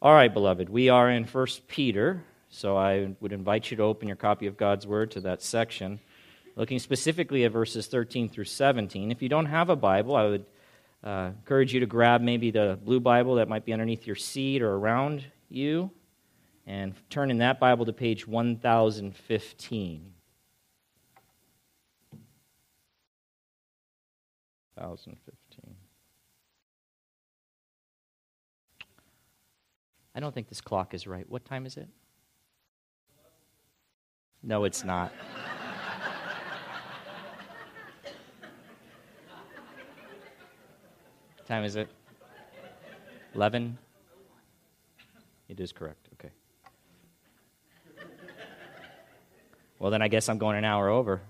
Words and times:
All 0.00 0.14
right, 0.14 0.32
beloved, 0.32 0.68
we 0.68 0.88
are 0.90 1.10
in 1.10 1.24
1 1.24 1.46
Peter, 1.66 2.22
so 2.50 2.76
I 2.76 3.16
would 3.20 3.32
invite 3.32 3.68
you 3.68 3.76
to 3.78 3.82
open 3.82 4.06
your 4.06 4.16
copy 4.16 4.46
of 4.46 4.56
God's 4.56 4.86
Word 4.86 5.10
to 5.10 5.20
that 5.22 5.42
section, 5.42 5.98
looking 6.54 6.78
specifically 6.78 7.42
at 7.42 7.50
verses 7.50 7.88
13 7.88 8.28
through 8.28 8.44
17. 8.44 9.10
If 9.10 9.22
you 9.22 9.28
don't 9.28 9.46
have 9.46 9.70
a 9.70 9.74
Bible, 9.74 10.14
I 10.14 10.26
would 10.26 10.46
uh, 11.02 11.30
encourage 11.36 11.74
you 11.74 11.80
to 11.80 11.86
grab 11.86 12.20
maybe 12.20 12.52
the 12.52 12.78
blue 12.80 13.00
Bible 13.00 13.34
that 13.34 13.48
might 13.48 13.64
be 13.64 13.72
underneath 13.72 14.06
your 14.06 14.14
seat 14.14 14.62
or 14.62 14.76
around 14.76 15.24
you 15.48 15.90
and 16.64 16.94
turn 17.10 17.32
in 17.32 17.38
that 17.38 17.58
Bible 17.58 17.84
to 17.84 17.92
page 17.92 18.24
1015. 18.24 20.12
1015. 24.76 25.47
I 30.18 30.20
don't 30.20 30.34
think 30.34 30.48
this 30.48 30.60
clock 30.60 30.94
is 30.94 31.06
right. 31.06 31.24
What 31.30 31.44
time 31.44 31.64
is 31.64 31.76
it? 31.76 31.86
No, 34.42 34.64
it's 34.64 34.82
not. 34.82 35.12
time 41.46 41.62
is 41.62 41.76
it? 41.76 41.88
11? 43.36 43.78
It 45.48 45.60
is 45.60 45.70
correct. 45.70 46.08
Okay. 46.14 46.30
Well, 49.78 49.92
then 49.92 50.02
I 50.02 50.08
guess 50.08 50.28
I'm 50.28 50.38
going 50.38 50.58
an 50.58 50.64
hour 50.64 50.88
over. 50.88 51.20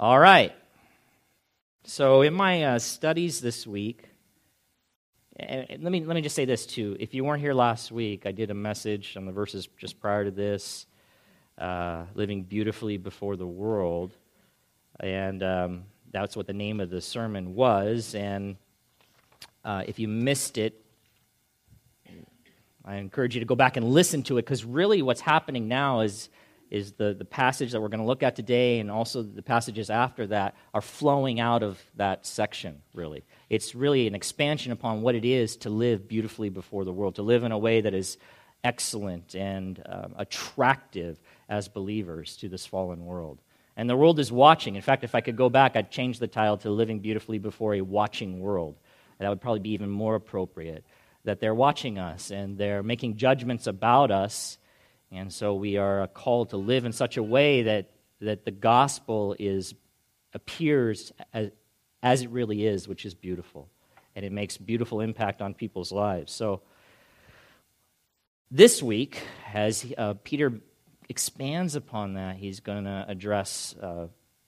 All 0.00 0.18
right. 0.18 0.54
So, 1.86 2.22
in 2.22 2.32
my 2.32 2.62
uh, 2.64 2.78
studies 2.78 3.42
this 3.42 3.66
week, 3.66 4.08
and 5.36 5.82
let 5.82 5.90
me, 5.90 6.04
let 6.04 6.14
me 6.14 6.20
just 6.20 6.36
say 6.36 6.44
this 6.44 6.64
too. 6.64 6.96
If 7.00 7.12
you 7.12 7.24
weren't 7.24 7.40
here 7.40 7.54
last 7.54 7.90
week, 7.90 8.24
I 8.24 8.32
did 8.32 8.50
a 8.50 8.54
message 8.54 9.16
on 9.16 9.26
the 9.26 9.32
verses 9.32 9.68
just 9.76 10.00
prior 10.00 10.24
to 10.24 10.30
this, 10.30 10.86
uh, 11.58 12.04
living 12.14 12.44
beautifully 12.44 12.98
before 12.98 13.36
the 13.36 13.46
world. 13.46 14.16
And 15.00 15.42
um, 15.42 15.84
that's 16.12 16.36
what 16.36 16.46
the 16.46 16.52
name 16.52 16.80
of 16.80 16.88
the 16.88 17.00
sermon 17.00 17.54
was. 17.56 18.14
And 18.14 18.56
uh, 19.64 19.82
if 19.88 19.98
you 19.98 20.06
missed 20.06 20.56
it, 20.56 20.80
I 22.84 22.96
encourage 22.96 23.34
you 23.34 23.40
to 23.40 23.46
go 23.46 23.56
back 23.56 23.76
and 23.76 23.86
listen 23.86 24.22
to 24.24 24.38
it 24.38 24.42
because 24.42 24.64
really 24.64 25.02
what's 25.02 25.22
happening 25.22 25.68
now 25.68 26.00
is 26.00 26.28
is 26.70 26.92
the, 26.92 27.14
the 27.14 27.24
passage 27.24 27.70
that 27.70 27.80
we're 27.80 27.88
going 27.88 28.00
to 28.00 28.06
look 28.06 28.22
at 28.24 28.34
today 28.34 28.80
and 28.80 28.90
also 28.90 29.22
the 29.22 29.42
passages 29.42 29.90
after 29.90 30.26
that 30.26 30.56
are 30.72 30.80
flowing 30.80 31.38
out 31.38 31.62
of 31.62 31.80
that 31.94 32.26
section, 32.26 32.82
really. 32.94 33.22
It's 33.54 33.74
really 33.74 34.06
an 34.06 34.14
expansion 34.14 34.72
upon 34.72 35.02
what 35.02 35.14
it 35.14 35.24
is 35.24 35.56
to 35.58 35.70
live 35.70 36.08
beautifully 36.08 36.48
before 36.48 36.84
the 36.84 36.92
world, 36.92 37.16
to 37.16 37.22
live 37.22 37.44
in 37.44 37.52
a 37.52 37.58
way 37.58 37.80
that 37.80 37.94
is 37.94 38.18
excellent 38.62 39.34
and 39.34 39.82
um, 39.86 40.14
attractive 40.16 41.20
as 41.48 41.68
believers 41.68 42.36
to 42.38 42.48
this 42.48 42.66
fallen 42.66 43.04
world. 43.04 43.38
And 43.76 43.90
the 43.90 43.96
world 43.96 44.18
is 44.20 44.30
watching. 44.30 44.76
In 44.76 44.82
fact, 44.82 45.04
if 45.04 45.14
I 45.14 45.20
could 45.20 45.36
go 45.36 45.48
back, 45.48 45.76
I'd 45.76 45.90
change 45.90 46.18
the 46.18 46.28
title 46.28 46.56
to 46.58 46.70
Living 46.70 47.00
Beautifully 47.00 47.38
Before 47.38 47.74
a 47.74 47.80
Watching 47.80 48.40
World. 48.40 48.76
That 49.18 49.28
would 49.28 49.40
probably 49.40 49.60
be 49.60 49.72
even 49.72 49.90
more 49.90 50.14
appropriate. 50.14 50.84
That 51.24 51.40
they're 51.40 51.54
watching 51.54 51.98
us 51.98 52.30
and 52.30 52.58
they're 52.58 52.82
making 52.82 53.16
judgments 53.16 53.66
about 53.66 54.10
us 54.10 54.58
and 55.14 55.32
so 55.32 55.54
we 55.54 55.76
are 55.76 56.08
called 56.08 56.50
to 56.50 56.56
live 56.56 56.84
in 56.84 56.92
such 56.92 57.16
a 57.16 57.22
way 57.22 57.62
that, 57.62 57.90
that 58.20 58.44
the 58.44 58.50
gospel 58.50 59.36
is, 59.38 59.72
appears 60.32 61.12
as, 61.32 61.50
as 62.04 62.20
it 62.20 62.30
really 62.30 62.66
is, 62.66 62.86
which 62.86 63.06
is 63.06 63.14
beautiful. 63.14 63.68
And 64.14 64.24
it 64.24 64.30
makes 64.30 64.58
beautiful 64.58 65.00
impact 65.00 65.40
on 65.42 65.54
people's 65.54 65.90
lives. 65.90 66.32
So 66.32 66.60
this 68.50 68.82
week, 68.82 69.22
as 69.52 69.90
uh, 69.96 70.14
Peter 70.22 70.52
expands 71.08 71.74
upon 71.74 72.14
that, 72.14 72.36
he's 72.36 72.60
going 72.60 72.84
to 72.84 73.06
address 73.08 73.74
uh, 73.82 74.06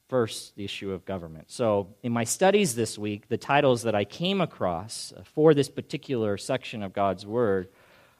first 0.08 0.54
the 0.54 0.64
issue 0.64 0.92
of 0.92 1.04
government. 1.04 1.50
So, 1.50 1.88
in 2.02 2.12
my 2.12 2.22
studies 2.22 2.76
this 2.76 2.96
week, 2.96 3.28
the 3.28 3.38
titles 3.38 3.82
that 3.82 3.94
I 3.94 4.04
came 4.04 4.40
across 4.40 5.12
for 5.34 5.52
this 5.52 5.68
particular 5.68 6.36
section 6.36 6.82
of 6.82 6.92
God's 6.92 7.26
Word 7.26 7.68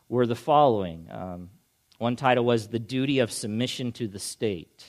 were 0.09 0.27
the 0.27 0.35
following 0.35 1.07
um, 1.13 1.51
one 1.99 2.17
title 2.17 2.45
was 2.45 2.69
The 2.69 2.79
Duty 2.79 3.21
of 3.21 3.31
Submission 3.31 3.93
to 3.93 4.09
the 4.09 4.19
State. 4.19 4.85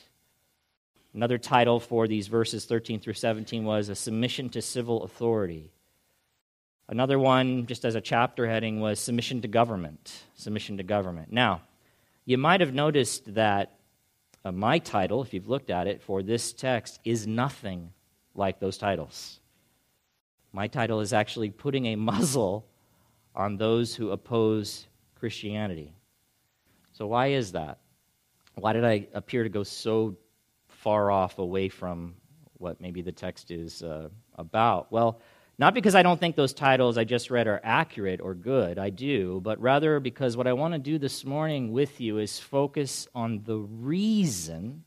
Another 1.18 1.40
title 1.40 1.80
for 1.80 2.08
these 2.08 2.28
verses 2.28 2.66
13 2.66 3.00
through 3.00 3.14
17 3.14 3.66
was 3.66 3.90
A 3.90 3.96
Submission 3.96 4.50
to 4.50 4.62
Civil 4.62 5.04
Authority. 5.04 5.72
Another 6.88 7.18
one, 7.18 7.66
just 7.66 7.86
as 7.86 7.96
a 7.96 8.02
chapter 8.02 8.48
heading, 8.48 8.82
was 8.82 9.00
Submission 9.00 9.42
to 9.42 9.48
Government. 9.48 10.26
Submission 10.36 10.78
to 10.78 10.84
Government. 10.84 11.34
Now, 11.34 11.64
you 12.26 12.38
might 12.38 12.62
have 12.62 12.72
noticed 12.72 13.34
that 13.34 13.80
uh, 14.46 14.52
my 14.52 14.78
title, 14.78 15.24
if 15.24 15.34
you've 15.34 15.50
looked 15.50 15.72
at 15.72 15.88
it, 15.88 16.04
for 16.04 16.22
this 16.22 16.54
text 16.54 17.00
is 17.04 17.26
nothing 17.26 17.94
like 18.36 18.60
those 18.60 18.78
titles. 18.78 19.40
My 20.54 20.68
title 20.68 21.00
is 21.00 21.14
actually 21.14 21.50
putting 21.50 21.88
a 21.88 21.96
muzzle 22.12 22.68
on 23.34 23.58
those 23.58 23.96
who 23.96 24.12
oppose 24.12 24.86
Christianity. 25.16 25.96
So, 26.94 27.08
why 27.08 27.30
is 27.30 27.54
that? 27.54 27.80
Why 28.54 28.74
did 28.74 28.86
I 28.86 29.08
appear 29.16 29.42
to 29.42 29.50
go 29.50 29.64
so 29.64 30.16
far 30.88 31.12
off 31.12 31.38
away 31.38 31.68
from 31.68 32.16
what 32.60 32.80
maybe 32.80 33.02
the 33.02 33.12
text 33.12 33.52
is 33.52 33.84
uh, 33.84 34.08
about? 34.36 34.90
Well, 34.90 35.20
not 35.60 35.74
because 35.74 35.96
I 35.96 36.02
don't 36.02 36.18
think 36.18 36.38
those 36.38 36.54
titles 36.54 36.98
I 36.98 37.04
just 37.04 37.30
read 37.30 37.46
are 37.46 37.60
accurate 37.62 38.22
or 38.22 38.34
good, 38.34 38.80
I 38.80 38.90
do, 38.90 39.42
but 39.44 39.60
rather 39.60 40.00
because 40.00 40.38
what 40.38 40.48
I 40.48 40.54
want 40.54 40.76
to 40.76 40.80
do 40.80 40.98
this 40.98 41.26
morning 41.26 41.74
with 41.74 42.00
you 42.00 42.20
is 42.20 42.40
focus 42.40 43.06
on 43.14 43.42
the 43.44 43.58
reason, 43.58 44.86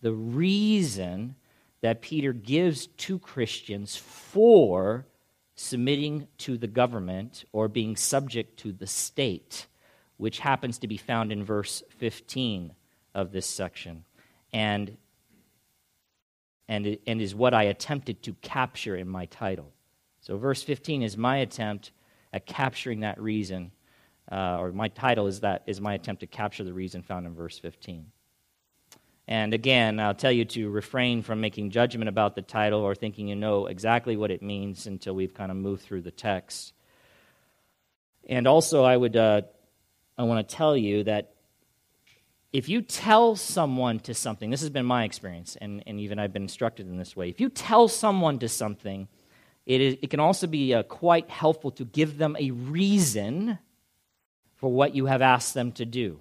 the 0.00 0.12
reason 0.12 1.36
that 1.80 2.02
Peter 2.02 2.32
gives 2.32 2.88
to 2.88 3.20
Christians 3.20 3.94
for 3.94 5.06
submitting 5.54 6.26
to 6.38 6.58
the 6.58 6.66
government 6.66 7.44
or 7.52 7.68
being 7.68 7.94
subject 7.94 8.58
to 8.58 8.72
the 8.72 8.88
state 8.88 9.68
which 10.16 10.40
happens 10.40 10.78
to 10.80 10.88
be 10.88 10.96
found 10.96 11.30
in 11.30 11.44
verse 11.44 11.84
15 11.98 12.72
of 13.14 13.30
this 13.30 13.46
section, 13.46 14.04
and, 14.52 14.96
and, 16.70 16.98
and 17.04 17.20
is 17.20 17.34
what 17.34 17.52
I 17.52 17.64
attempted 17.64 18.22
to 18.22 18.34
capture 18.34 18.96
in 18.96 19.08
my 19.08 19.26
title. 19.26 19.72
So, 20.20 20.38
verse 20.38 20.62
15 20.62 21.02
is 21.02 21.16
my 21.16 21.38
attempt 21.38 21.90
at 22.32 22.46
capturing 22.46 23.00
that 23.00 23.20
reason, 23.20 23.72
uh, 24.30 24.58
or 24.60 24.70
my 24.70 24.86
title 24.86 25.26
is 25.26 25.40
that 25.40 25.64
is 25.66 25.80
my 25.80 25.94
attempt 25.94 26.20
to 26.20 26.28
capture 26.28 26.62
the 26.62 26.72
reason 26.72 27.02
found 27.02 27.26
in 27.26 27.34
verse 27.34 27.58
15. 27.58 28.06
And 29.26 29.52
again, 29.52 29.98
I'll 29.98 30.14
tell 30.14 30.30
you 30.30 30.44
to 30.44 30.70
refrain 30.70 31.22
from 31.22 31.40
making 31.40 31.70
judgment 31.70 32.08
about 32.08 32.36
the 32.36 32.42
title 32.42 32.80
or 32.80 32.94
thinking 32.94 33.26
you 33.26 33.36
know 33.36 33.66
exactly 33.66 34.16
what 34.16 34.30
it 34.30 34.40
means 34.40 34.86
until 34.86 35.14
we've 35.14 35.34
kind 35.34 35.50
of 35.50 35.56
moved 35.56 35.82
through 35.82 36.02
the 36.02 36.12
text. 36.12 36.72
And 38.28 38.46
also, 38.46 38.84
I 38.84 38.96
would 38.96 39.16
uh, 39.16 39.42
I 40.16 40.22
want 40.22 40.48
to 40.48 40.54
tell 40.54 40.76
you 40.76 41.02
that 41.04 41.34
if 42.52 42.68
you 42.68 42.82
tell 42.82 43.36
someone 43.36 44.00
to 44.00 44.14
something, 44.14 44.50
this 44.50 44.60
has 44.60 44.70
been 44.70 44.86
my 44.86 45.04
experience, 45.04 45.56
and, 45.60 45.82
and 45.86 46.00
even 46.00 46.18
I've 46.18 46.32
been 46.32 46.42
instructed 46.42 46.88
in 46.88 46.96
this 46.96 47.14
way. 47.14 47.28
If 47.28 47.40
you 47.40 47.48
tell 47.48 47.86
someone 47.86 48.40
to 48.40 48.48
something, 48.48 49.06
it, 49.66 49.80
is, 49.80 49.96
it 50.02 50.10
can 50.10 50.18
also 50.18 50.46
be 50.48 50.74
uh, 50.74 50.82
quite 50.82 51.30
helpful 51.30 51.70
to 51.72 51.84
give 51.84 52.18
them 52.18 52.36
a 52.38 52.50
reason 52.50 53.58
for 54.56 54.68
what 54.68 54.94
you 54.94 55.06
have 55.06 55.22
asked 55.22 55.54
them 55.54 55.70
to 55.72 55.84
do. 55.84 56.10
Do 56.10 56.18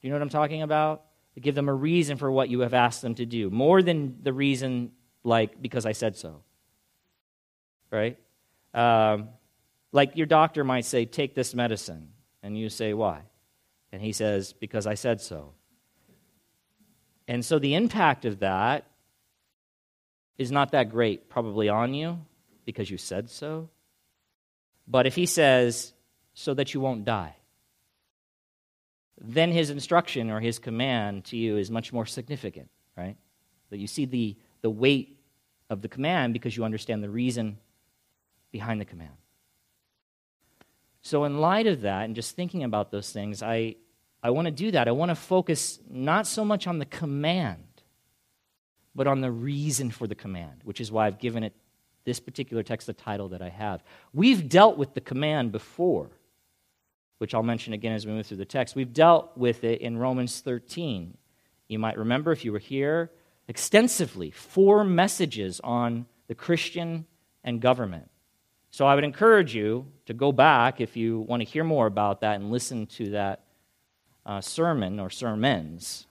you 0.00 0.10
know 0.10 0.16
what 0.16 0.22
I'm 0.22 0.28
talking 0.28 0.62
about? 0.62 1.04
To 1.34 1.40
give 1.40 1.54
them 1.54 1.68
a 1.68 1.74
reason 1.74 2.18
for 2.18 2.30
what 2.30 2.48
you 2.48 2.60
have 2.60 2.74
asked 2.74 3.02
them 3.02 3.16
to 3.16 3.26
do, 3.26 3.50
more 3.50 3.82
than 3.82 4.18
the 4.22 4.32
reason, 4.32 4.92
like, 5.24 5.60
because 5.60 5.86
I 5.86 5.92
said 5.92 6.16
so. 6.16 6.42
Right? 7.90 8.16
Um, 8.74 9.28
like 9.90 10.16
your 10.16 10.26
doctor 10.26 10.62
might 10.62 10.84
say, 10.84 11.04
take 11.04 11.34
this 11.34 11.54
medicine. 11.54 12.08
And 12.42 12.58
you 12.58 12.68
say, 12.68 12.92
Why? 12.92 13.22
And 13.92 14.00
he 14.00 14.12
says, 14.12 14.52
Because 14.52 14.86
I 14.86 14.94
said 14.94 15.20
so. 15.20 15.52
And 17.28 17.44
so 17.44 17.58
the 17.58 17.74
impact 17.74 18.24
of 18.24 18.40
that 18.40 18.86
is 20.38 20.50
not 20.50 20.72
that 20.72 20.90
great, 20.90 21.28
probably 21.28 21.68
on 21.68 21.94
you, 21.94 22.18
because 22.64 22.90
you 22.90 22.98
said 22.98 23.30
so. 23.30 23.68
But 24.88 25.06
if 25.06 25.14
he 25.14 25.26
says, 25.26 25.92
So 26.34 26.54
that 26.54 26.74
you 26.74 26.80
won't 26.80 27.04
die, 27.04 27.36
then 29.20 29.52
his 29.52 29.70
instruction 29.70 30.30
or 30.30 30.40
his 30.40 30.58
command 30.58 31.26
to 31.26 31.36
you 31.36 31.56
is 31.56 31.70
much 31.70 31.92
more 31.92 32.06
significant, 32.06 32.68
right? 32.96 33.16
That 33.70 33.78
you 33.78 33.86
see 33.86 34.04
the, 34.04 34.36
the 34.62 34.70
weight 34.70 35.16
of 35.70 35.80
the 35.80 35.88
command 35.88 36.32
because 36.32 36.56
you 36.56 36.64
understand 36.64 37.04
the 37.04 37.10
reason 37.10 37.58
behind 38.50 38.80
the 38.80 38.84
command. 38.84 39.12
So, 41.02 41.24
in 41.24 41.40
light 41.40 41.66
of 41.66 41.82
that, 41.82 42.04
and 42.04 42.14
just 42.14 42.36
thinking 42.36 42.62
about 42.62 42.92
those 42.92 43.10
things, 43.12 43.42
I, 43.42 43.74
I 44.22 44.30
want 44.30 44.46
to 44.46 44.52
do 44.52 44.70
that. 44.70 44.86
I 44.86 44.92
want 44.92 45.10
to 45.10 45.16
focus 45.16 45.80
not 45.90 46.28
so 46.28 46.44
much 46.44 46.68
on 46.68 46.78
the 46.78 46.86
command, 46.86 47.64
but 48.94 49.08
on 49.08 49.20
the 49.20 49.30
reason 49.30 49.90
for 49.90 50.06
the 50.06 50.14
command, 50.14 50.60
which 50.62 50.80
is 50.80 50.92
why 50.92 51.08
I've 51.08 51.18
given 51.18 51.42
it 51.42 51.54
this 52.04 52.20
particular 52.20 52.62
text 52.62 52.86
the 52.86 52.92
title 52.92 53.28
that 53.30 53.42
I 53.42 53.48
have. 53.48 53.82
We've 54.12 54.48
dealt 54.48 54.78
with 54.78 54.94
the 54.94 55.00
command 55.00 55.50
before, 55.50 56.10
which 57.18 57.34
I'll 57.34 57.42
mention 57.42 57.72
again 57.72 57.92
as 57.92 58.06
we 58.06 58.12
move 58.12 58.26
through 58.26 58.38
the 58.38 58.44
text. 58.44 58.76
We've 58.76 58.92
dealt 58.92 59.36
with 59.36 59.64
it 59.64 59.80
in 59.80 59.98
Romans 59.98 60.40
13. 60.40 61.16
You 61.68 61.78
might 61.80 61.98
remember 61.98 62.30
if 62.30 62.44
you 62.44 62.52
were 62.52 62.58
here 62.58 63.10
extensively, 63.48 64.30
four 64.30 64.84
messages 64.84 65.60
on 65.64 66.06
the 66.28 66.34
Christian 66.34 67.06
and 67.42 67.60
government. 67.60 68.08
So 68.72 68.86
I 68.86 68.94
would 68.94 69.04
encourage 69.04 69.54
you 69.54 69.86
to 70.06 70.14
go 70.14 70.32
back 70.32 70.80
if 70.80 70.96
you 70.96 71.20
want 71.20 71.42
to 71.42 71.48
hear 71.48 71.62
more 71.62 71.86
about 71.86 72.22
that 72.22 72.36
and 72.36 72.50
listen 72.50 72.86
to 72.86 73.10
that 73.10 73.44
uh, 74.24 74.40
sermon 74.40 74.98
or 74.98 75.10
sermons. 75.10 76.06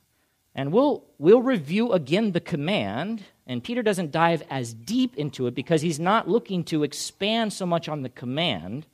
And 0.54 0.72
we'll, 0.72 1.04
we'll 1.18 1.42
review 1.42 1.92
again 1.92 2.34
the 2.34 2.40
command. 2.40 3.24
And 3.48 3.64
Peter 3.64 3.82
doesn't 3.82 4.12
dive 4.12 4.44
as 4.48 4.76
deep 4.76 5.18
into 5.18 5.48
it 5.48 5.56
because 5.56 5.82
he's 5.82 6.00
not 6.00 6.30
looking 6.30 6.64
to 6.66 6.84
expand 6.84 7.52
so 7.52 7.66
much 7.66 7.90
on 7.90 8.04
the 8.04 8.10
command, 8.10 8.86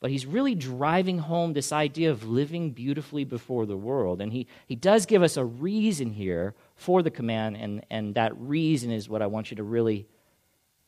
but 0.00 0.10
he's 0.10 0.26
really 0.26 0.54
driving 0.54 1.18
home 1.18 1.54
this 1.54 1.72
idea 1.72 2.10
of 2.10 2.28
living 2.28 2.72
beautifully 2.72 3.24
before 3.24 3.64
the 3.64 3.76
world. 3.76 4.20
And 4.20 4.34
he, 4.34 4.46
he 4.66 4.76
does 4.76 5.06
give 5.06 5.22
us 5.22 5.38
a 5.38 5.44
reason 5.46 6.10
here 6.10 6.54
for 6.76 7.02
the 7.02 7.10
command, 7.10 7.56
and, 7.56 7.86
and 7.88 8.14
that 8.16 8.38
reason 8.38 8.90
is 8.90 9.08
what 9.08 9.22
I 9.22 9.28
want 9.28 9.50
you 9.50 9.56
to 9.56 9.64
really 9.64 10.06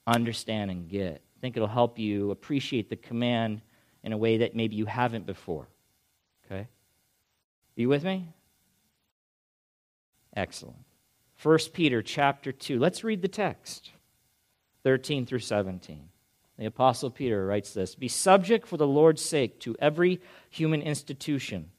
understand 0.06 0.70
and 0.70 0.86
get. 0.86 1.22
I 1.40 1.42
think 1.42 1.56
it'll 1.56 1.68
help 1.68 1.98
you 1.98 2.32
appreciate 2.32 2.90
the 2.90 2.96
command 2.96 3.62
in 4.04 4.12
a 4.12 4.18
way 4.18 4.38
that 4.38 4.54
maybe 4.54 4.76
you 4.76 4.84
haven't 4.84 5.24
before. 5.24 5.68
Okay? 6.44 6.60
Are 6.60 6.68
you 7.76 7.88
with 7.88 8.04
me? 8.04 8.28
Excellent. 10.36 10.84
1 11.42 11.58
Peter 11.72 12.02
chapter 12.02 12.52
2. 12.52 12.78
Let's 12.78 13.04
read 13.04 13.22
the 13.22 13.28
text 13.28 13.90
13 14.84 15.24
through 15.24 15.38
17. 15.38 16.10
The 16.58 16.66
Apostle 16.66 17.10
Peter 17.10 17.46
writes 17.46 17.72
this 17.72 17.94
Be 17.94 18.08
subject 18.08 18.66
for 18.66 18.76
the 18.76 18.86
Lord's 18.86 19.22
sake 19.22 19.60
to 19.60 19.74
every 19.78 20.20
human 20.50 20.82
institution, 20.82 21.70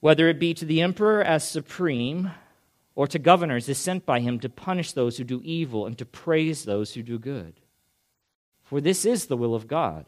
whether 0.00 0.26
it 0.30 0.38
be 0.38 0.54
to 0.54 0.64
the 0.64 0.80
emperor 0.80 1.22
as 1.22 1.46
supreme 1.46 2.30
or 2.94 3.06
to 3.08 3.18
governors 3.18 3.68
as 3.68 3.76
sent 3.76 4.06
by 4.06 4.20
him 4.20 4.40
to 4.40 4.48
punish 4.48 4.92
those 4.92 5.18
who 5.18 5.24
do 5.24 5.42
evil 5.44 5.84
and 5.84 5.98
to 5.98 6.06
praise 6.06 6.64
those 6.64 6.94
who 6.94 7.02
do 7.02 7.18
good. 7.18 7.60
For 8.68 8.82
this 8.82 9.06
is 9.06 9.26
the 9.26 9.36
will 9.36 9.54
of 9.54 9.66
God, 9.66 10.04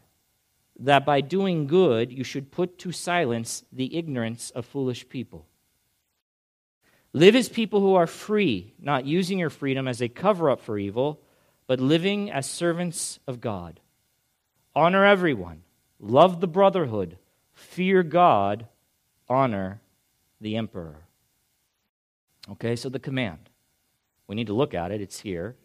that 0.79 1.03
by 1.03 1.21
doing 1.21 1.65
good 1.65 2.11
you 2.11 2.23
should 2.23 2.51
put 2.51 2.77
to 2.79 2.91
silence 2.91 3.63
the 3.73 3.97
ignorance 3.97 4.51
of 4.51 4.67
foolish 4.67 5.09
people. 5.09 5.47
Live 7.11 7.35
as 7.35 7.49
people 7.49 7.79
who 7.79 7.95
are 7.95 8.05
free, 8.05 8.75
not 8.79 9.07
using 9.07 9.39
your 9.39 9.49
freedom 9.49 9.87
as 9.87 9.99
a 9.99 10.07
cover 10.07 10.47
up 10.47 10.61
for 10.61 10.77
evil, 10.77 11.19
but 11.65 11.79
living 11.79 12.29
as 12.29 12.47
servants 12.47 13.17
of 13.25 13.41
God. 13.41 13.79
Honor 14.75 15.05
everyone, 15.05 15.63
love 15.99 16.39
the 16.39 16.47
brotherhood, 16.47 17.17
fear 17.53 18.03
God, 18.03 18.67
honor 19.27 19.81
the 20.39 20.55
emperor. 20.55 20.97
Okay, 22.51 22.75
so 22.75 22.89
the 22.89 22.99
command. 22.99 23.49
We 24.27 24.35
need 24.35 24.47
to 24.47 24.53
look 24.53 24.75
at 24.75 24.91
it, 24.91 25.01
it's 25.01 25.21
here. 25.21 25.55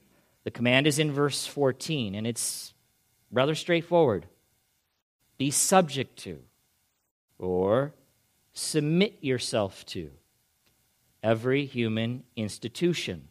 The 0.44 0.50
command 0.50 0.86
is 0.86 0.98
in 0.98 1.12
verse 1.12 1.46
14, 1.46 2.14
and 2.14 2.26
it's 2.26 2.72
rather 3.30 3.54
straightforward 3.54 4.26
be 5.38 5.50
subject 5.50 6.16
to, 6.18 6.40
or 7.38 7.92
submit 8.52 9.18
yourself 9.20 9.84
to 9.86 10.10
every 11.22 11.66
human 11.66 12.22
institution. 12.36 13.28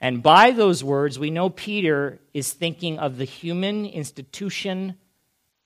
And 0.00 0.22
by 0.22 0.50
those 0.50 0.84
words, 0.84 1.18
we 1.18 1.30
know 1.30 1.48
Peter 1.48 2.20
is 2.34 2.52
thinking 2.52 2.98
of 2.98 3.18
the 3.18 3.24
human 3.24 3.86
institution 3.86 4.96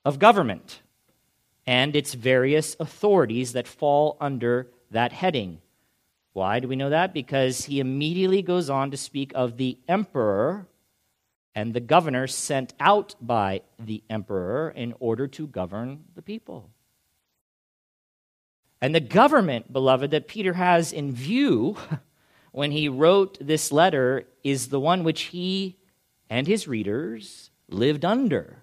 of 0.05 0.19
government 0.19 0.81
and 1.67 1.97
its 1.97 2.15
various 2.15 2.77
authorities 2.79 3.53
that 3.53 3.67
fall 3.67 4.17
under 4.21 4.69
that 4.91 5.13
heading. 5.13 5.61
Why 6.33 6.61
do 6.61 6.69
we 6.69 6.77
know 6.77 6.91
that? 6.91 7.13
Because 7.13 7.65
he 7.65 7.81
immediately 7.81 8.43
goes 8.43 8.71
on 8.71 8.91
to 8.91 8.97
speak 8.97 9.33
of 9.35 9.57
the 9.57 9.79
emperor 9.89 10.69
and 11.57 11.73
the 11.73 11.81
governor 11.81 12.27
sent 12.27 12.75
out 12.79 13.15
by 13.19 13.63
the 13.79 14.05
emperor 14.11 14.71
in 14.77 14.93
order 15.01 15.27
to 15.27 15.47
govern 15.47 16.05
the 16.15 16.21
people. 16.21 16.71
And 18.83 18.95
the 18.95 19.01
government, 19.01 19.73
beloved, 19.73 20.11
that 20.11 20.29
Peter 20.29 20.53
has 20.53 20.93
in 20.93 21.13
view 21.13 21.79
when 22.53 22.73
he 22.73 22.91
wrote 22.91 23.39
this 23.41 23.73
letter 23.73 24.25
is 24.45 24.69
the 24.69 24.79
one 24.79 25.03
which 25.03 25.23
he 25.23 25.79
and 26.29 26.47
his 26.47 26.69
readers 26.69 27.51
lived 27.71 28.05
under. 28.05 28.63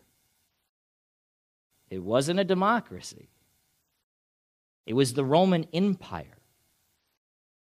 It 1.89 2.03
wasn't 2.03 2.39
a 2.39 2.45
democracy, 2.45 3.27
it 4.85 4.93
was 4.93 5.13
the 5.13 5.25
Roman 5.25 5.65
Empire. 5.73 6.37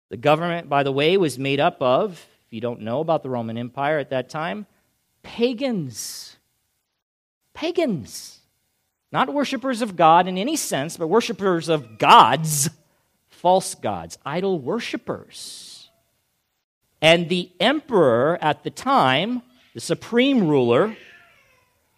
The 0.08 0.16
government, 0.16 0.68
by 0.68 0.84
the 0.84 0.92
way, 0.92 1.16
was 1.16 1.36
made 1.36 1.58
up 1.58 1.82
of, 1.82 2.12
if 2.46 2.52
you 2.52 2.60
don't 2.60 2.82
know 2.82 3.00
about 3.00 3.24
the 3.24 3.28
Roman 3.28 3.58
Empire 3.58 3.98
at 3.98 4.10
that 4.10 4.28
time, 4.28 4.66
pagans. 5.26 6.36
Pagans. 7.52 8.38
Not 9.10 9.34
worshippers 9.34 9.82
of 9.82 9.96
God 9.96 10.28
in 10.28 10.38
any 10.38 10.54
sense, 10.54 10.96
but 10.96 11.08
worshippers 11.08 11.68
of 11.68 11.98
gods, 11.98 12.70
false 13.28 13.74
gods, 13.74 14.18
idol 14.24 14.60
worshippers. 14.60 15.90
And 17.02 17.28
the 17.28 17.50
emperor 17.58 18.38
at 18.40 18.62
the 18.62 18.70
time, 18.70 19.42
the 19.74 19.80
supreme 19.80 20.46
ruler, 20.46 20.96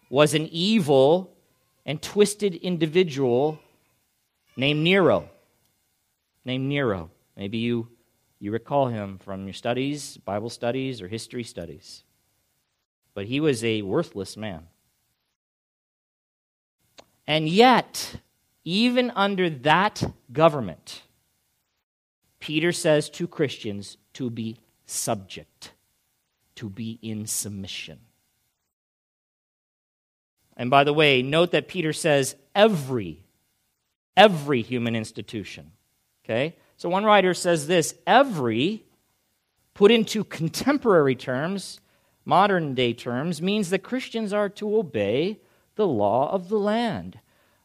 was 0.09 0.33
an 0.33 0.47
evil 0.51 1.31
and 1.85 2.01
twisted 2.01 2.55
individual 2.55 3.59
named 4.57 4.83
Nero. 4.83 5.29
Named 6.45 6.67
Nero. 6.67 7.11
Maybe 7.37 7.59
you, 7.59 7.89
you 8.39 8.51
recall 8.51 8.87
him 8.87 9.19
from 9.19 9.45
your 9.45 9.53
studies, 9.53 10.17
Bible 10.17 10.49
studies, 10.49 10.99
or 10.99 11.07
history 11.07 11.43
studies. 11.43 12.03
But 13.19 13.27
he 13.27 13.41
was 13.41 13.65
a 13.65 13.81
worthless 13.81 14.37
man. 14.37 14.67
And 17.27 17.49
yet, 17.49 18.15
even 18.63 19.11
under 19.13 19.49
that 19.49 20.01
government, 20.31 21.01
Peter 22.39 22.71
says 22.71 23.09
to 23.09 23.27
Christians 23.27 23.97
to 24.13 24.29
be 24.29 24.55
subject, 24.85 25.73
to 26.55 26.69
be 26.69 26.97
in 27.01 27.27
submission. 27.27 27.99
And 30.55 30.69
by 30.69 30.85
the 30.85 30.93
way, 30.93 31.21
note 31.21 31.51
that 31.51 31.67
Peter 31.67 31.91
says 31.91 32.37
every, 32.55 33.25
every 34.15 34.61
human 34.61 34.95
institution. 34.95 35.73
Okay? 36.23 36.55
So 36.77 36.87
one 36.87 37.03
writer 37.03 37.33
says 37.33 37.67
this 37.67 37.95
every, 38.07 38.85
put 39.73 39.91
into 39.91 40.23
contemporary 40.23 41.15
terms, 41.15 41.81
modern 42.25 42.73
day 42.73 42.93
terms, 42.93 43.41
means 43.41 43.69
that 43.69 43.83
Christians 43.83 44.33
are 44.33 44.49
to 44.49 44.77
obey 44.77 45.39
the 45.75 45.87
law 45.87 46.31
of 46.31 46.49
the 46.49 46.59
land, 46.59 47.19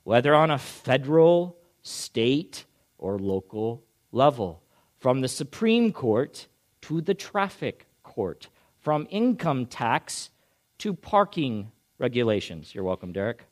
whether 0.04 0.34
on 0.34 0.50
a 0.50 0.58
federal, 0.58 1.56
state, 1.82 2.64
or 2.98 3.18
local 3.18 3.84
level, 4.12 4.62
from 4.98 5.20
the 5.20 5.28
Supreme 5.28 5.92
Court 5.92 6.46
to 6.82 7.00
the 7.00 7.14
traffic 7.14 7.86
court, 8.02 8.48
from 8.80 9.06
income 9.10 9.66
tax 9.66 10.30
to 10.78 10.94
parking 10.94 11.70
regulations. 11.98 12.74
You're 12.74 12.84
welcome, 12.84 13.12
Derek. 13.12 13.44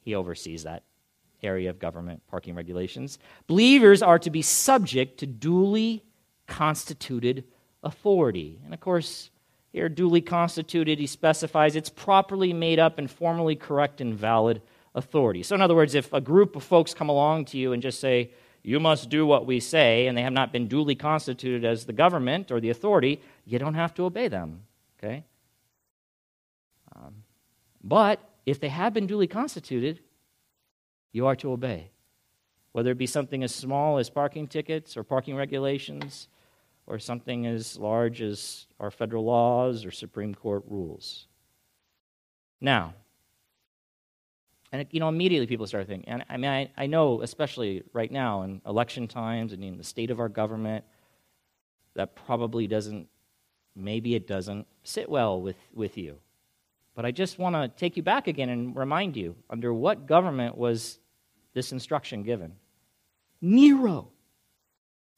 He 0.00 0.14
oversees 0.14 0.62
that 0.64 0.84
area 1.42 1.70
of 1.70 1.78
government, 1.78 2.22
parking 2.28 2.54
regulations. 2.54 3.18
Believers 3.46 4.02
are 4.02 4.18
to 4.18 4.30
be 4.30 4.42
subject 4.42 5.18
to 5.18 5.26
duly 5.26 6.04
constituted 6.46 7.44
authority. 7.86 8.58
And 8.64 8.74
of 8.74 8.80
course, 8.80 9.30
here, 9.72 9.88
duly 9.88 10.20
constituted, 10.20 10.98
he 10.98 11.06
specifies 11.06 11.76
it's 11.76 11.90
properly 11.90 12.52
made 12.52 12.78
up 12.78 12.98
and 12.98 13.10
formally 13.10 13.56
correct 13.56 14.00
and 14.00 14.14
valid 14.14 14.62
authority. 14.94 15.42
So, 15.42 15.54
in 15.54 15.60
other 15.60 15.74
words, 15.74 15.94
if 15.94 16.12
a 16.12 16.20
group 16.20 16.56
of 16.56 16.62
folks 16.62 16.94
come 16.94 17.08
along 17.08 17.44
to 17.46 17.58
you 17.58 17.72
and 17.72 17.82
just 17.82 18.00
say, 18.00 18.30
you 18.62 18.80
must 18.80 19.10
do 19.10 19.24
what 19.24 19.46
we 19.46 19.60
say, 19.60 20.06
and 20.06 20.18
they 20.18 20.22
have 20.22 20.32
not 20.32 20.50
been 20.50 20.66
duly 20.66 20.96
constituted 20.96 21.64
as 21.64 21.84
the 21.84 21.92
government 21.92 22.50
or 22.50 22.58
the 22.58 22.70
authority, 22.70 23.20
you 23.44 23.58
don't 23.58 23.74
have 23.74 23.94
to 23.94 24.04
obey 24.04 24.28
them. 24.28 24.62
Okay? 24.98 25.24
Um, 26.96 27.22
but 27.84 28.18
if 28.44 28.58
they 28.58 28.68
have 28.68 28.92
been 28.92 29.06
duly 29.06 29.28
constituted, 29.28 30.00
you 31.12 31.26
are 31.26 31.36
to 31.36 31.52
obey. 31.52 31.90
Whether 32.72 32.90
it 32.90 32.98
be 32.98 33.06
something 33.06 33.44
as 33.44 33.54
small 33.54 33.98
as 33.98 34.10
parking 34.10 34.48
tickets 34.48 34.96
or 34.96 35.04
parking 35.04 35.36
regulations, 35.36 36.28
or 36.86 36.98
something 36.98 37.46
as 37.46 37.76
large 37.76 38.22
as 38.22 38.66
our 38.78 38.90
federal 38.90 39.24
laws 39.24 39.84
or 39.84 39.90
Supreme 39.90 40.34
Court 40.34 40.64
rules. 40.68 41.26
Now, 42.60 42.94
and 44.72 44.86
you 44.90 45.00
know, 45.00 45.08
immediately 45.08 45.46
people 45.46 45.66
start 45.66 45.86
thinking, 45.86 46.08
and 46.08 46.24
I 46.28 46.36
mean, 46.36 46.50
I, 46.50 46.70
I 46.76 46.86
know, 46.86 47.22
especially 47.22 47.82
right 47.92 48.10
now 48.10 48.42
in 48.42 48.60
election 48.66 49.08
times 49.08 49.52
and 49.52 49.62
in 49.62 49.78
the 49.78 49.84
state 49.84 50.10
of 50.10 50.20
our 50.20 50.28
government, 50.28 50.84
that 51.94 52.14
probably 52.14 52.66
doesn't 52.66 53.08
maybe 53.76 54.14
it 54.14 54.26
doesn't 54.26 54.66
sit 54.82 55.08
well 55.08 55.40
with, 55.40 55.56
with 55.74 55.98
you. 55.98 56.16
But 56.94 57.04
I 57.04 57.10
just 57.10 57.38
want 57.38 57.54
to 57.54 57.68
take 57.68 57.96
you 57.96 58.02
back 58.02 58.26
again 58.26 58.48
and 58.48 58.74
remind 58.74 59.16
you 59.16 59.36
under 59.50 59.72
what 59.72 60.06
government 60.06 60.56
was 60.56 60.98
this 61.52 61.72
instruction 61.72 62.22
given? 62.22 62.54
Nero, 63.42 64.08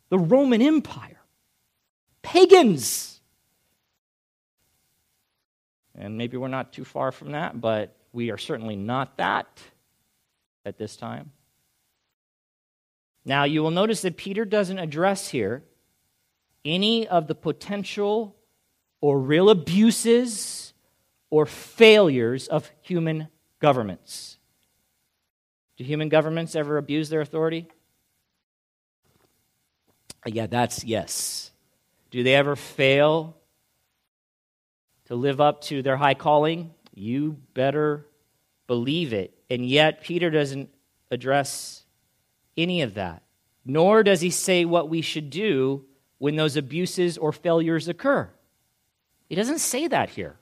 the 0.09 0.19
Roman 0.19 0.61
Empire, 0.61 1.18
pagans. 2.28 3.20
And 5.97 6.18
maybe 6.18 6.37
we're 6.37 6.49
not 6.49 6.73
too 6.73 6.85
far 6.85 7.11
from 7.11 7.32
that, 7.32 7.61
but 7.61 7.97
we 8.12 8.30
are 8.30 8.38
certainly 8.38 8.76
not 8.76 9.16
that 9.16 9.47
at 10.64 10.78
this 10.78 10.97
time. 10.97 11.32
Now, 13.25 13.44
you 13.44 13.62
will 13.62 13.70
notice 13.70 14.02
that 14.02 14.16
Peter 14.16 14.44
doesn't 14.44 14.78
address 14.78 15.28
here 15.28 15.64
any 16.64 17.08
of 17.08 17.26
the 17.28 17.35
potential 17.35 18.37
or 19.00 19.18
real 19.18 19.49
abuses 19.49 20.75
or 21.30 21.47
failures 21.47 22.47
of 22.47 22.70
human 22.82 23.28
governments. 23.58 24.38
Do 25.78 25.85
human 25.85 26.08
governments 26.08 26.54
ever 26.54 26.76
abuse 26.76 27.08
their 27.08 27.20
authority? 27.20 27.68
Yeah, 30.26 30.47
that's 30.47 30.85
yes. 30.85 31.52
Do 32.11 32.23
they 32.23 32.35
ever 32.35 32.57
fail 32.57 33.37
to 35.07 35.15
live 35.15 35.41
up 35.41 35.62
to 35.62 35.83
their 35.83 35.97
high 35.97 36.15
calling? 36.15 36.73
You 36.95 37.37
better 37.55 38.07
believe 38.67 39.12
it. 39.12 39.35
And 39.50 39.67
yet, 39.67 40.03
Peter 40.03 40.31
doesn't 40.31 40.71
address 41.11 41.85
any 42.57 42.83
of 42.83 42.95
that, 42.95 43.23
nor 43.65 44.03
does 44.03 44.21
he 44.21 44.31
say 44.31 44.65
what 44.65 44.88
we 44.88 45.00
should 45.00 45.31
do 45.31 45.85
when 46.19 46.37
those 46.37 46.57
abuses 46.57 47.17
or 47.17 47.33
failures 47.33 47.88
occur. 47.88 48.29
He 49.29 49.35
doesn't 49.35 49.61
say 49.61 49.87
that 49.88 50.11
here. 50.11 50.37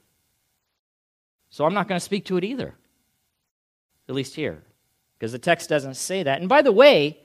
So 1.51 1.65
I'm 1.65 1.75
not 1.75 1.89
going 1.89 1.99
to 1.99 2.05
speak 2.05 2.25
to 2.27 2.37
it 2.37 2.45
either, 2.45 2.75
at 4.09 4.15
least 4.15 4.35
here, 4.35 4.63
because 5.19 5.33
the 5.33 5.39
text 5.39 5.69
doesn't 5.69 5.95
say 5.95 6.23
that. 6.23 6.41
And 6.41 6.49
by 6.49 6.63
the 6.63 6.73
way, 6.73 7.19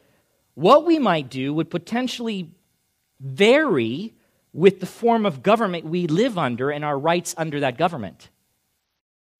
what 0.53 0.85
we 0.85 0.99
might 0.99 1.29
do 1.29 1.53
would 1.53 1.69
potentially 1.69 2.53
vary 3.19 4.13
with 4.53 4.79
the 4.79 4.85
form 4.85 5.25
of 5.25 5.43
government 5.43 5.85
we 5.85 6.07
live 6.07 6.37
under 6.37 6.69
and 6.69 6.83
our 6.83 6.97
rights 6.97 7.33
under 7.37 7.61
that 7.61 7.77
government. 7.77 8.29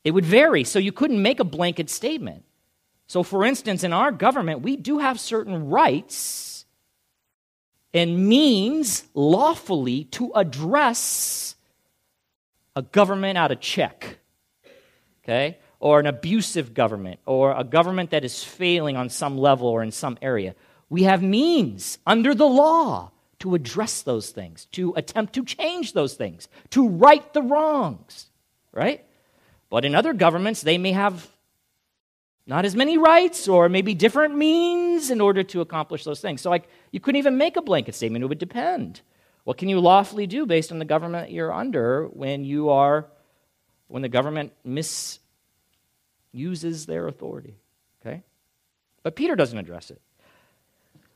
It 0.03 0.11
would 0.11 0.25
vary, 0.25 0.63
so 0.63 0.79
you 0.79 0.91
couldn't 0.91 1.21
make 1.21 1.39
a 1.39 1.45
blanket 1.45 1.89
statement. 1.89 2.43
So, 3.07 3.23
for 3.23 3.43
instance, 3.43 3.83
in 3.83 3.93
our 3.93 4.11
government, 4.11 4.61
we 4.61 4.77
do 4.77 4.99
have 4.99 5.19
certain 5.19 5.67
rights 5.69 6.65
and 7.93 8.27
means 8.29 9.03
lawfully 9.13 10.05
to 10.05 10.31
address 10.33 11.55
a 12.75 12.81
government 12.81 13.37
out 13.37 13.51
of 13.51 13.59
check, 13.59 14.17
okay? 15.23 15.57
Or 15.79 15.99
an 15.99 16.05
abusive 16.05 16.73
government, 16.73 17.19
or 17.25 17.51
a 17.51 17.65
government 17.65 18.11
that 18.11 18.23
is 18.23 18.43
failing 18.43 18.95
on 18.95 19.09
some 19.09 19.37
level 19.37 19.67
or 19.67 19.83
in 19.83 19.91
some 19.91 20.17
area. 20.21 20.55
We 20.89 21.03
have 21.03 21.21
means 21.21 21.97
under 22.07 22.33
the 22.33 22.47
law 22.47 23.11
to 23.41 23.55
address 23.55 24.01
those 24.01 24.29
things, 24.29 24.65
to 24.71 24.93
attempt 24.95 25.33
to 25.33 25.43
change 25.43 25.93
those 25.93 26.13
things, 26.13 26.47
to 26.69 26.87
right 26.87 27.33
the 27.33 27.41
wrongs, 27.41 28.27
right? 28.71 29.05
But 29.69 29.85
in 29.85 29.95
other 29.95 30.13
governments, 30.13 30.61
they 30.61 30.77
may 30.77 30.91
have 30.93 31.27
not 32.47 32.65
as 32.65 32.75
many 32.75 32.97
rights 32.97 33.47
or 33.47 33.69
maybe 33.69 33.93
different 33.93 34.35
means 34.35 35.09
in 35.09 35.21
order 35.21 35.43
to 35.43 35.61
accomplish 35.61 36.03
those 36.03 36.19
things. 36.19 36.41
So, 36.41 36.49
like, 36.49 36.67
you 36.91 36.99
couldn't 36.99 37.19
even 37.19 37.37
make 37.37 37.55
a 37.55 37.61
blanket 37.61 37.95
statement. 37.95 38.23
It 38.23 38.27
would 38.27 38.39
depend. 38.39 39.01
What 39.43 39.57
can 39.57 39.69
you 39.69 39.79
lawfully 39.79 40.27
do 40.27 40.45
based 40.45 40.71
on 40.71 40.79
the 40.79 40.85
government 40.85 41.31
you're 41.31 41.53
under 41.53 42.07
when 42.07 42.43
you 42.43 42.69
are, 42.69 43.07
when 43.87 44.01
the 44.01 44.09
government 44.09 44.53
misuses 44.63 45.19
their 46.85 47.07
authority? 47.07 47.55
Okay? 48.01 48.23
But 49.03 49.15
Peter 49.15 49.35
doesn't 49.35 49.57
address 49.57 49.89
it. 49.89 50.01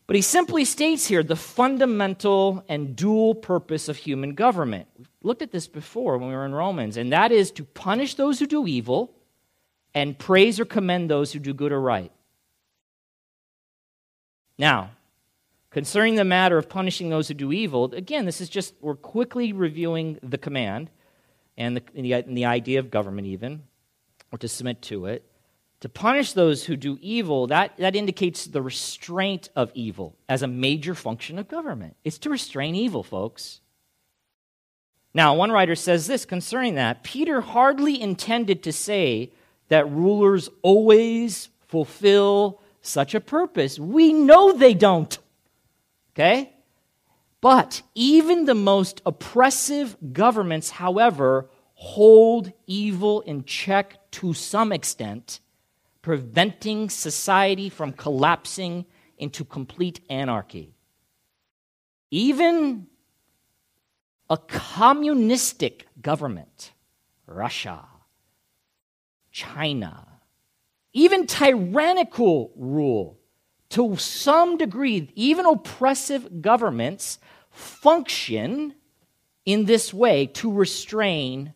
But 0.07 0.15
he 0.15 0.21
simply 0.21 0.65
states 0.65 1.07
here 1.07 1.23
the 1.23 1.35
fundamental 1.35 2.63
and 2.69 2.95
dual 2.95 3.33
purpose 3.33 3.89
of 3.89 3.97
human 3.97 4.35
government. 4.35 4.87
We've 4.97 5.09
looked 5.23 5.41
at 5.41 5.51
this 5.51 5.67
before 5.67 6.17
when 6.17 6.29
we 6.29 6.35
were 6.35 6.45
in 6.45 6.53
Romans, 6.53 6.97
and 6.97 7.11
that 7.11 7.31
is 7.31 7.51
to 7.51 7.63
punish 7.63 8.13
those 8.13 8.39
who 8.39 8.45
do 8.45 8.67
evil 8.67 9.11
and 9.95 10.17
praise 10.17 10.59
or 10.59 10.65
commend 10.65 11.09
those 11.09 11.31
who 11.31 11.39
do 11.39 11.53
good 11.53 11.71
or 11.71 11.81
right. 11.81 12.11
Now, 14.59 14.91
concerning 15.71 16.15
the 16.15 16.23
matter 16.23 16.57
of 16.57 16.69
punishing 16.69 17.09
those 17.09 17.27
who 17.27 17.33
do 17.33 17.51
evil, 17.51 17.85
again, 17.93 18.25
this 18.25 18.41
is 18.41 18.49
just, 18.49 18.75
we're 18.81 18.95
quickly 18.95 19.53
reviewing 19.53 20.19
the 20.21 20.37
command 20.37 20.91
and 21.57 21.77
the, 21.77 21.83
and 21.95 22.05
the, 22.05 22.13
and 22.13 22.37
the 22.37 22.45
idea 22.45 22.79
of 22.79 22.91
government, 22.91 23.27
even, 23.27 23.63
or 24.31 24.37
to 24.37 24.47
submit 24.47 24.83
to 24.83 25.07
it 25.07 25.25
to 25.81 25.89
punish 25.89 26.33
those 26.33 26.65
who 26.65 26.75
do 26.75 26.97
evil, 27.01 27.47
that, 27.47 27.77
that 27.77 27.95
indicates 27.95 28.45
the 28.45 28.61
restraint 28.61 29.49
of 29.55 29.71
evil 29.73 30.15
as 30.27 30.41
a 30.41 30.47
major 30.47 30.95
function 30.95 31.37
of 31.37 31.47
government. 31.47 31.95
It's 32.03 32.17
to 32.19 32.29
restrain 32.29 32.75
evil, 32.75 33.03
folks. 33.03 33.61
Now, 35.13 35.35
one 35.35 35.51
writer 35.51 35.75
says 35.75 36.07
this 36.07 36.25
concerning 36.25 36.75
that 36.75 37.03
Peter 37.03 37.41
hardly 37.41 38.01
intended 38.01 38.63
to 38.63 38.73
say 38.73 39.31
that 39.69 39.89
rulers 39.89 40.49
always 40.61 41.49
fulfill 41.67 42.61
such 42.81 43.15
a 43.15 43.21
purpose. 43.21 43.79
We 43.79 44.13
know 44.13 44.53
they 44.53 44.73
don't. 44.73 45.17
Okay? 46.13 46.53
But 47.41 47.81
even 47.93 48.45
the 48.45 48.55
most 48.55 49.01
oppressive 49.05 49.95
governments, 50.13 50.69
however, 50.69 51.49
hold 51.75 52.51
evil 52.65 53.21
in 53.21 53.43
check 53.43 54.11
to 54.11 54.33
some 54.33 54.71
extent 54.71 55.39
preventing 56.05 56.87
society 56.87 57.67
from 57.67 57.91
collapsing 57.91 58.85
into 59.17 59.43
complete 59.43 59.99
anarchy. 60.07 60.75
Even 62.11 62.85
a 64.29 64.37
communistic 64.37 65.87
government, 65.99 66.73
Russia, 67.25 67.87
China, 69.31 70.07
even 70.93 71.25
tyrannical 71.25 72.53
rule, 72.55 73.17
to 73.69 73.97
some 73.97 74.57
degree, 74.57 75.11
even 75.15 75.47
oppressive 75.47 76.39
governments 76.39 77.17
function 77.49 78.75
in 79.43 79.65
this 79.65 79.91
way 79.91 80.27
to 80.27 80.53
restrain 80.53 81.55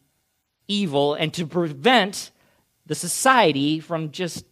evil 0.67 1.13
and 1.13 1.35
to 1.35 1.45
prevent 1.45 2.31
the 2.89 2.95
society 2.95 3.79
from 3.79 4.09
just 4.09 4.45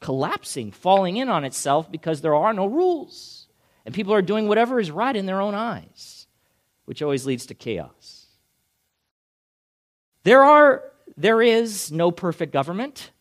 collapsing, 0.00 0.72
falling 0.72 1.16
in 1.16 1.28
on 1.28 1.44
itself 1.44 1.90
because 1.90 2.20
there 2.20 2.34
are 2.34 2.52
no 2.52 2.66
rules. 2.66 3.46
And 3.86 3.94
people 3.94 4.12
are 4.12 4.20
doing 4.20 4.48
whatever 4.48 4.80
is 4.80 4.90
right 4.90 5.14
in 5.14 5.26
their 5.26 5.40
own 5.40 5.54
eyes, 5.54 6.26
which 6.86 7.02
always 7.02 7.24
leads 7.24 7.46
to 7.46 7.54
chaos. 7.54 8.26
There 10.24 10.42
are 10.44 10.82
there 11.16 11.40
is 11.40 11.92
no 11.92 12.10
perfect 12.10 12.52
government. 12.52 13.12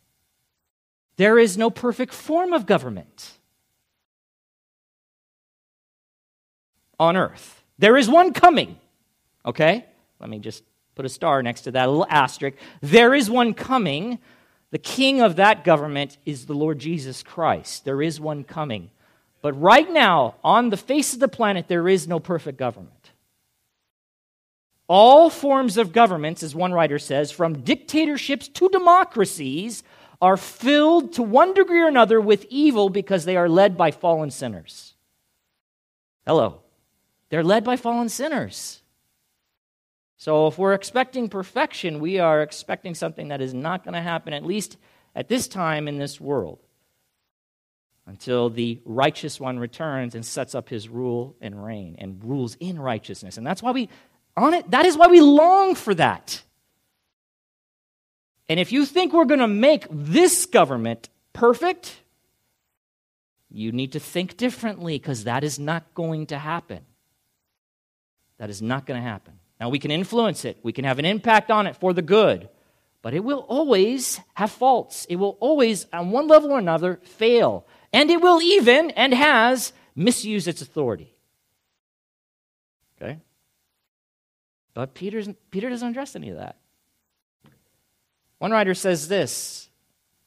There 1.18 1.38
is 1.38 1.56
no 1.56 1.70
perfect 1.70 2.14
form 2.14 2.52
of 2.52 2.66
government 2.66 3.38
on 7.00 7.16
earth. 7.16 7.64
There 7.78 7.96
is 7.96 8.10
one 8.10 8.34
coming. 8.34 8.80
Okay? 9.46 9.86
Let 10.20 10.32
me 10.32 10.40
just 10.40 10.64
put 10.96 11.06
a 11.06 11.10
star 11.10 11.44
next 11.44 11.62
to 11.62 11.72
that, 11.72 11.86
little 11.86 12.08
asterisk. 12.10 12.58
There 12.82 13.14
is 13.14 13.30
one 13.30 13.54
coming 13.54 14.18
the 14.72 14.78
king 14.78 15.22
of 15.22 15.38
that 15.38 15.64
government 15.64 16.18
is 16.26 16.46
the 16.46 16.54
Lord 16.54 16.80
Jesus 16.80 17.24
Christ. 17.24 17.86
There 17.86 18.02
is 18.02 18.20
one 18.20 18.44
coming. 18.44 18.90
But 19.42 19.54
right 19.54 19.90
now, 19.92 20.36
on 20.44 20.70
the 20.70 20.78
face 20.78 21.14
of 21.14 21.20
the 21.20 21.28
planet, 21.28 21.68
there 21.68 21.88
is 21.88 22.08
no 22.08 22.20
perfect 22.20 22.58
government. 22.58 23.12
All 24.90 25.30
forms 25.30 25.78
of 25.78 25.94
governments, 25.94 26.44
as 26.44 26.56
one 26.56 26.74
writer 26.74 27.00
says, 27.00 27.32
from 27.32 27.62
dictatorships 27.62 28.48
to 28.50 28.70
democracies, 28.70 29.84
are 30.22 30.38
filled 30.38 31.14
to 31.14 31.24
one 31.24 31.54
degree 31.54 31.82
or 31.82 31.88
another 31.88 32.20
with 32.20 32.46
evil 32.50 32.90
because 32.90 33.26
they 33.26 33.38
are 33.38 33.50
led 33.50 33.78
by 33.78 33.92
fallen 33.92 34.32
sinners. 34.32 34.96
Hello. 36.26 36.62
They're 37.30 37.44
led 37.44 37.64
by 37.64 37.76
fallen 37.76 38.10
sinners. 38.10 38.82
So 40.18 40.48
if 40.48 40.58
we're 40.58 40.74
expecting 40.74 41.30
perfection, 41.30 42.00
we 42.00 42.20
are 42.20 42.42
expecting 42.42 42.96
something 42.96 43.28
that 43.28 43.40
is 43.40 43.54
not 43.54 43.84
going 43.84 43.94
to 43.94 44.02
happen, 44.02 44.34
at 44.34 44.44
least 44.44 44.78
at 45.16 45.30
this 45.30 45.48
time 45.48 45.88
in 45.88 46.00
this 46.00 46.20
world, 46.20 46.60
until 48.08 48.50
the 48.50 48.80
righteous 48.84 49.40
one 49.40 49.60
returns 49.60 50.16
and 50.16 50.26
sets 50.26 50.56
up 50.56 50.70
his 50.70 50.90
rule 50.90 51.36
and 51.40 51.64
reign 51.64 51.96
and 52.00 52.24
rules 52.24 52.56
in 52.60 52.80
righteousness. 52.80 53.38
And 53.38 53.46
that's 53.46 53.62
why 53.62 53.72
we 53.72 53.90
on 54.36 54.54
it, 54.54 54.70
that 54.72 54.86
is 54.86 54.98
why 54.98 55.08
we 55.08 55.22
long 55.22 55.76
for 55.76 55.94
that. 55.96 56.42
And 58.50 58.60
if 58.60 58.72
you 58.72 58.86
think 58.86 59.14
we're 59.14 59.26
going 59.26 59.40
to 59.40 59.48
make 59.48 59.86
this 59.90 60.46
government 60.46 61.10
perfect, 61.34 62.02
you 63.50 63.72
need 63.72 63.94
to 63.94 64.00
think 64.00 64.38
differently 64.38 64.98
because 64.98 65.26
that 65.26 65.44
is 65.44 65.60
not 65.60 65.94
going 65.94 66.28
to 66.28 66.38
happen. 66.38 66.86
That 68.38 68.50
is 68.50 68.62
not 68.62 68.86
going 68.86 69.02
to 69.02 69.08
happen. 69.08 69.37
Now, 69.60 69.70
we 69.70 69.80
can 69.80 69.92
influence 69.92 70.46
it, 70.46 70.60
we 70.64 70.72
can 70.72 70.86
have 70.86 71.00
an 71.00 71.06
impact 71.06 71.50
on 71.50 71.66
it 71.68 71.76
for 71.76 71.94
the 71.94 72.02
good, 72.02 72.50
but 73.02 73.14
it 73.14 73.24
will 73.24 73.40
always 73.48 74.20
have 74.36 74.52
faults. 74.52 75.06
It 75.10 75.16
will 75.16 75.38
always, 75.40 75.88
on 75.92 76.12
one 76.12 76.28
level 76.28 76.52
or 76.52 76.60
another, 76.60 77.00
fail. 77.04 77.66
And 77.92 78.10
it 78.12 78.22
will 78.22 78.42
even, 78.42 78.92
and 78.92 79.14
has, 79.14 79.74
misused 79.96 80.48
its 80.48 80.62
authority. 80.62 81.14
Okay? 83.02 83.20
But 84.74 84.94
Peter's, 84.94 85.28
Peter 85.50 85.70
doesn't 85.70 85.90
address 85.90 86.16
any 86.16 86.30
of 86.30 86.38
that. 86.38 86.58
One 88.38 88.52
writer 88.52 88.76
says 88.76 89.08
this, 89.08 89.70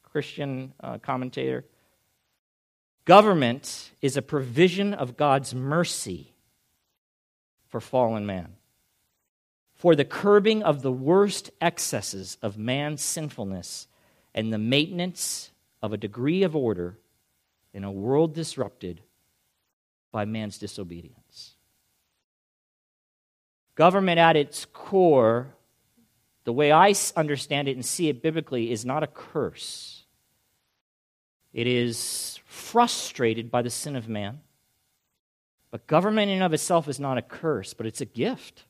Christian 0.03 0.73
uh, 0.81 0.99
commentator 0.99 1.65
Government 3.05 3.91
is 4.03 4.17
a 4.17 4.23
provision 4.23 4.95
of 4.95 5.17
God's 5.17 5.55
mercy 5.55 6.33
for 7.69 7.81
fallen 7.81 8.27
man, 8.27 8.57
for 9.81 9.97
the 9.97 10.05
curbing 10.05 10.63
of 10.63 10.83
the 10.83 10.93
worst 10.93 11.51
excesses 11.59 12.37
of 12.43 12.59
man's 12.59 13.01
sinfulness 13.01 13.89
and 14.35 14.53
the 14.53 14.59
maintenance 14.59 15.53
of 15.81 15.95
a 15.95 15.97
degree 15.97 16.43
of 16.43 16.55
order 16.55 16.99
in 17.73 17.83
a 17.83 17.91
world 17.91 18.35
disrupted 18.35 19.01
by 20.13 20.27
man's 20.27 20.59
disobedience. 20.59 21.55
Government 23.75 24.19
at 24.19 24.37
its 24.37 24.67
core, 24.67 25.55
the 26.45 26.53
way 26.53 26.71
I 26.71 26.93
understand 27.17 27.67
it 27.67 27.75
and 27.75 27.85
see 27.85 28.11
it 28.11 28.21
biblically, 28.21 28.71
is 28.71 28.85
not 28.85 29.03
a 29.03 29.07
curse. 29.07 30.05
It 31.55 31.67
is 31.67 32.39
frustrated 32.45 33.51
by 33.51 33.63
the 33.63 33.71
sin 33.71 33.97
of 33.97 34.11
man. 34.11 34.41
But 35.71 35.87
government 35.87 36.29
in 36.29 36.35
and 36.35 36.45
of 36.45 36.53
itself 36.53 36.87
is 36.87 37.01
not 37.01 37.17
a 37.17 37.23
curse, 37.23 37.73
but 37.73 37.87
it's 37.87 38.03
a 38.03 38.05
gift. 38.05 38.65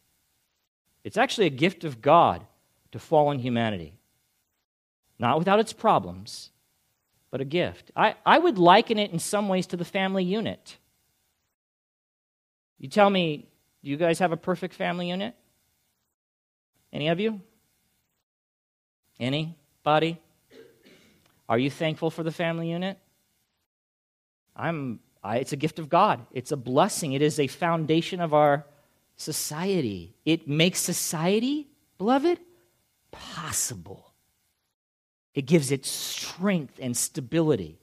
It's 1.04 1.16
actually 1.16 1.47
a 1.47 1.50
gift 1.50 1.85
of 1.85 2.02
God 2.02 2.47
to 2.92 2.99
fallen 2.99 3.38
humanity. 3.38 3.95
Not 5.19 5.38
without 5.38 5.61
its 5.61 5.73
problems, 5.73 6.50
but 7.30 7.40
a 7.40 7.45
gift. 7.45 7.90
I, 7.95 8.14
I 8.25 8.38
would 8.38 8.59
liken 8.59 8.99
it 8.99 9.11
in 9.11 9.19
some 9.19 9.49
ways 9.49 9.66
to 9.69 9.76
the 9.76 9.85
family 9.85 10.25
unit. 10.25 10.78
You 12.78 12.88
tell 12.88 13.11
me, 13.11 13.47
do 13.85 13.90
you 13.90 13.97
guys 13.97 14.19
have 14.19 14.33
a 14.33 14.37
perfect 14.37 14.75
family 14.75 15.09
unit? 15.11 15.35
Any 16.92 17.09
of 17.09 17.21
you? 17.21 17.40
Anybody? 19.19 20.19
Are 21.49 21.59
you 21.59 21.71
thankful 21.71 22.11
for 22.11 22.23
the 22.23 22.33
family 22.33 22.71
unit? 22.71 22.99
I'm, 24.57 25.00
I, 25.23 25.38
it's 25.38 25.52
a 25.52 25.57
gift 25.57 25.78
of 25.78 25.88
God. 25.88 26.25
It's 26.33 26.52
a 26.52 26.57
blessing. 26.57 27.12
It 27.12 27.23
is 27.23 27.38
a 27.38 27.47
foundation 27.47 28.21
of 28.21 28.33
our 28.35 28.64
society. 29.20 30.14
It 30.24 30.48
makes 30.48 30.80
society, 30.80 31.68
beloved, 31.98 32.38
possible. 33.10 34.14
It 35.34 35.42
gives 35.42 35.70
it 35.70 35.84
strength 35.84 36.78
and 36.80 36.96
stability. 36.96 37.78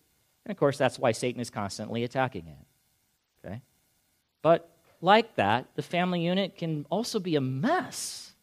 And 0.45 0.51
of 0.51 0.57
course, 0.57 0.77
that's 0.77 0.97
why 0.97 1.11
Satan 1.11 1.39
is 1.39 1.49
constantly 1.49 2.03
attacking 2.03 2.47
it. 2.47 3.45
Okay? 3.45 3.61
But 4.41 4.69
like 4.99 5.35
that, 5.35 5.67
the 5.75 5.83
family 5.83 6.25
unit 6.25 6.57
can 6.57 6.85
also 6.89 7.19
be 7.19 7.35
a 7.35 7.41
mess. 7.41 8.33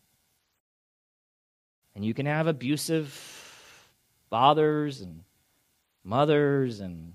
And 1.94 2.04
you 2.04 2.14
can 2.14 2.26
have 2.26 2.46
abusive 2.46 3.08
fathers 4.30 5.00
and 5.00 5.22
mothers, 6.04 6.80
and 6.80 7.12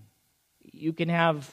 you 0.62 0.93
can 0.93 1.09
have 1.09 1.50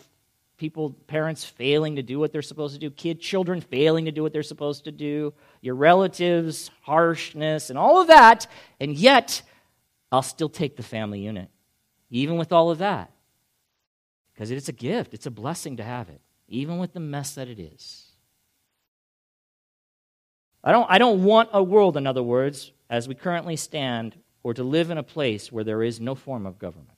people, 0.56 0.90
parents 1.06 1.44
failing 1.44 1.96
to 1.96 2.02
do 2.02 2.18
what 2.18 2.32
they're 2.32 2.42
supposed 2.42 2.74
to 2.74 2.80
do, 2.80 2.90
kid, 2.90 3.20
children 3.20 3.60
failing 3.60 4.06
to 4.06 4.12
do 4.12 4.22
what 4.22 4.32
they're 4.32 4.42
supposed 4.42 4.84
to 4.84 4.92
do, 4.92 5.34
your 5.60 5.74
relatives, 5.74 6.70
harshness, 6.82 7.70
and 7.70 7.78
all 7.78 8.00
of 8.00 8.06
that. 8.06 8.46
And 8.80 8.96
yet, 8.96 9.42
I'll 10.10 10.22
still 10.22 10.48
take 10.48 10.76
the 10.76 10.82
family 10.82 11.20
unit, 11.20 11.50
even 12.10 12.36
with 12.36 12.52
all 12.52 12.70
of 12.70 12.78
that. 12.78 13.10
Because 14.32 14.50
it's 14.50 14.68
a 14.68 14.72
gift, 14.72 15.14
it's 15.14 15.26
a 15.26 15.30
blessing 15.30 15.78
to 15.78 15.82
have 15.82 16.08
it, 16.08 16.20
even 16.48 16.78
with 16.78 16.92
the 16.92 17.00
mess 17.00 17.34
that 17.34 17.48
it 17.48 17.58
is. 17.58 18.02
I 20.62 20.72
don't, 20.72 20.86
I 20.90 20.98
don't 20.98 21.24
want 21.24 21.50
a 21.52 21.62
world, 21.62 21.96
in 21.96 22.06
other 22.06 22.22
words, 22.22 22.72
as 22.90 23.08
we 23.08 23.14
currently 23.14 23.56
stand, 23.56 24.16
or 24.42 24.52
to 24.54 24.64
live 24.64 24.90
in 24.90 24.98
a 24.98 25.02
place 25.02 25.50
where 25.50 25.64
there 25.64 25.82
is 25.82 26.00
no 26.00 26.14
form 26.14 26.46
of 26.46 26.58
government. 26.58 26.95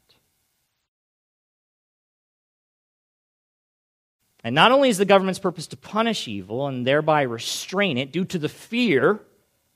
And 4.48 4.54
not 4.54 4.72
only 4.72 4.88
is 4.88 4.96
the 4.96 5.04
government's 5.04 5.38
purpose 5.38 5.66
to 5.66 5.76
punish 5.76 6.26
evil 6.26 6.68
and 6.68 6.86
thereby 6.86 7.20
restrain 7.20 7.98
it 7.98 8.12
due 8.12 8.24
to 8.24 8.38
the 8.38 8.48
fear 8.48 9.20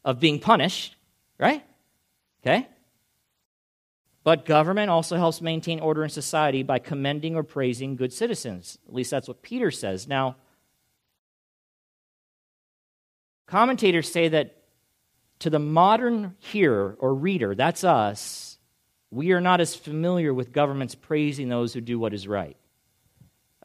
of 0.03 0.19
being 0.19 0.39
punished, 0.39 0.97
right? 1.39 1.63
Okay? 2.41 2.67
But 4.25 4.47
government 4.47 4.89
also 4.89 5.19
helps 5.19 5.43
maintain 5.43 5.79
order 5.79 6.03
in 6.03 6.09
society 6.09 6.63
by 6.63 6.79
commending 6.79 7.37
or 7.37 7.43
praising 7.43 7.97
good 7.97 8.15
citizens. 8.15 8.79
At 8.89 8.95
least 8.95 9.11
that's 9.11 9.29
what 9.29 9.43
Peter 9.43 9.71
says. 9.71 10.09
Now, 10.09 10.37
commentators 13.47 14.11
say 14.11 14.29
that 14.29 14.57
to 15.41 15.51
the 15.51 15.59
modern 15.59 16.35
hearer 16.39 16.97
or 16.99 17.15
reader, 17.15 17.55
that's 17.55 17.85
us, 17.85 18.57
we 19.11 19.33
are 19.33 19.41
not 19.43 19.61
as 19.61 19.77
familiar 19.77 20.33
with 20.33 20.51
governments 20.51 20.95
praising 20.95 21.51
those 21.51 21.75
who 21.75 21.83
do 21.83 21.99
what 21.99 22.15
is 22.15 22.27
right. 22.27 22.57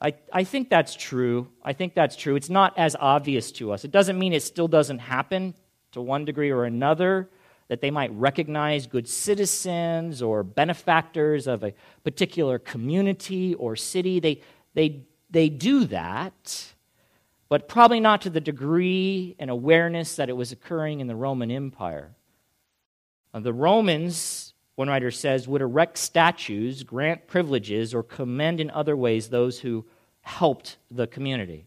I, 0.02 0.14
I 0.32 0.44
think 0.44 0.70
that's 0.70 0.96
true. 0.96 1.48
I 1.64 1.74
think 1.74 1.96
that's 1.96 2.16
true. 2.16 2.36
It's 2.36 2.50
not 2.50 2.78
as 2.78 2.96
obvious 3.00 3.52
to 3.54 3.72
us. 3.72 3.84
It 3.84 3.92
doesn't 3.92 4.20
mean 4.20 4.34
it 4.34 4.44
still 4.44 4.68
doesn't 4.68 5.00
happen 5.00 5.56
to 5.94 6.02
one 6.02 6.26
degree 6.26 6.52
or 6.52 6.66
another, 6.66 7.30
that 7.68 7.82
they 7.82 7.92
might 7.92 8.12
recognize 8.14 8.88
good 8.88 9.08
citizens 9.08 10.22
or 10.22 10.44
benefactors 10.44 11.48
of 11.48 11.64
a 11.64 11.74
particular 12.04 12.60
community 12.60 13.56
or 13.56 13.76
city. 13.76 14.20
They, 14.20 14.42
they, 14.74 15.02
they 15.30 15.50
do 15.50 15.86
that, 15.86 16.74
but 17.50 17.68
probably 17.68 18.00
not 18.00 18.22
to 18.22 18.30
the 18.30 18.40
degree 18.40 19.36
and 19.40 19.50
awareness 19.50 20.16
that 20.16 20.30
it 20.30 20.34
was 20.34 20.52
occurring 20.52 21.00
in 21.00 21.08
the 21.08 21.16
Roman 21.16 21.52
Empire. 21.52 22.12
The 23.34 23.54
Romans, 23.54 24.47
one 24.78 24.90
writer 24.90 25.10
says, 25.10 25.48
would 25.48 25.64
erect 25.64 25.98
statues, 25.98 26.84
grant 26.84 27.26
privileges, 27.26 27.96
or 27.96 28.04
commend 28.04 28.62
in 28.62 28.70
other 28.70 28.96
ways 28.96 29.28
those 29.28 29.60
who 29.60 29.84
helped 30.22 30.78
the 30.92 31.08
community. 31.08 31.66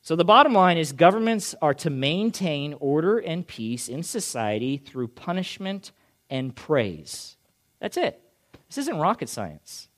So 0.00 0.14
the 0.14 0.24
bottom 0.24 0.52
line 0.52 0.78
is 0.78 0.92
governments 0.92 1.56
are 1.60 1.74
to 1.74 1.90
maintain 1.90 2.74
order 2.78 3.18
and 3.18 3.44
peace 3.44 3.88
in 3.88 4.04
society 4.04 4.76
through 4.76 5.08
punishment 5.08 5.90
and 6.30 6.54
praise. 6.54 7.36
That's 7.80 7.96
it. 7.96 8.20
This 8.68 8.78
isn't 8.78 8.96
rocket 8.96 9.28
science. 9.28 9.88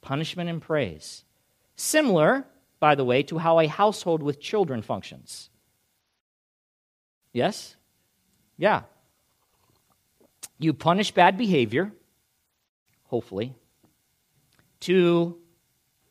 Punishment 0.00 0.50
and 0.50 0.60
praise. 0.60 1.22
Similar, 1.76 2.44
by 2.80 2.96
the 2.96 3.04
way, 3.04 3.22
to 3.22 3.38
how 3.38 3.60
a 3.60 3.68
household 3.68 4.20
with 4.20 4.40
children 4.40 4.82
functions. 4.82 5.48
Yes? 7.32 7.76
Yeah. 8.58 8.82
You 10.60 10.74
punish 10.74 11.10
bad 11.10 11.38
behavior, 11.38 11.90
hopefully, 13.04 13.54
to 14.80 15.38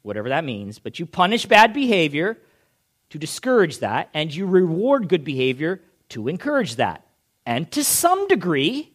whatever 0.02 0.30
that 0.30 0.44
means, 0.44 0.80
but 0.80 0.98
you 0.98 1.06
punish 1.06 1.46
bad 1.46 1.72
behavior 1.72 2.36
to 3.12 3.20
discourage 3.20 3.78
that, 3.78 4.10
and 4.12 4.34
you 4.34 4.48
reward 4.48 5.08
good 5.08 5.24
behavior 5.24 5.82
to 6.10 6.28
encourage 6.28 6.78
that. 6.78 7.06
And 7.46 7.72
to 7.72 7.84
some 7.84 8.28
degree, 8.28 8.92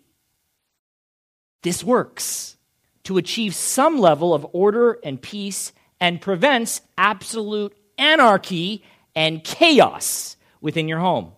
this 1.62 1.84
works 1.84 2.56
to 3.04 3.16
achieve 3.16 3.54
some 3.54 3.98
level 3.98 4.34
of 4.34 4.44
order 4.52 4.98
and 5.04 5.22
peace 5.22 5.72
and 6.00 6.20
prevents 6.20 6.80
absolute 6.98 7.76
anarchy 7.96 8.82
and 9.14 9.44
chaos 9.44 10.36
within 10.60 10.88
your 10.88 10.98
home. 10.98 11.30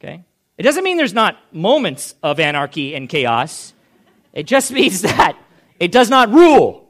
Okay? 0.00 0.24
It 0.56 0.62
doesn't 0.62 0.84
mean 0.84 0.96
there's 0.96 1.14
not 1.14 1.36
moments 1.52 2.14
of 2.22 2.38
anarchy 2.38 2.94
and 2.94 3.08
chaos. 3.08 3.74
It 4.32 4.44
just 4.46 4.70
means 4.70 5.02
that 5.02 5.36
it 5.80 5.92
does 5.92 6.10
not 6.10 6.30
rule 6.30 6.88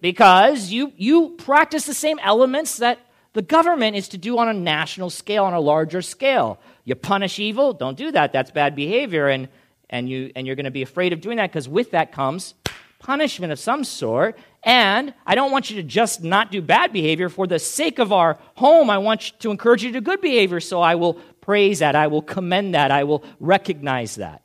because 0.00 0.70
you, 0.70 0.92
you 0.96 1.30
practice 1.30 1.86
the 1.86 1.94
same 1.94 2.18
elements 2.20 2.78
that 2.78 3.00
the 3.32 3.42
government 3.42 3.96
is 3.96 4.08
to 4.08 4.18
do 4.18 4.38
on 4.38 4.48
a 4.48 4.54
national 4.54 5.10
scale, 5.10 5.44
on 5.44 5.54
a 5.54 5.60
larger 5.60 6.02
scale. 6.02 6.58
You 6.84 6.94
punish 6.94 7.38
evil, 7.38 7.72
don't 7.72 7.96
do 7.96 8.10
that. 8.12 8.32
That's 8.32 8.50
bad 8.50 8.74
behavior. 8.74 9.28
And, 9.28 9.48
and, 9.90 10.08
you, 10.08 10.32
and 10.34 10.46
you're 10.46 10.56
going 10.56 10.64
to 10.64 10.70
be 10.70 10.82
afraid 10.82 11.12
of 11.12 11.20
doing 11.20 11.36
that 11.36 11.50
because 11.50 11.68
with 11.68 11.90
that 11.90 12.12
comes 12.12 12.54
punishment 12.98 13.52
of 13.52 13.58
some 13.58 13.84
sort. 13.84 14.36
And 14.62 15.14
I 15.24 15.34
don't 15.34 15.52
want 15.52 15.70
you 15.70 15.76
to 15.76 15.82
just 15.82 16.22
not 16.22 16.50
do 16.50 16.60
bad 16.60 16.92
behavior. 16.92 17.28
For 17.28 17.46
the 17.46 17.58
sake 17.58 17.98
of 17.98 18.12
our 18.12 18.38
home, 18.56 18.90
I 18.90 18.98
want 18.98 19.38
to 19.40 19.50
encourage 19.50 19.84
you 19.84 19.92
to 19.92 20.00
do 20.00 20.04
good 20.04 20.20
behavior. 20.20 20.60
So 20.60 20.80
I 20.80 20.96
will 20.96 21.20
praise 21.48 21.78
that. 21.78 21.96
I 21.96 22.08
will 22.08 22.20
commend 22.20 22.74
that. 22.74 22.90
I 22.90 23.04
will 23.04 23.24
recognize 23.40 24.16
that. 24.16 24.42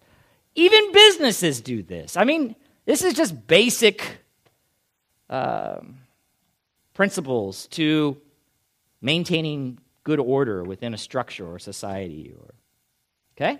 Even 0.55 0.93
businesses 0.93 1.59
do 1.59 1.83
this. 1.83 2.15
I 2.15 2.23
mean, 2.23 2.55
this 2.85 3.03
is 3.03 3.13
just 3.13 3.45
basic 3.45 4.19
um, 5.29 5.97
principles 6.93 7.67
to 7.71 8.15
maintaining 9.01 9.79
good 10.05 10.21
order 10.21 10.63
within 10.63 10.93
a 10.93 10.97
structure 10.97 11.45
or 11.45 11.59
society 11.59 12.33
or 12.37 12.53
okay 13.35 13.59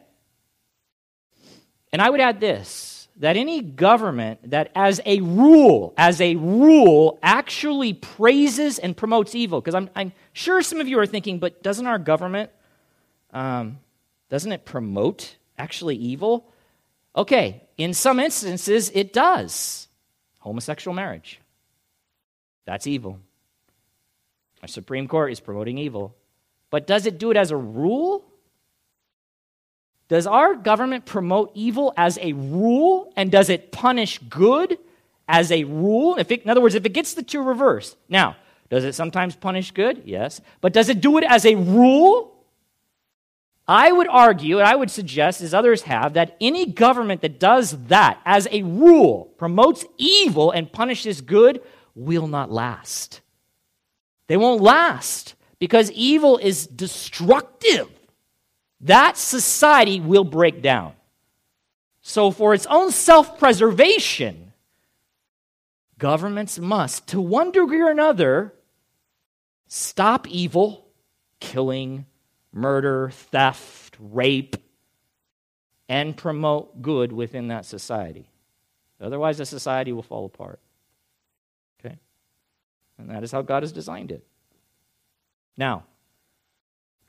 and 1.92 2.02
i 2.02 2.10
would 2.10 2.20
add 2.20 2.42
this 2.42 3.08
that 3.16 3.38
any 3.38 3.62
government 3.62 4.40
that 4.52 4.72
as 4.76 5.00
a 5.06 5.22
rule 5.22 5.94
as 5.98 6.20
a 6.20 6.36
rule 6.36 7.18
actually 7.24 7.94
praises 7.94 8.78
and 8.78 8.96
promotes 8.96 9.34
evil 9.36 9.62
because 9.62 9.74
I'm, 9.74 9.90
I'm 9.96 10.12
sure 10.34 10.62
some 10.62 10.82
of 10.82 10.88
you 10.88 11.00
are 11.00 11.06
thinking 11.06 11.40
but 11.40 11.64
doesn't 11.64 11.88
our 11.88 12.00
government 12.00 12.52
um, 13.34 13.80
doesn't 14.30 14.52
it 14.52 14.64
promote 14.66 15.36
actually 15.58 15.96
evil 15.96 16.50
okay 17.16 17.62
in 17.78 17.94
some 17.94 18.20
instances 18.20 18.90
it 18.94 19.12
does 19.12 19.88
homosexual 20.40 20.96
marriage 20.96 21.40
that's 22.66 22.88
evil 22.88 23.20
our 24.64 24.68
Supreme 24.68 25.10
Court 25.10 25.34
is 25.34 25.42
promoting 25.42 25.78
evil. 25.78 26.16
But 26.70 26.88
does 26.88 27.06
it 27.06 27.20
do 27.20 27.32
it 27.32 27.38
as 27.38 27.52
a 27.52 27.58
rule? 27.58 28.24
Does 30.08 30.26
our 30.26 30.56
government 30.56 31.06
promote 31.06 31.52
evil 31.54 31.94
as 31.98 32.18
a 32.22 32.32
rule? 32.32 33.12
And 33.18 33.30
does 33.30 33.50
it 33.50 33.74
punish 33.74 34.20
good 34.30 34.80
as 35.28 35.52
a 35.52 35.66
rule? 35.66 36.16
It, 36.16 36.32
in 36.32 36.50
other 36.50 36.62
words, 36.62 36.76
if 36.76 36.86
it 36.86 36.94
gets 36.94 37.14
the 37.14 37.24
two 37.24 37.44
reversed. 37.44 37.98
Now, 38.08 38.38
does 38.70 38.86
it 38.86 38.96
sometimes 38.96 39.36
punish 39.36 39.72
good? 39.72 40.04
Yes. 40.06 40.40
But 40.62 40.72
does 40.72 40.88
it 40.88 41.02
do 41.02 41.18
it 41.18 41.26
as 41.26 41.46
a 41.46 41.56
rule? 41.56 42.33
I 43.68 43.92
would 43.92 44.08
argue, 44.10 44.60
and 44.60 44.68
I 44.68 44.76
would 44.76 44.92
suggest, 44.92 45.42
as 45.42 45.54
others 45.54 45.84
have, 45.84 46.14
that 46.14 46.36
any 46.42 46.66
government 46.66 47.22
that 47.22 47.40
does 47.40 47.72
that 47.88 48.20
as 48.26 48.48
a 48.52 48.64
rule, 48.64 49.34
promotes 49.38 49.86
evil 49.98 50.52
and 50.52 50.72
punishes 50.72 51.22
good, 51.22 51.62
will 51.96 52.28
not 52.28 52.52
last. 52.52 53.22
They 54.28 54.36
won't 54.36 54.62
last 54.62 55.36
because 55.60 55.92
evil 55.92 56.38
is 56.38 56.68
destructive. 56.68 57.88
That 58.82 59.16
society 59.16 60.02
will 60.02 60.26
break 60.26 60.62
down. 60.62 60.94
So, 62.02 62.32
for 62.32 62.54
its 62.54 62.66
own 62.66 62.92
self 62.92 63.40
preservation, 63.40 64.52
governments 65.98 66.60
must, 66.60 67.08
to 67.08 67.22
one 67.22 67.52
degree 67.52 67.80
or 67.80 67.90
another, 67.90 68.54
stop 69.70 70.28
evil, 70.28 70.86
killing, 71.40 72.06
murder, 72.54 73.10
theft, 73.10 73.98
rape, 74.00 74.56
and 75.90 76.16
promote 76.16 76.82
good 76.82 77.12
within 77.12 77.50
that 77.50 77.66
society. 77.66 78.30
Otherwise, 79.02 79.40
the 79.40 79.46
society 79.46 79.92
will 79.92 80.04
fall 80.04 80.26
apart. 80.26 80.60
Okay? 81.80 81.98
And 82.98 83.10
that 83.10 83.24
is 83.24 83.32
how 83.32 83.42
God 83.42 83.64
has 83.64 83.72
designed 83.72 84.12
it. 84.12 84.26
Now, 85.58 85.84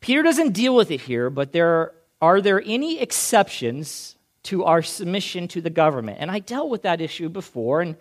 Peter 0.00 0.22
doesn't 0.22 0.52
deal 0.52 0.74
with 0.74 0.90
it 0.90 1.02
here, 1.02 1.30
but 1.30 1.52
there 1.52 1.92
are 2.20 2.40
there 2.40 2.62
any 2.64 3.00
exceptions 3.00 4.16
to 4.44 4.64
our 4.64 4.82
submission 4.82 5.48
to 5.48 5.60
the 5.60 5.70
government? 5.70 6.18
And 6.20 6.30
I 6.30 6.38
dealt 6.38 6.70
with 6.70 6.82
that 6.82 7.00
issue 7.00 7.28
before, 7.28 7.80
and 7.80 7.96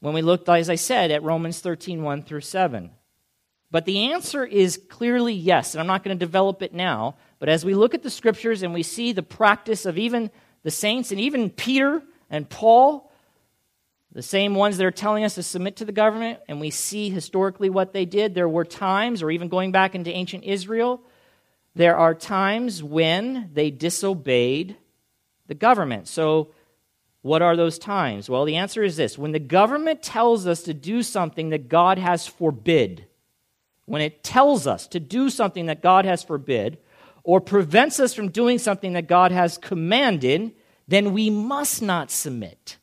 when 0.00 0.14
we 0.14 0.22
looked, 0.22 0.48
as 0.48 0.70
I 0.70 0.74
said, 0.74 1.10
at 1.10 1.22
Romans 1.22 1.60
13, 1.60 2.02
1 2.02 2.22
through 2.22 2.40
7. 2.40 2.90
But 3.74 3.86
the 3.86 4.12
answer 4.12 4.44
is 4.44 4.80
clearly 4.88 5.34
yes, 5.34 5.74
and 5.74 5.80
I'm 5.80 5.88
not 5.88 6.04
going 6.04 6.16
to 6.16 6.24
develop 6.24 6.62
it 6.62 6.72
now. 6.72 7.16
But 7.40 7.48
as 7.48 7.64
we 7.64 7.74
look 7.74 7.92
at 7.92 8.04
the 8.04 8.08
scriptures 8.08 8.62
and 8.62 8.72
we 8.72 8.84
see 8.84 9.10
the 9.10 9.20
practice 9.24 9.84
of 9.84 9.98
even 9.98 10.30
the 10.62 10.70
saints 10.70 11.10
and 11.10 11.18
even 11.18 11.50
Peter 11.50 12.00
and 12.30 12.48
Paul, 12.48 13.10
the 14.12 14.22
same 14.22 14.54
ones 14.54 14.76
that 14.76 14.86
are 14.86 14.92
telling 14.92 15.24
us 15.24 15.34
to 15.34 15.42
submit 15.42 15.74
to 15.78 15.84
the 15.84 15.90
government, 15.90 16.38
and 16.46 16.60
we 16.60 16.70
see 16.70 17.10
historically 17.10 17.68
what 17.68 17.92
they 17.92 18.04
did. 18.04 18.32
There 18.32 18.48
were 18.48 18.64
times, 18.64 19.24
or 19.24 19.32
even 19.32 19.48
going 19.48 19.72
back 19.72 19.96
into 19.96 20.12
ancient 20.12 20.44
Israel, 20.44 21.02
there 21.74 21.96
are 21.96 22.14
times 22.14 22.80
when 22.80 23.50
they 23.54 23.72
disobeyed 23.72 24.76
the 25.48 25.54
government. 25.56 26.06
So, 26.06 26.50
what 27.22 27.42
are 27.42 27.56
those 27.56 27.80
times? 27.80 28.30
Well, 28.30 28.44
the 28.44 28.54
answer 28.54 28.84
is 28.84 28.96
this 28.96 29.18
when 29.18 29.32
the 29.32 29.40
government 29.40 30.00
tells 30.00 30.46
us 30.46 30.62
to 30.62 30.74
do 30.74 31.02
something 31.02 31.48
that 31.48 31.68
God 31.68 31.98
has 31.98 32.28
forbid, 32.28 33.06
when 33.86 34.02
it 34.02 34.24
tells 34.24 34.66
us 34.66 34.86
to 34.88 35.00
do 35.00 35.30
something 35.30 35.66
that 35.66 35.82
God 35.82 36.04
has 36.04 36.22
forbid, 36.22 36.78
or 37.22 37.40
prevents 37.40 38.00
us 38.00 38.12
from 38.12 38.30
doing 38.30 38.58
something 38.58 38.92
that 38.92 39.08
God 39.08 39.32
has 39.32 39.56
commanded, 39.56 40.52
then 40.86 41.12
we 41.12 41.30
must 41.30 41.80
not 41.80 42.10
submit 42.10 42.76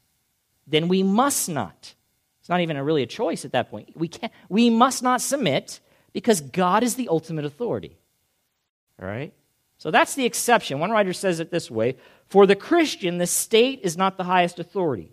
then 0.72 0.88
we 0.88 1.04
must 1.04 1.50
not. 1.50 1.94
It's 2.40 2.50
not 2.50 2.62
even 2.62 2.78
a 2.78 2.84
really 2.84 3.04
a 3.04 3.08
choice 3.08 3.46
at 3.46 3.52
that 3.52 3.70
point. 3.70 3.90
We, 3.96 4.08
can't, 4.08 4.32
we 4.50 4.70
must 4.70 5.04
not 5.04 5.22
submit 5.22 5.80
because 6.14 6.42
God 6.42 6.84
is 6.84 6.96
the 6.96 7.10
ultimate 7.10 7.46
authority. 7.46 7.98
All 9.00 9.08
right? 9.08 9.34
So 9.78 9.92
that's 9.92 10.16
the 10.16 10.26
exception. 10.26 10.80
One 10.80 10.92
writer 10.92 11.14
says 11.14 11.40
it 11.40 11.52
this 11.52 11.70
way 11.70 11.98
For 12.30 12.46
the 12.46 12.56
Christian, 12.56 13.18
the 13.18 13.28
state 13.28 13.82
is 13.84 13.98
not 13.98 14.18
the 14.18 14.24
highest 14.24 14.60
authority. 14.60 15.12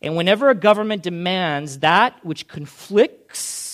And 0.00 0.16
whenever 0.16 0.50
a 0.50 0.54
government 0.54 1.02
demands 1.02 1.80
that 1.80 2.24
which 2.24 2.48
conflicts 2.48 3.71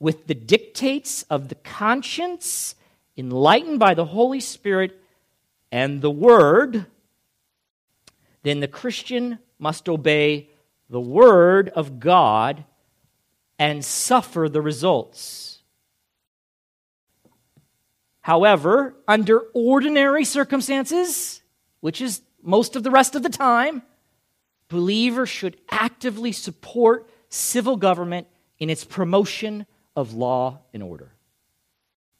with 0.00 0.26
the 0.26 0.34
dictates 0.34 1.22
of 1.24 1.48
the 1.48 1.54
conscience, 1.54 2.74
enlightened 3.16 3.78
by 3.78 3.92
the 3.94 4.06
Holy 4.06 4.40
Spirit 4.40 4.98
and 5.70 6.00
the 6.00 6.10
Word, 6.10 6.86
then 8.42 8.60
the 8.60 8.68
Christian 8.68 9.38
must 9.58 9.88
obey 9.88 10.48
the 10.88 11.00
Word 11.00 11.68
of 11.68 12.00
God 12.00 12.64
and 13.58 13.84
suffer 13.84 14.48
the 14.48 14.62
results. 14.62 15.58
However, 18.22 18.94
under 19.06 19.40
ordinary 19.52 20.24
circumstances, 20.24 21.42
which 21.80 22.00
is 22.00 22.22
most 22.42 22.74
of 22.74 22.82
the 22.82 22.90
rest 22.90 23.14
of 23.14 23.22
the 23.22 23.28
time, 23.28 23.82
believers 24.68 25.28
should 25.28 25.58
actively 25.70 26.32
support 26.32 27.08
civil 27.28 27.76
government 27.76 28.26
in 28.58 28.70
its 28.70 28.84
promotion 28.84 29.66
of 29.96 30.14
law 30.14 30.60
and 30.72 30.82
order, 30.82 31.12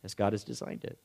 as 0.03 0.15
God 0.15 0.33
has 0.33 0.45
designed 0.45 0.85
it. 0.85 0.99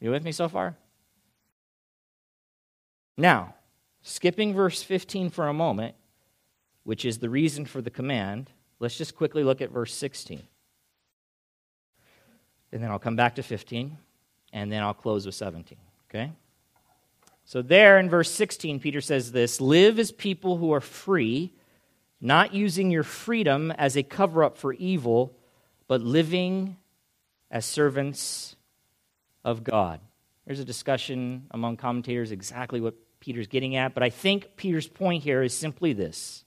You 0.00 0.10
with 0.10 0.24
me 0.24 0.32
so 0.32 0.48
far? 0.48 0.76
Now, 3.16 3.54
skipping 4.02 4.54
verse 4.54 4.82
15 4.82 5.30
for 5.30 5.48
a 5.48 5.54
moment, 5.54 5.94
which 6.84 7.04
is 7.04 7.18
the 7.18 7.30
reason 7.30 7.64
for 7.64 7.80
the 7.80 7.90
command, 7.90 8.50
let's 8.78 8.96
just 8.96 9.16
quickly 9.16 9.42
look 9.42 9.60
at 9.60 9.70
verse 9.70 9.94
16. 9.94 10.42
And 12.72 12.82
then 12.82 12.90
I'll 12.90 12.98
come 12.98 13.16
back 13.16 13.36
to 13.36 13.42
15, 13.42 13.96
and 14.52 14.70
then 14.70 14.82
I'll 14.82 14.94
close 14.94 15.24
with 15.24 15.34
17. 15.34 15.78
Okay? 16.10 16.32
So, 17.44 17.62
there 17.62 17.98
in 17.98 18.10
verse 18.10 18.30
16, 18.30 18.80
Peter 18.80 19.00
says 19.00 19.32
this 19.32 19.60
Live 19.60 19.98
as 19.98 20.12
people 20.12 20.58
who 20.58 20.72
are 20.72 20.80
free, 20.80 21.52
not 22.20 22.54
using 22.54 22.90
your 22.90 23.02
freedom 23.02 23.70
as 23.72 23.96
a 23.96 24.02
cover 24.02 24.42
up 24.42 24.56
for 24.56 24.72
evil, 24.74 25.36
but 25.88 26.00
living 26.00 26.76
as 27.50 27.64
servants 27.64 28.56
of 29.44 29.62
God. 29.62 30.00
There's 30.46 30.60
a 30.60 30.64
discussion 30.64 31.46
among 31.50 31.76
commentators 31.76 32.32
exactly 32.32 32.80
what 32.80 32.94
Peter's 33.20 33.48
getting 33.48 33.76
at, 33.76 33.94
but 33.94 34.02
I 34.02 34.10
think 34.10 34.56
Peter's 34.56 34.86
point 34.86 35.22
here 35.22 35.42
is 35.42 35.56
simply 35.56 35.92
this. 35.92 36.44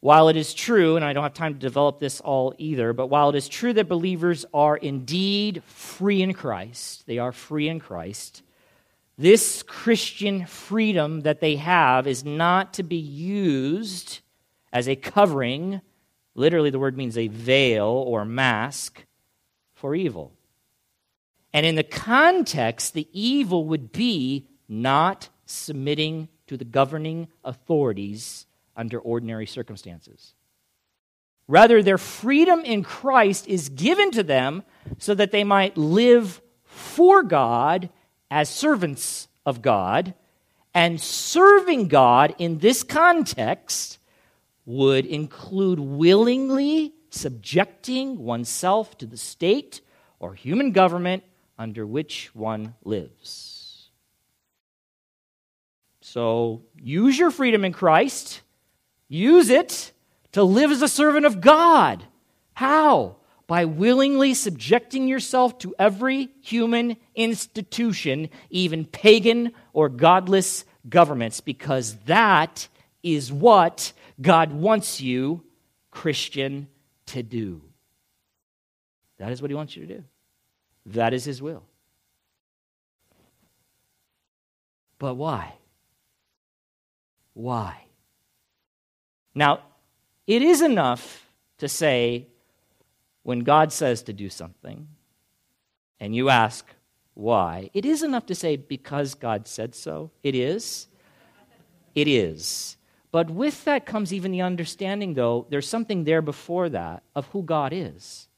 While 0.00 0.28
it 0.28 0.36
is 0.36 0.52
true, 0.52 0.96
and 0.96 1.04
I 1.04 1.12
don't 1.12 1.22
have 1.22 1.34
time 1.34 1.54
to 1.54 1.60
develop 1.60 2.00
this 2.00 2.20
all 2.20 2.54
either, 2.58 2.92
but 2.92 3.06
while 3.06 3.28
it 3.30 3.36
is 3.36 3.48
true 3.48 3.72
that 3.74 3.88
believers 3.88 4.44
are 4.52 4.76
indeed 4.76 5.62
free 5.64 6.22
in 6.22 6.32
Christ, 6.32 7.06
they 7.06 7.18
are 7.18 7.30
free 7.30 7.68
in 7.68 7.78
Christ, 7.78 8.42
this 9.18 9.62
Christian 9.62 10.46
freedom 10.46 11.20
that 11.22 11.40
they 11.40 11.56
have 11.56 12.06
is 12.06 12.24
not 12.24 12.74
to 12.74 12.82
be 12.82 12.96
used 12.96 14.20
as 14.72 14.88
a 14.88 14.96
covering. 14.96 15.80
Literally, 16.34 16.70
the 16.70 16.78
word 16.78 16.96
means 16.96 17.18
a 17.18 17.28
veil 17.28 17.86
or 17.86 18.24
mask 18.24 19.04
for 19.74 19.94
evil. 19.94 20.32
And 21.52 21.66
in 21.66 21.74
the 21.74 21.82
context, 21.82 22.94
the 22.94 23.08
evil 23.12 23.66
would 23.66 23.92
be 23.92 24.46
not 24.68 25.28
submitting 25.44 26.28
to 26.46 26.56
the 26.56 26.64
governing 26.64 27.28
authorities 27.44 28.46
under 28.74 28.98
ordinary 28.98 29.46
circumstances. 29.46 30.34
Rather, 31.46 31.82
their 31.82 31.98
freedom 31.98 32.60
in 32.60 32.82
Christ 32.82 33.46
is 33.46 33.68
given 33.68 34.10
to 34.12 34.22
them 34.22 34.62
so 34.98 35.14
that 35.14 35.32
they 35.32 35.44
might 35.44 35.76
live 35.76 36.40
for 36.64 37.22
God 37.22 37.90
as 38.32 38.48
servants 38.48 39.28
of 39.44 39.60
God. 39.60 40.14
And 40.74 40.98
serving 40.98 41.88
God 41.88 42.34
in 42.38 42.58
this 42.58 42.82
context 42.82 43.98
would 44.64 45.04
include 45.04 45.78
willingly 45.78 46.94
subjecting 47.10 48.24
oneself 48.24 48.96
to 48.96 49.06
the 49.06 49.18
state 49.18 49.82
or 50.18 50.32
human 50.32 50.72
government 50.72 51.24
under 51.58 51.86
which 51.86 52.34
one 52.34 52.74
lives. 52.84 53.90
So 56.00 56.62
use 56.80 57.18
your 57.18 57.30
freedom 57.30 57.66
in 57.66 57.74
Christ, 57.74 58.40
use 59.08 59.50
it, 59.50 59.92
to 60.32 60.42
live 60.42 60.70
as 60.70 60.80
a 60.80 60.88
servant 60.88 61.26
of 61.26 61.42
God. 61.42 62.02
How? 62.54 63.16
By 63.46 63.64
willingly 63.64 64.34
subjecting 64.34 65.08
yourself 65.08 65.58
to 65.58 65.74
every 65.78 66.30
human 66.40 66.96
institution, 67.14 68.30
even 68.50 68.84
pagan 68.84 69.52
or 69.72 69.88
godless 69.88 70.64
governments, 70.88 71.40
because 71.40 71.96
that 72.06 72.68
is 73.02 73.32
what 73.32 73.92
God 74.20 74.52
wants 74.52 75.00
you, 75.00 75.44
Christian, 75.90 76.68
to 77.06 77.22
do. 77.22 77.62
That 79.18 79.32
is 79.32 79.42
what 79.42 79.50
He 79.50 79.54
wants 79.54 79.76
you 79.76 79.86
to 79.86 79.94
do. 79.96 80.04
That 80.86 81.12
is 81.12 81.24
His 81.24 81.42
will. 81.42 81.64
But 84.98 85.14
why? 85.14 85.54
Why? 87.34 87.84
Now, 89.34 89.60
it 90.26 90.42
is 90.42 90.62
enough 90.62 91.28
to 91.58 91.68
say, 91.68 92.28
when 93.22 93.40
God 93.40 93.72
says 93.72 94.02
to 94.02 94.12
do 94.12 94.28
something, 94.28 94.88
and 96.00 96.14
you 96.14 96.28
ask 96.28 96.66
why, 97.14 97.70
it 97.74 97.84
is 97.84 98.02
enough 98.02 98.26
to 98.26 98.34
say, 98.34 98.56
because 98.56 99.14
God 99.14 99.46
said 99.46 99.74
so. 99.74 100.10
It 100.22 100.34
is. 100.34 100.88
It 101.94 102.08
is. 102.08 102.76
But 103.12 103.30
with 103.30 103.64
that 103.64 103.86
comes 103.86 104.12
even 104.12 104.32
the 104.32 104.40
understanding, 104.40 105.14
though, 105.14 105.46
there's 105.50 105.68
something 105.68 106.04
there 106.04 106.22
before 106.22 106.70
that 106.70 107.02
of 107.14 107.26
who 107.28 107.42
God 107.42 107.72
is. 107.72 108.28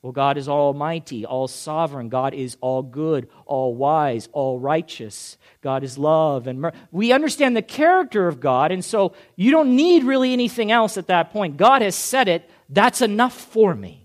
Well, 0.00 0.12
God 0.12 0.36
is 0.36 0.48
almighty, 0.48 1.24
all 1.24 1.48
sovereign. 1.48 2.10
God 2.10 2.34
is 2.34 2.58
all 2.60 2.82
good, 2.82 3.28
all 3.46 3.74
wise, 3.74 4.28
all 4.32 4.58
righteous. 4.58 5.38
God 5.62 5.82
is 5.82 5.96
love 5.96 6.46
and 6.46 6.60
mercy. 6.60 6.76
We 6.90 7.12
understand 7.12 7.56
the 7.56 7.62
character 7.62 8.28
of 8.28 8.40
God, 8.40 8.70
and 8.70 8.84
so 8.84 9.14
you 9.36 9.50
don't 9.50 9.76
need 9.76 10.04
really 10.04 10.32
anything 10.32 10.70
else 10.70 10.98
at 10.98 11.06
that 11.06 11.30
point. 11.30 11.56
God 11.56 11.80
has 11.80 11.94
said 11.94 12.28
it. 12.28 12.50
That's 12.68 13.00
enough 13.00 13.34
for 13.34 13.74
me. 13.74 14.03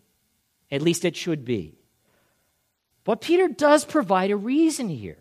At 0.71 0.81
least 0.81 1.05
it 1.05 1.15
should 1.15 1.45
be. 1.45 1.79
But 3.03 3.21
Peter 3.21 3.47
does 3.47 3.85
provide 3.85 4.31
a 4.31 4.35
reason 4.35 4.89
here. 4.89 5.17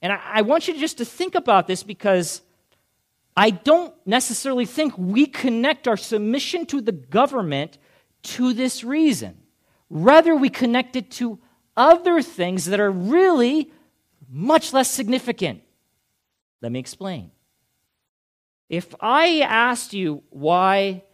And 0.00 0.12
I, 0.12 0.20
I 0.34 0.42
want 0.42 0.66
you 0.66 0.78
just 0.78 0.98
to 0.98 1.04
think 1.04 1.34
about 1.34 1.66
this 1.66 1.82
because 1.82 2.42
I 3.36 3.50
don't 3.50 3.94
necessarily 4.04 4.66
think 4.66 4.98
we 4.98 5.26
connect 5.26 5.86
our 5.86 5.96
submission 5.96 6.66
to 6.66 6.80
the 6.80 6.92
government 6.92 7.78
to 8.22 8.52
this 8.52 8.84
reason. 8.84 9.38
Rather, 9.88 10.34
we 10.34 10.48
connect 10.48 10.96
it 10.96 11.10
to 11.12 11.38
other 11.76 12.20
things 12.20 12.66
that 12.66 12.80
are 12.80 12.90
really 12.90 13.70
much 14.28 14.72
less 14.72 14.90
significant. 14.90 15.62
Let 16.60 16.72
me 16.72 16.78
explain. 16.78 17.30
If 18.68 18.94
I 19.00 19.40
asked 19.40 19.92
you, 19.92 20.22
why 20.30 21.04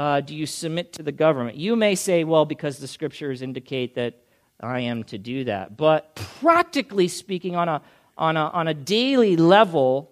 uh, 0.00 0.18
do 0.22 0.34
you 0.34 0.46
submit 0.46 0.94
to 0.94 1.02
the 1.02 1.12
government? 1.12 1.58
You 1.58 1.76
may 1.76 1.94
say, 1.94 2.24
well, 2.24 2.46
because 2.46 2.78
the 2.78 2.88
scriptures 2.88 3.42
indicate 3.42 3.96
that 3.96 4.14
I 4.58 4.80
am 4.80 5.04
to 5.04 5.18
do 5.18 5.44
that. 5.44 5.76
But 5.76 6.14
practically 6.14 7.06
speaking, 7.06 7.54
on 7.54 7.68
a, 7.68 7.82
on 8.16 8.38
a, 8.38 8.48
on 8.48 8.66
a 8.66 8.72
daily 8.72 9.36
level, 9.36 10.10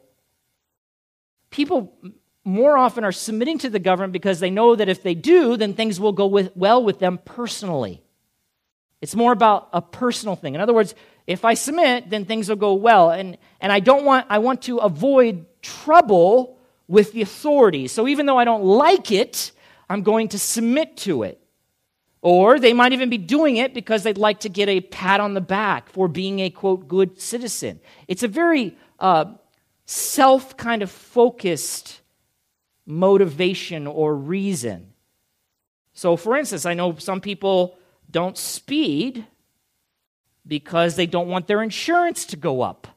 people 1.48 1.96
more 2.44 2.77
often 2.77 3.03
are 3.03 3.12
submitting 3.12 3.57
to 3.61 3.70
the 3.70 3.79
government 3.79 4.12
because 4.12 4.40
they 4.40 4.51
know 4.51 4.77
that 4.77 4.90
if 4.90 5.03
they 5.03 5.14
do, 5.14 5.57
then 5.57 5.72
things 5.72 5.98
will 5.98 6.12
go 6.12 6.27
with, 6.27 6.55
well 6.55 6.85
with 6.85 6.98
them 6.98 7.18
personally. 7.24 8.03
It's 9.01 9.16
more 9.16 9.33
about 9.33 9.70
a 9.72 9.81
personal 9.81 10.37
thing. 10.37 10.55
In 10.55 10.61
other 10.61 10.74
words, 10.74 10.94
if 11.27 11.46
I 11.46 11.55
submit, 11.55 12.11
then 12.11 12.27
things 12.27 12.51
will 12.51 12.57
go 12.57 12.74
well. 12.74 13.11
And, 13.11 13.38
and 13.59 13.72
I 13.72 13.81
don't 13.81 14.05
want, 14.05 14.27
I 14.29 14.37
want 14.37 14.61
to 14.64 14.79
avoid 14.79 15.46
trouble 15.62 16.59
with 16.88 17.12
the 17.12 17.22
authorities. 17.22 17.90
So 17.90 18.07
even 18.07 18.27
though 18.27 18.38
I 18.38 18.44
don't 18.44 18.64
like 18.64 19.11
it, 19.11 19.53
I'm 19.88 20.03
going 20.03 20.29
to 20.29 20.38
submit 20.38 20.96
to 20.98 21.22
it. 21.22 21.40
Or 22.20 22.59
they 22.59 22.72
might 22.72 22.92
even 22.92 23.11
be 23.11 23.18
doing 23.18 23.57
it 23.57 23.72
because 23.72 24.03
they'd 24.03 24.18
like 24.18 24.40
to 24.40 24.48
get 24.48 24.68
a 24.68 24.81
pat 24.81 25.20
on 25.20 25.35
the 25.35 25.40
back 25.40 25.88
for 25.88 26.09
being 26.09 26.40
a, 26.40 26.51
quote, 26.51 26.88
good 26.88 27.20
citizen. 27.20 27.81
It's 28.09 28.24
a 28.24 28.29
very 28.29 28.77
uh, 28.98 29.27
self 29.87 30.57
kind 30.57 30.83
of 30.83 30.90
focused 30.90 32.01
motivation 32.87 33.87
or 33.87 34.16
reason. 34.16 34.92
So, 35.92 36.16
for 36.16 36.37
instance, 36.37 36.66
I 36.66 36.74
know 36.74 36.96
some 36.96 37.20
people 37.20 37.79
don't 38.11 38.37
speed 38.37 39.27
because 40.46 40.96
they 40.96 41.07
don't 41.07 41.29
want 41.29 41.46
their 41.46 41.62
insurance 41.62 42.24
to 42.27 42.37
go 42.37 42.62
up. 42.62 42.88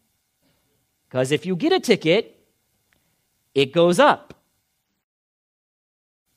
Because 1.07 1.31
if 1.31 1.45
you 1.45 1.55
get 1.55 1.73
a 1.73 1.79
ticket, 1.79 2.39
it 3.53 3.73
goes 3.73 3.99
up. 3.99 4.33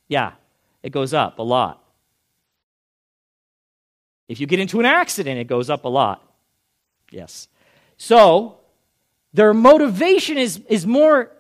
Yeah, 0.09 0.33
it 0.85 0.93
goes 0.93 1.15
up 1.15 1.39
a 1.39 1.43
lot. 1.43 1.83
If 4.29 4.39
you 4.39 4.47
get 4.47 4.61
into 4.61 4.81
an 4.81 4.87
accident, 4.87 5.41
it 5.41 5.47
goes 5.47 5.71
up 5.71 5.87
a 5.87 5.89
lot. 5.89 6.23
Yes. 7.11 7.49
So, 7.97 8.59
their 9.33 9.55
motivation 9.55 10.37
is, 10.37 10.61
is 10.69 10.87
more 10.87 11.31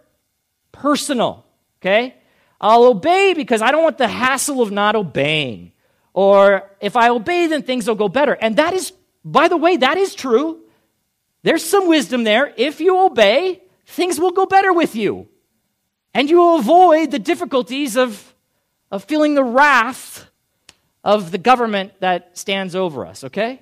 personal, 0.73 1.45
okay? 1.81 2.15
I'll 2.59 2.85
obey 2.85 3.35
because 3.35 3.61
I 3.61 3.71
don't 3.71 3.83
want 3.83 3.99
the 3.99 4.09
hassle 4.09 4.63
of 4.63 4.73
not 4.73 4.97
obeying. 4.97 5.73
Or 6.15 6.71
if 6.81 6.97
I 6.97 7.11
obey, 7.11 7.47
then 7.47 7.63
things 7.63 7.87
will 7.87 7.97
go 7.97 8.09
better. 8.09 8.33
And 8.33 8.57
that 8.57 8.73
is, 8.73 8.93
by 9.25 9.49
the 9.49 9.59
way, 9.59 9.77
that 9.77 9.99
is 9.99 10.15
true. 10.15 10.61
There's 11.43 11.65
some 11.65 11.87
wisdom 11.87 12.25
there. 12.25 12.55
If 12.57 12.81
you 12.81 12.99
obey, 12.99 13.63
things 13.85 14.19
will 14.19 14.33
go 14.33 14.47
better 14.47 14.73
with 14.73 14.97
you. 14.97 15.29
And 16.15 16.31
you 16.31 16.39
will 16.39 16.59
avoid 16.59 17.11
the 17.11 17.19
difficulties 17.19 17.97
of, 17.97 18.34
of 18.95 19.03
feeling 19.03 19.35
the 19.35 19.43
wrath 19.43 20.31
of 21.03 21.33
the 21.33 21.39
government 21.39 21.93
that 21.99 22.39
stands 22.39 22.77
over 22.77 23.05
us, 23.05 23.25
okay? 23.25 23.61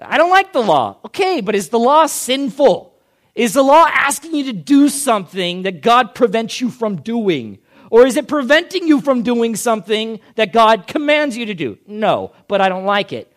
I 0.00 0.16
don't 0.16 0.30
like 0.30 0.52
the 0.52 0.62
law. 0.62 0.98
Okay, 1.06 1.40
but 1.40 1.56
is 1.56 1.70
the 1.70 1.78
law 1.78 2.06
sinful? 2.06 2.94
Is 3.34 3.52
the 3.52 3.64
law 3.64 3.84
asking 3.88 4.32
you 4.32 4.44
to 4.44 4.52
do 4.52 4.88
something 4.88 5.62
that 5.62 5.82
God 5.82 6.14
prevents 6.14 6.60
you 6.60 6.70
from 6.70 7.02
doing? 7.02 7.58
Or 7.90 8.06
is 8.06 8.16
it 8.16 8.28
preventing 8.28 8.86
you 8.86 9.00
from 9.00 9.24
doing 9.24 9.56
something 9.56 10.20
that 10.36 10.52
God 10.52 10.86
commands 10.86 11.36
you 11.36 11.46
to 11.46 11.54
do? 11.54 11.76
No, 11.88 12.30
but 12.46 12.60
I 12.60 12.68
don't 12.68 12.84
like 12.84 13.12
it. 13.12 13.32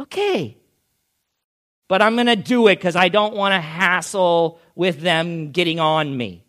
Okay. 0.00 0.58
But 1.86 2.02
I'm 2.02 2.16
going 2.16 2.26
to 2.26 2.34
do 2.34 2.66
it 2.66 2.74
because 2.74 2.96
I 2.96 3.08
don't 3.08 3.36
want 3.36 3.52
to 3.52 3.60
hassle 3.60 4.58
with 4.74 5.00
them 5.00 5.52
getting 5.52 5.78
on 5.78 6.16
me. 6.16 6.44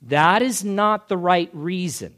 That 0.00 0.40
is 0.40 0.64
not 0.64 1.08
the 1.08 1.18
right 1.18 1.50
reason. 1.52 2.14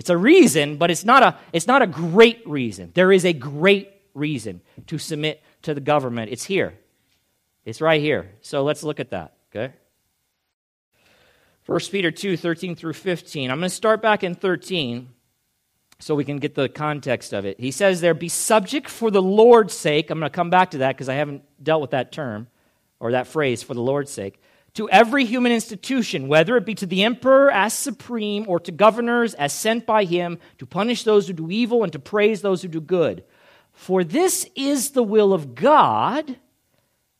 It's 0.00 0.08
a 0.08 0.16
reason, 0.16 0.78
but 0.78 0.90
it's 0.90 1.04
not 1.04 1.22
a, 1.22 1.36
it's 1.52 1.66
not 1.66 1.82
a 1.82 1.86
great 1.86 2.40
reason. 2.48 2.90
There 2.94 3.12
is 3.12 3.26
a 3.26 3.34
great 3.34 3.92
reason 4.14 4.62
to 4.86 4.96
submit 4.96 5.42
to 5.60 5.74
the 5.74 5.80
government. 5.82 6.32
It's 6.32 6.42
here. 6.42 6.72
It's 7.66 7.82
right 7.82 8.00
here. 8.00 8.30
So 8.40 8.64
let's 8.64 8.82
look 8.82 8.98
at 8.98 9.10
that, 9.10 9.34
okay? 9.50 9.74
1 11.66 11.80
Peter 11.90 12.10
2 12.10 12.38
13 12.38 12.76
through 12.76 12.94
15. 12.94 13.50
I'm 13.50 13.58
going 13.58 13.68
to 13.68 13.76
start 13.76 14.00
back 14.00 14.24
in 14.24 14.34
13 14.34 15.10
so 15.98 16.14
we 16.14 16.24
can 16.24 16.38
get 16.38 16.54
the 16.54 16.70
context 16.70 17.34
of 17.34 17.44
it. 17.44 17.60
He 17.60 17.70
says 17.70 18.00
there, 18.00 18.14
Be 18.14 18.30
subject 18.30 18.88
for 18.88 19.10
the 19.10 19.20
Lord's 19.20 19.74
sake. 19.74 20.08
I'm 20.08 20.18
going 20.18 20.30
to 20.30 20.34
come 20.34 20.48
back 20.48 20.70
to 20.70 20.78
that 20.78 20.96
because 20.96 21.10
I 21.10 21.14
haven't 21.16 21.42
dealt 21.62 21.82
with 21.82 21.90
that 21.90 22.10
term 22.10 22.46
or 23.00 23.12
that 23.12 23.26
phrase, 23.26 23.62
for 23.62 23.74
the 23.74 23.82
Lord's 23.82 24.10
sake. 24.10 24.40
To 24.74 24.88
every 24.90 25.24
human 25.24 25.52
institution, 25.52 26.28
whether 26.28 26.56
it 26.56 26.64
be 26.64 26.74
to 26.76 26.86
the 26.86 27.02
emperor 27.02 27.50
as 27.50 27.74
supreme 27.74 28.44
or 28.48 28.60
to 28.60 28.72
governors 28.72 29.34
as 29.34 29.52
sent 29.52 29.84
by 29.84 30.04
him 30.04 30.38
to 30.58 30.66
punish 30.66 31.02
those 31.02 31.26
who 31.26 31.32
do 31.32 31.50
evil 31.50 31.82
and 31.82 31.92
to 31.92 31.98
praise 31.98 32.40
those 32.40 32.62
who 32.62 32.68
do 32.68 32.80
good. 32.80 33.24
For 33.72 34.04
this 34.04 34.48
is 34.54 34.90
the 34.90 35.02
will 35.02 35.32
of 35.32 35.54
God 35.54 36.36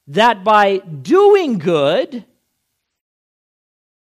that 0.07 0.45
by 0.45 0.79
doing 0.79 1.59
good, 1.59 2.25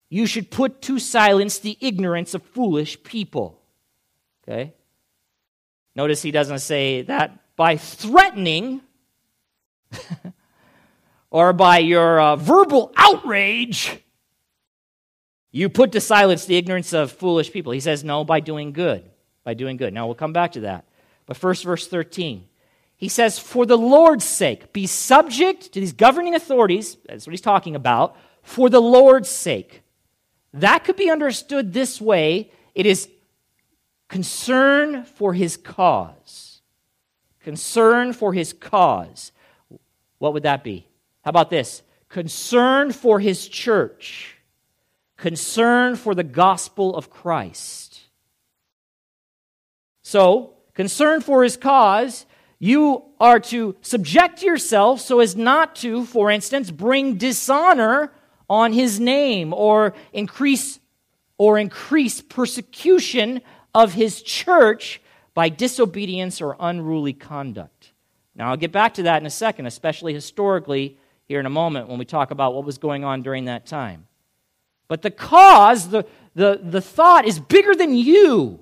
you 0.09 0.25
should 0.25 0.49
put 0.49 0.81
to 0.83 0.99
silence 0.99 1.59
the 1.59 1.77
ignorance 1.79 2.33
of 2.33 2.43
foolish 2.43 3.01
people. 3.03 3.59
Okay? 4.43 4.73
Notice 5.95 6.21
he 6.21 6.31
doesn't 6.31 6.59
say 6.59 7.03
that 7.03 7.55
by 7.55 7.77
threatening 7.77 8.81
or 11.31 11.53
by 11.53 11.79
your 11.79 12.19
uh, 12.19 12.35
verbal 12.35 12.91
outrage, 12.95 13.99
you 15.51 15.69
put 15.69 15.91
to 15.93 16.01
silence 16.01 16.45
the 16.45 16.57
ignorance 16.57 16.93
of 16.93 17.11
foolish 17.11 17.51
people. 17.51 17.71
He 17.71 17.79
says, 17.79 18.03
no, 18.03 18.23
by 18.23 18.39
doing 18.39 18.71
good. 18.71 19.09
By 19.43 19.53
doing 19.53 19.77
good. 19.77 19.93
Now 19.93 20.05
we'll 20.05 20.15
come 20.15 20.33
back 20.33 20.53
to 20.53 20.61
that. 20.61 20.85
But 21.25 21.37
first, 21.37 21.63
verse 21.63 21.87
13. 21.87 22.45
He 22.95 23.07
says, 23.07 23.39
For 23.39 23.65
the 23.65 23.77
Lord's 23.77 24.25
sake, 24.25 24.73
be 24.73 24.85
subject 24.85 25.71
to 25.73 25.79
these 25.79 25.93
governing 25.93 26.35
authorities. 26.35 26.97
That's 27.05 27.25
what 27.25 27.31
he's 27.31 27.41
talking 27.41 27.75
about. 27.75 28.17
For 28.43 28.69
the 28.69 28.81
Lord's 28.81 29.29
sake. 29.29 29.81
That 30.53 30.83
could 30.83 30.97
be 30.97 31.09
understood 31.09 31.71
this 31.71 32.01
way 32.01 32.51
it 32.75 32.85
is 32.85 33.07
concern 34.09 35.05
for 35.05 35.33
his 35.33 35.55
cause. 35.55 36.61
Concern 37.41 38.11
for 38.11 38.33
his 38.33 38.51
cause. 38.51 39.31
What 40.17 40.33
would 40.33 40.43
that 40.43 40.63
be? 40.63 40.88
How 41.29 41.31
about 41.31 41.51
this? 41.51 41.83
Concern 42.09 42.91
for 42.91 43.19
his 43.19 43.47
church. 43.47 44.35
concern 45.15 45.95
for 45.95 46.15
the 46.15 46.23
gospel 46.23 46.95
of 46.95 47.11
Christ. 47.11 47.99
So, 50.01 50.55
concern 50.73 51.21
for 51.21 51.43
his 51.43 51.55
cause, 51.55 52.25
you 52.57 53.03
are 53.19 53.39
to 53.41 53.75
subject 53.81 54.41
yourself 54.41 55.01
so 55.01 55.19
as 55.19 55.35
not 55.35 55.75
to, 55.83 56.03
for 56.05 56.31
instance, 56.31 56.71
bring 56.71 57.17
dishonor 57.17 58.11
on 58.49 58.73
his 58.73 58.99
name 58.99 59.53
or 59.53 59.93
increase 60.13 60.79
or 61.37 61.59
increase 61.59 62.21
persecution 62.21 63.41
of 63.75 63.93
his 63.93 64.23
church 64.23 64.99
by 65.35 65.49
disobedience 65.49 66.41
or 66.41 66.55
unruly 66.59 67.13
conduct. 67.13 67.91
Now, 68.33 68.49
I'll 68.49 68.57
get 68.57 68.71
back 68.71 68.95
to 68.95 69.03
that 69.03 69.21
in 69.21 69.27
a 69.27 69.29
second, 69.29 69.67
especially 69.67 70.13
historically 70.13 70.97
here 71.29 71.39
in 71.39 71.45
a 71.45 71.49
moment 71.49 71.87
when 71.87 71.99
we 71.99 72.05
talk 72.05 72.31
about 72.31 72.55
what 72.55 72.65
was 72.65 72.79
going 72.79 73.05
on 73.05 73.21
during 73.21 73.45
that 73.45 73.67
time. 73.67 74.07
But 74.87 75.03
the 75.03 75.11
cause, 75.11 75.89
the, 75.89 76.05
the, 76.33 76.59
the 76.61 76.81
thought 76.81 77.25
is 77.25 77.39
bigger 77.39 77.75
than 77.75 77.93
you. 77.93 78.61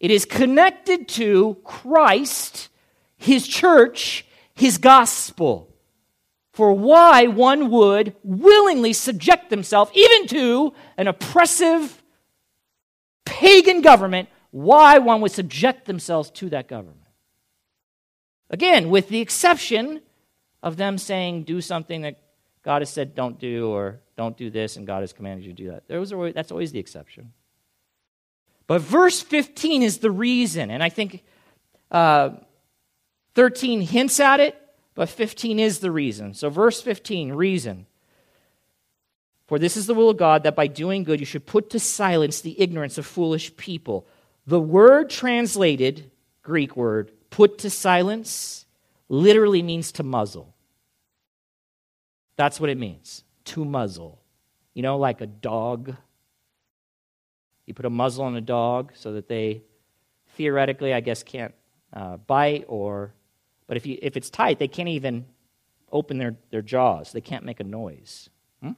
It 0.00 0.10
is 0.10 0.24
connected 0.24 1.06
to 1.08 1.58
Christ, 1.64 2.70
His 3.18 3.46
church, 3.46 4.24
His 4.54 4.78
gospel. 4.78 5.68
For 6.52 6.72
why 6.72 7.26
one 7.26 7.70
would 7.70 8.16
willingly 8.24 8.94
subject 8.94 9.50
themselves 9.50 9.92
even 9.94 10.28
to 10.28 10.72
an 10.96 11.08
oppressive 11.08 12.02
pagan 13.26 13.82
government, 13.82 14.30
why 14.50 14.96
one 14.96 15.20
would 15.20 15.32
subject 15.32 15.84
themselves 15.84 16.30
to 16.30 16.48
that 16.48 16.68
government. 16.68 16.96
Again, 18.48 18.88
with 18.88 19.10
the 19.10 19.20
exception 19.20 20.00
of 20.62 20.76
them 20.76 20.98
saying, 20.98 21.44
do 21.44 21.60
something 21.60 22.02
that 22.02 22.20
God 22.62 22.82
has 22.82 22.90
said 22.90 23.14
don't 23.14 23.38
do, 23.38 23.70
or 23.70 24.00
don't 24.16 24.36
do 24.36 24.50
this, 24.50 24.76
and 24.76 24.86
God 24.86 25.00
has 25.00 25.12
commanded 25.12 25.46
you 25.46 25.52
to 25.52 25.62
do 25.62 25.70
that. 25.70 25.88
Those 25.88 26.12
are, 26.12 26.32
that's 26.32 26.50
always 26.50 26.72
the 26.72 26.78
exception. 26.78 27.32
But 28.66 28.82
verse 28.82 29.22
15 29.22 29.82
is 29.82 29.98
the 29.98 30.10
reason, 30.10 30.70
and 30.70 30.82
I 30.82 30.88
think 30.88 31.24
uh, 31.90 32.30
13 33.34 33.80
hints 33.80 34.20
at 34.20 34.40
it, 34.40 34.60
but 34.94 35.08
15 35.08 35.58
is 35.58 35.78
the 35.78 35.90
reason. 35.90 36.34
So, 36.34 36.50
verse 36.50 36.82
15, 36.82 37.32
reason. 37.32 37.86
For 39.46 39.58
this 39.58 39.76
is 39.76 39.86
the 39.86 39.94
will 39.94 40.10
of 40.10 40.18
God 40.18 40.42
that 40.42 40.54
by 40.54 40.66
doing 40.66 41.04
good 41.04 41.20
you 41.20 41.26
should 41.26 41.46
put 41.46 41.70
to 41.70 41.80
silence 41.80 42.40
the 42.42 42.60
ignorance 42.60 42.98
of 42.98 43.06
foolish 43.06 43.56
people. 43.56 44.06
The 44.46 44.60
word 44.60 45.08
translated, 45.08 46.10
Greek 46.42 46.76
word, 46.76 47.12
put 47.30 47.58
to 47.58 47.70
silence, 47.70 48.66
literally 49.08 49.62
means 49.62 49.92
to 49.92 50.02
muzzle. 50.02 50.54
That's 52.36 52.60
what 52.60 52.70
it 52.70 52.78
means 52.78 53.24
to 53.46 53.64
muzzle. 53.64 54.20
You 54.74 54.82
know, 54.82 54.98
like 54.98 55.20
a 55.20 55.26
dog. 55.26 55.96
You 57.66 57.74
put 57.74 57.84
a 57.84 57.90
muzzle 57.90 58.24
on 58.24 58.36
a 58.36 58.40
dog 58.40 58.92
so 58.94 59.14
that 59.14 59.28
they 59.28 59.62
theoretically, 60.36 60.94
I 60.94 61.00
guess, 61.00 61.22
can't 61.22 61.54
uh, 61.92 62.16
bite 62.16 62.64
or, 62.68 63.12
but 63.66 63.76
if, 63.76 63.86
you, 63.86 63.98
if 64.00 64.16
it's 64.16 64.30
tight, 64.30 64.58
they 64.58 64.68
can't 64.68 64.88
even 64.88 65.26
open 65.90 66.18
their, 66.18 66.36
their 66.50 66.62
jaws. 66.62 67.12
They 67.12 67.20
can't 67.20 67.44
make 67.44 67.60
a 67.60 67.64
noise. 67.64 68.30
Hmm? 68.62 68.72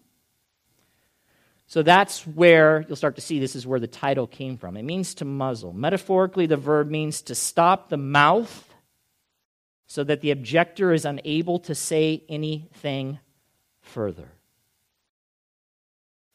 So 1.66 1.82
that's 1.82 2.26
where 2.26 2.84
you'll 2.88 2.96
start 2.96 3.16
to 3.16 3.20
see 3.20 3.38
this 3.38 3.54
is 3.54 3.66
where 3.66 3.80
the 3.80 3.86
title 3.86 4.26
came 4.26 4.56
from. 4.56 4.76
It 4.76 4.84
means 4.84 5.14
to 5.16 5.24
muzzle. 5.24 5.72
Metaphorically, 5.72 6.46
the 6.46 6.56
verb 6.56 6.88
means 6.88 7.22
to 7.22 7.34
stop 7.34 7.90
the 7.90 7.96
mouth 7.96 8.69
so 9.90 10.04
that 10.04 10.20
the 10.20 10.30
objector 10.30 10.92
is 10.92 11.04
unable 11.04 11.58
to 11.58 11.74
say 11.74 12.22
anything 12.28 13.18
further. 13.80 14.30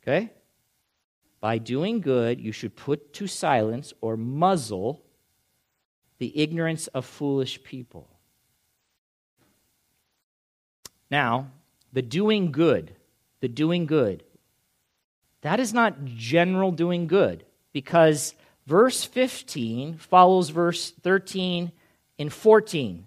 Okay? 0.04 0.30
By 1.40 1.60
doing 1.60 2.02
good, 2.02 2.42
you 2.42 2.52
should 2.52 2.76
put 2.76 3.14
to 3.14 3.28
silence 3.28 3.94
or 4.02 4.18
muzzle 4.18 5.06
the 6.18 6.38
ignorance 6.38 6.88
of 6.88 7.06
foolish 7.06 7.64
people. 7.64 8.10
Now, 11.10 11.50
the 11.94 12.02
doing 12.02 12.52
good, 12.52 12.94
the 13.40 13.48
doing 13.48 13.86
good, 13.86 14.26
that 15.44 15.62
is 15.62 15.74
not 15.74 16.04
general 16.04 16.74
doing 16.74 17.08
good 17.08 17.46
because 17.72 18.36
verse 18.68 19.06
15 19.06 19.98
follows 19.98 20.50
verse 20.50 20.92
13 20.92 21.72
and 22.20 22.34
14. 22.34 23.06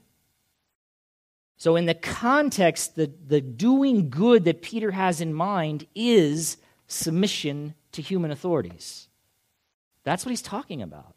So, 1.59 1.75
in 1.75 1.87
the 1.87 1.95
context, 1.95 2.95
the, 2.95 3.13
the 3.27 3.41
doing 3.41 4.11
good 4.11 4.45
that 4.45 4.63
Peter 4.63 4.93
has 4.93 5.21
in 5.21 5.35
mind 5.35 5.89
is 5.93 6.57
submission 6.87 7.75
to 7.91 8.01
human 8.01 8.31
authorities. 8.31 9.09
That's 10.05 10.25
what 10.25 10.31
he's 10.31 10.41
talking 10.41 10.83
about. 10.83 11.17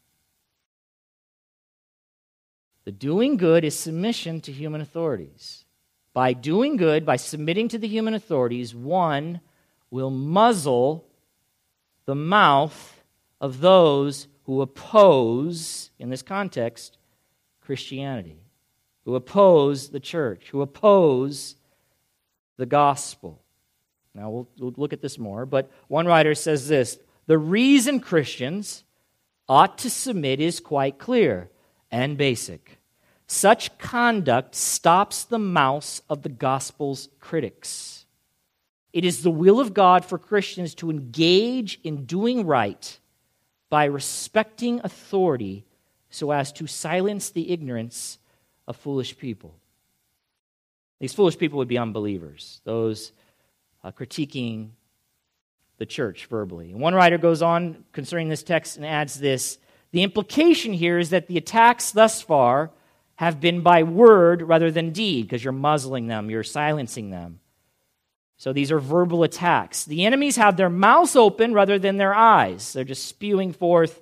The 2.86 2.91
doing 2.91 3.38
good 3.38 3.63
is 3.63 3.77
submission 3.77 4.41
to 4.41 4.51
human 4.51 4.82
authorities. 4.82 5.63
By 6.12 6.34
doing 6.34 6.75
good, 6.75 7.06
by 7.06 7.17
submitting 7.17 7.67
to 7.69 7.77
the 7.77 7.88
human 7.88 8.15
authorities, 8.15 8.73
one 8.73 9.41
will 9.91 10.10
muzzle 10.10 11.08
the 12.06 12.15
mouth 12.15 13.04
of 13.39 13.62
those 13.62 14.27
who 14.45 14.62
oppose, 14.62 15.91
in 15.99 16.10
this 16.10 16.23
context, 16.23 16.97
Christianity 17.62 18.41
who 19.06 19.16
oppose 19.16 19.90
the 19.90 20.00
church, 20.00 20.50
who 20.52 20.62
oppose 20.62 21.56
the 22.58 22.66
gospel. 22.66 23.42
Now, 24.14 24.30
we'll, 24.30 24.50
we'll, 24.60 24.74
look 24.78 24.94
at 24.94 25.02
this 25.02 25.18
more, 25.18 25.46
but 25.46 25.72
one 25.88 26.06
writer 26.06 26.36
says 26.36 26.68
this 26.68 27.00
The 27.28 27.38
reason 27.38 28.00
Christians 28.00 28.84
ought 29.48 29.78
to 29.80 29.90
submit 29.90 30.40
is 30.40 30.60
quite 30.60 31.00
clear 31.00 31.50
and 31.90 32.18
basic. 32.18 32.78
Such 33.28 33.78
conduct 33.78 34.56
stops 34.56 35.24
the 35.24 35.40
mouths 35.40 36.02
of 36.10 36.22
the 36.22 36.30
gospel's 36.30 37.08
critics. 37.20 38.06
It 38.92 39.06
is 39.06 39.24
the 39.24 39.32
will 39.32 39.62
of 39.62 39.74
God 39.74 40.04
for 40.04 40.18
Christians 40.18 40.76
to 40.76 40.90
engage 40.90 41.80
in 41.84 42.06
doing 42.06 42.46
right 42.46 43.00
by 43.70 43.86
respecting 43.86 44.82
authority 44.84 45.66
so 46.10 46.32
as 46.32 46.52
to 46.52 46.68
silence 46.68 47.30
the 47.30 47.52
ignorance 47.52 48.18
of 48.67 48.78
foolish 48.78 49.17
people. 49.17 49.54
These 51.00 51.13
foolish 51.13 51.38
people 51.38 51.58
would 51.58 51.67
be 51.67 51.78
unbelievers, 51.78 52.62
those 52.63 53.12
uh, 53.84 53.91
critiquing 53.91 54.69
the 55.78 55.86
church 55.86 56.28
verbally. 56.28 56.76
One 56.76 56.93
writer 56.93 57.17
goes 57.17 57.41
on 57.41 57.84
concerning 57.91 58.30
this 58.30 58.43
text 58.43 58.78
and 58.78 58.86
adds 58.86 59.19
this 59.19 59.58
The 59.91 60.04
implication 60.04 60.74
here 60.74 61.00
is 61.00 61.10
that 61.10 61.28
the 61.28 61.38
attacks 61.38 61.91
thus 61.91 62.21
far 62.21 62.69
have 63.15 63.39
been 63.39 63.62
by 63.62 63.84
word 63.84 64.43
rather 64.43 64.71
than 64.71 64.91
deed, 64.91 65.24
because 65.24 65.43
you're 65.43 65.54
muzzling 65.54 66.08
them, 66.08 66.30
you're 66.30 66.43
silencing 66.43 67.10
them. 67.10 67.39
So 68.38 68.54
these 68.54 68.71
are 68.71 68.80
verbal 68.80 69.24
attacks. 69.24 69.86
The 69.86 70.06
enemies 70.06 70.36
have 70.38 70.58
their 70.58 70.69
mouths 70.69 71.15
open 71.15 71.54
rather 71.54 71.78
than 71.78 71.97
their 71.97 72.15
eyes. 72.15 72.74
They're 72.74 72.84
just 72.84 73.06
spewing 73.06 73.54
forth 73.54 74.02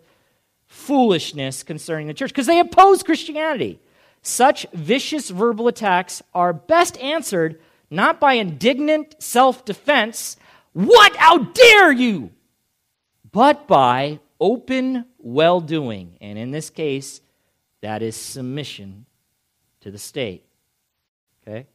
foolishness 0.68 1.64
concerning 1.64 2.08
the 2.08 2.14
church 2.14 2.30
because 2.30 2.48
they 2.48 2.60
oppose 2.60 3.04
Christianity. 3.04 3.80
Such 4.22 4.66
vicious 4.74 5.30
verbal 5.30 5.68
attacks 5.68 6.22
are 6.34 6.54
best 6.54 6.98
answered 6.98 7.60
not 7.90 8.20
by 8.20 8.34
indignant 8.34 9.16
self 9.22 9.66
defense, 9.66 10.38
what, 10.74 11.16
how 11.16 11.40
dare 11.40 11.92
you, 11.92 12.32
but 13.32 13.68
by 13.68 14.20
open 14.40 15.06
well 15.18 15.62
doing. 15.62 16.18
And 16.22 16.38
in 16.38 16.52
this 16.52 16.70
case, 16.70 17.22
that 17.82 18.02
is 18.02 18.16
submission 18.16 19.06
to 19.82 19.92
the 19.92 19.98
state. 19.98 20.46
Okay? 21.42 21.66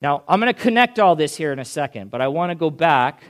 Now, 0.00 0.22
I'm 0.26 0.40
going 0.40 0.52
to 0.52 0.60
connect 0.60 0.98
all 0.98 1.14
this 1.14 1.36
here 1.36 1.52
in 1.52 1.58
a 1.58 1.64
second, 1.64 2.10
but 2.10 2.20
I 2.20 2.28
want 2.28 2.50
to 2.50 2.54
go 2.54 2.70
back 2.70 3.22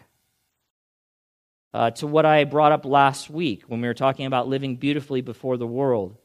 uh, 1.74 1.90
to 1.90 2.06
what 2.06 2.24
I 2.24 2.44
brought 2.44 2.72
up 2.72 2.84
last 2.84 3.28
week 3.28 3.64
when 3.66 3.80
we 3.80 3.88
were 3.88 3.94
talking 3.94 4.26
about 4.26 4.48
living 4.48 4.76
beautifully 4.76 5.20
before 5.20 5.56
the 5.56 5.66
world 5.66 6.16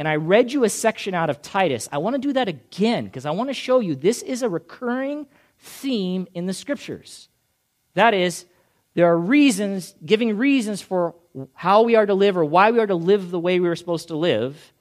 and 0.00 0.08
I 0.08 0.16
read 0.16 0.50
you 0.50 0.64
a 0.64 0.70
section 0.70 1.12
out 1.12 1.28
of 1.28 1.42
Titus. 1.42 1.86
I 1.92 1.98
want 1.98 2.14
to 2.14 2.18
do 2.18 2.32
that 2.32 2.48
again 2.48 3.04
because 3.04 3.26
I 3.26 3.32
want 3.32 3.50
to 3.50 3.54
show 3.54 3.80
you 3.80 3.94
this 3.94 4.22
is 4.22 4.42
a 4.42 4.48
recurring 4.48 5.26
theme 5.58 6.26
in 6.32 6.46
the 6.46 6.54
scriptures. 6.54 7.28
That 7.92 8.14
is, 8.14 8.46
there 8.94 9.04
are 9.08 9.18
reasons, 9.18 9.94
giving 10.02 10.38
reasons 10.38 10.80
for 10.80 11.14
how 11.52 11.82
we 11.82 11.96
are 11.96 12.06
to 12.06 12.14
live 12.14 12.38
or 12.38 12.46
why 12.46 12.70
we 12.70 12.78
are 12.78 12.86
to 12.86 12.94
live 12.94 13.30
the 13.30 13.38
way 13.38 13.60
we 13.60 13.68
are 13.68 13.76
supposed 13.76 14.08
to 14.08 14.16
live. 14.16 14.72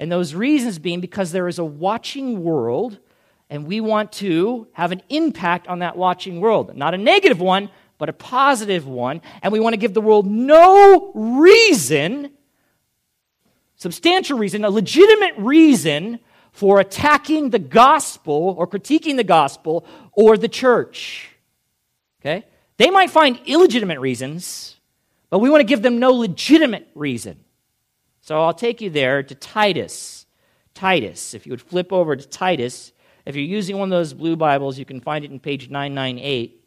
And 0.00 0.10
those 0.10 0.34
reasons 0.34 0.80
being 0.80 1.00
because 1.00 1.30
there 1.30 1.46
is 1.46 1.60
a 1.60 1.64
watching 1.64 2.42
world, 2.42 2.98
and 3.48 3.68
we 3.68 3.80
want 3.80 4.10
to 4.14 4.66
have 4.72 4.90
an 4.90 5.02
impact 5.08 5.68
on 5.68 5.78
that 5.78 5.96
watching 5.96 6.40
world. 6.40 6.76
Not 6.76 6.94
a 6.94 6.98
negative 6.98 7.40
one, 7.40 7.70
but 7.96 8.08
a 8.08 8.12
positive 8.12 8.88
one. 8.88 9.22
And 9.40 9.52
we 9.52 9.60
want 9.60 9.74
to 9.74 9.78
give 9.78 9.94
the 9.94 10.00
world 10.00 10.26
no 10.26 11.12
reason 11.14 12.32
substantial 13.76 14.38
reason, 14.38 14.64
a 14.64 14.70
legitimate 14.70 15.34
reason 15.36 16.20
for 16.52 16.80
attacking 16.80 17.50
the 17.50 17.58
gospel 17.58 18.54
or 18.56 18.66
critiquing 18.66 19.16
the 19.16 19.24
gospel 19.24 19.84
or 20.12 20.36
the 20.36 20.48
church. 20.48 21.30
Okay? 22.20 22.46
They 22.76 22.90
might 22.90 23.10
find 23.10 23.40
illegitimate 23.46 24.00
reasons, 24.00 24.76
but 25.30 25.40
we 25.40 25.50
want 25.50 25.60
to 25.60 25.66
give 25.66 25.82
them 25.82 25.98
no 25.98 26.12
legitimate 26.12 26.88
reason. 26.94 27.44
So 28.20 28.42
I'll 28.42 28.54
take 28.54 28.80
you 28.80 28.88
there 28.88 29.22
to 29.22 29.34
Titus. 29.34 30.26
Titus. 30.72 31.34
If 31.34 31.46
you 31.46 31.52
would 31.52 31.62
flip 31.62 31.92
over 31.92 32.16
to 32.16 32.26
Titus, 32.26 32.92
if 33.26 33.36
you're 33.36 33.44
using 33.44 33.78
one 33.78 33.92
of 33.92 33.98
those 33.98 34.14
blue 34.14 34.36
Bibles, 34.36 34.78
you 34.78 34.84
can 34.84 35.00
find 35.00 35.24
it 35.24 35.30
in 35.30 35.40
page 35.40 35.70
998. 35.70 36.63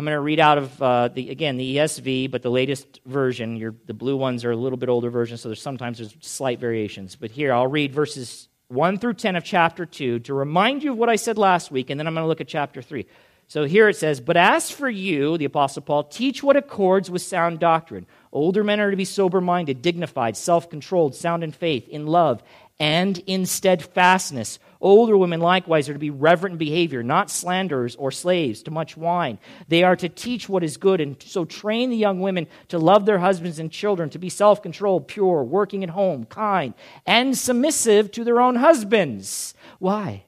I'm 0.00 0.06
going 0.06 0.16
to 0.16 0.20
read 0.20 0.40
out 0.40 0.56
of, 0.56 0.82
uh, 0.82 1.08
the, 1.08 1.28
again, 1.28 1.58
the 1.58 1.76
ESV, 1.76 2.30
but 2.30 2.40
the 2.40 2.50
latest 2.50 3.00
version. 3.04 3.56
Your, 3.56 3.74
the 3.84 3.92
blue 3.92 4.16
ones 4.16 4.46
are 4.46 4.50
a 4.50 4.56
little 4.56 4.78
bit 4.78 4.88
older 4.88 5.10
version, 5.10 5.36
so 5.36 5.50
there's 5.50 5.60
sometimes 5.60 5.98
there's 5.98 6.16
slight 6.22 6.58
variations. 6.58 7.16
But 7.16 7.30
here, 7.30 7.52
I'll 7.52 7.66
read 7.66 7.92
verses 7.92 8.48
1 8.68 8.96
through 8.96 9.12
10 9.12 9.36
of 9.36 9.44
chapter 9.44 9.84
2 9.84 10.20
to 10.20 10.32
remind 10.32 10.82
you 10.82 10.92
of 10.92 10.96
what 10.96 11.10
I 11.10 11.16
said 11.16 11.36
last 11.36 11.70
week, 11.70 11.90
and 11.90 12.00
then 12.00 12.06
I'm 12.06 12.14
going 12.14 12.24
to 12.24 12.28
look 12.28 12.40
at 12.40 12.48
chapter 12.48 12.80
3. 12.80 13.04
So 13.48 13.64
here 13.64 13.90
it 13.90 13.96
says, 13.96 14.22
But 14.22 14.38
as 14.38 14.70
for 14.70 14.88
you, 14.88 15.36
the 15.36 15.44
Apostle 15.44 15.82
Paul, 15.82 16.04
teach 16.04 16.42
what 16.42 16.56
accords 16.56 17.10
with 17.10 17.20
sound 17.20 17.58
doctrine. 17.58 18.06
Older 18.32 18.64
men 18.64 18.80
are 18.80 18.90
to 18.90 18.96
be 18.96 19.04
sober 19.04 19.42
minded, 19.42 19.82
dignified, 19.82 20.34
self 20.34 20.70
controlled, 20.70 21.14
sound 21.14 21.44
in 21.44 21.52
faith, 21.52 21.86
in 21.90 22.06
love, 22.06 22.42
and 22.78 23.18
in 23.26 23.44
steadfastness. 23.44 24.60
Older 24.82 25.16
women 25.16 25.40
likewise 25.40 25.90
are 25.90 25.92
to 25.92 25.98
be 25.98 26.08
reverent 26.08 26.54
in 26.54 26.58
behavior, 26.58 27.02
not 27.02 27.30
slanderers 27.30 27.96
or 27.96 28.10
slaves 28.10 28.62
to 28.62 28.70
much 28.70 28.96
wine. 28.96 29.38
They 29.68 29.82
are 29.82 29.96
to 29.96 30.08
teach 30.08 30.48
what 30.48 30.64
is 30.64 30.78
good, 30.78 31.02
and 31.02 31.22
so 31.22 31.44
train 31.44 31.90
the 31.90 31.96
young 31.96 32.20
women 32.20 32.46
to 32.68 32.78
love 32.78 33.04
their 33.04 33.18
husbands 33.18 33.58
and 33.58 33.70
children, 33.70 34.08
to 34.10 34.18
be 34.18 34.30
self 34.30 34.62
controlled, 34.62 35.06
pure, 35.06 35.44
working 35.44 35.84
at 35.84 35.90
home, 35.90 36.24
kind, 36.24 36.72
and 37.04 37.36
submissive 37.36 38.10
to 38.12 38.24
their 38.24 38.40
own 38.40 38.56
husbands. 38.56 39.54
Why? 39.78 40.24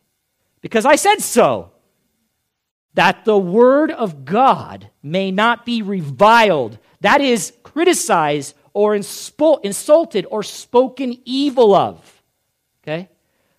Because 0.60 0.84
I 0.84 0.96
said 0.96 1.20
so 1.20 1.72
that 2.92 3.24
the 3.24 3.38
word 3.38 3.90
of 3.90 4.26
God 4.26 4.90
may 5.02 5.30
not 5.30 5.64
be 5.64 5.80
reviled, 5.80 6.78
that 7.00 7.22
is, 7.22 7.54
criticized 7.62 8.54
or 8.74 8.94
insulted 8.94 10.26
or 10.30 10.42
spoken 10.42 11.18
evil 11.24 11.74
of. 11.74 12.22
Okay? 12.82 13.08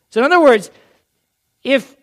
So, 0.10 0.20
in 0.20 0.32
other 0.32 0.40
words, 0.40 0.70
if, 1.64 1.96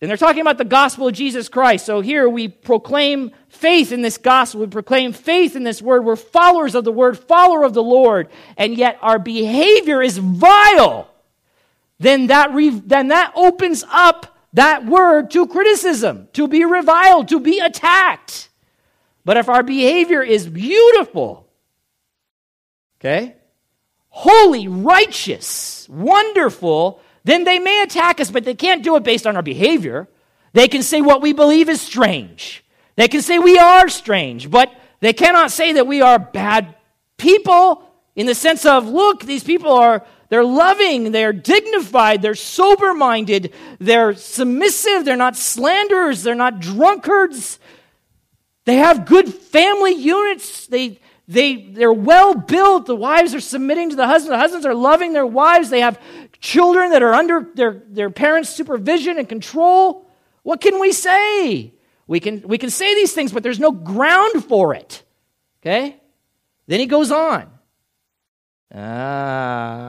and 0.00 0.08
they're 0.08 0.16
talking 0.16 0.42
about 0.42 0.58
the 0.58 0.64
gospel 0.64 1.08
of 1.08 1.14
Jesus 1.14 1.48
Christ. 1.48 1.84
So 1.86 2.00
here 2.00 2.28
we 2.28 2.48
proclaim 2.48 3.32
faith 3.48 3.90
in 3.90 4.02
this 4.02 4.18
gospel. 4.18 4.60
We 4.60 4.66
proclaim 4.68 5.12
faith 5.12 5.56
in 5.56 5.64
this 5.64 5.82
word. 5.82 6.04
We're 6.04 6.16
followers 6.16 6.74
of 6.74 6.84
the 6.84 6.92
word, 6.92 7.18
follower 7.18 7.64
of 7.64 7.74
the 7.74 7.82
Lord, 7.82 8.28
and 8.56 8.76
yet 8.76 8.98
our 9.02 9.18
behavior 9.18 10.02
is 10.02 10.18
vile. 10.18 11.10
Then 11.98 12.28
that, 12.28 12.52
re, 12.54 12.70
then 12.70 13.08
that 13.08 13.32
opens 13.34 13.84
up 13.90 14.38
that 14.52 14.86
word 14.86 15.30
to 15.32 15.46
criticism, 15.46 16.28
to 16.32 16.46
be 16.48 16.64
reviled, 16.64 17.28
to 17.28 17.40
be 17.40 17.58
attacked. 17.58 18.48
But 19.24 19.36
if 19.36 19.48
our 19.48 19.62
behavior 19.62 20.22
is 20.22 20.46
beautiful, 20.46 21.46
okay, 22.98 23.34
holy, 24.08 24.68
righteous, 24.68 25.86
wonderful, 25.88 27.02
then 27.28 27.44
they 27.44 27.58
may 27.58 27.82
attack 27.82 28.20
us, 28.20 28.30
but 28.30 28.44
they 28.44 28.54
can't 28.54 28.82
do 28.82 28.96
it 28.96 29.02
based 29.02 29.26
on 29.26 29.36
our 29.36 29.42
behavior. 29.42 30.08
They 30.52 30.68
can 30.68 30.82
say 30.82 31.00
what 31.00 31.20
we 31.20 31.32
believe 31.32 31.68
is 31.68 31.80
strange. 31.80 32.64
They 32.96 33.08
can 33.08 33.22
say 33.22 33.38
we 33.38 33.58
are 33.58 33.88
strange, 33.88 34.50
but 34.50 34.72
they 35.00 35.12
cannot 35.12 35.50
say 35.50 35.74
that 35.74 35.86
we 35.86 36.00
are 36.00 36.18
bad 36.18 36.74
people 37.16 37.84
in 38.16 38.26
the 38.26 38.34
sense 38.34 38.66
of, 38.66 38.88
look, 38.88 39.22
these 39.24 39.44
people 39.44 39.72
are 39.72 40.04
they're 40.30 40.44
loving, 40.44 41.12
they're 41.12 41.32
dignified, 41.32 42.20
they're 42.20 42.34
sober 42.34 42.92
minded, 42.92 43.54
they're 43.78 44.14
submissive, 44.14 45.04
they're 45.04 45.16
not 45.16 45.36
slanderers, 45.36 46.22
they're 46.22 46.34
not 46.34 46.60
drunkards. 46.60 47.58
They 48.66 48.76
have 48.76 49.06
good 49.06 49.32
family 49.32 49.92
units. 49.92 50.66
They, 50.66 51.00
they, 51.26 51.56
they're 51.56 51.92
well 51.92 52.34
built. 52.34 52.84
The 52.84 52.96
wives 52.96 53.34
are 53.34 53.40
submitting 53.40 53.88
to 53.90 53.96
the 53.96 54.06
husbands. 54.06 54.30
The 54.30 54.38
husbands 54.38 54.66
are 54.66 54.74
loving 54.74 55.14
their 55.14 55.24
wives. 55.24 55.70
They 55.70 55.80
have 55.80 55.98
children 56.40 56.90
that 56.90 57.02
are 57.02 57.14
under 57.14 57.48
their, 57.54 57.82
their 57.88 58.10
parents' 58.10 58.50
supervision 58.50 59.18
and 59.18 59.28
control. 59.28 60.06
What 60.42 60.60
can 60.60 60.80
we 60.80 60.92
say? 60.92 61.72
We 62.06 62.20
can, 62.20 62.42
we 62.42 62.58
can 62.58 62.70
say 62.70 62.94
these 62.94 63.12
things, 63.12 63.32
but 63.32 63.42
there's 63.42 63.58
no 63.60 63.72
ground 63.72 64.44
for 64.44 64.74
it. 64.74 65.02
Okay? 65.60 65.96
Then 66.66 66.80
he 66.80 66.86
goes 66.86 67.10
on. 67.10 67.50
Ah. 68.74 69.88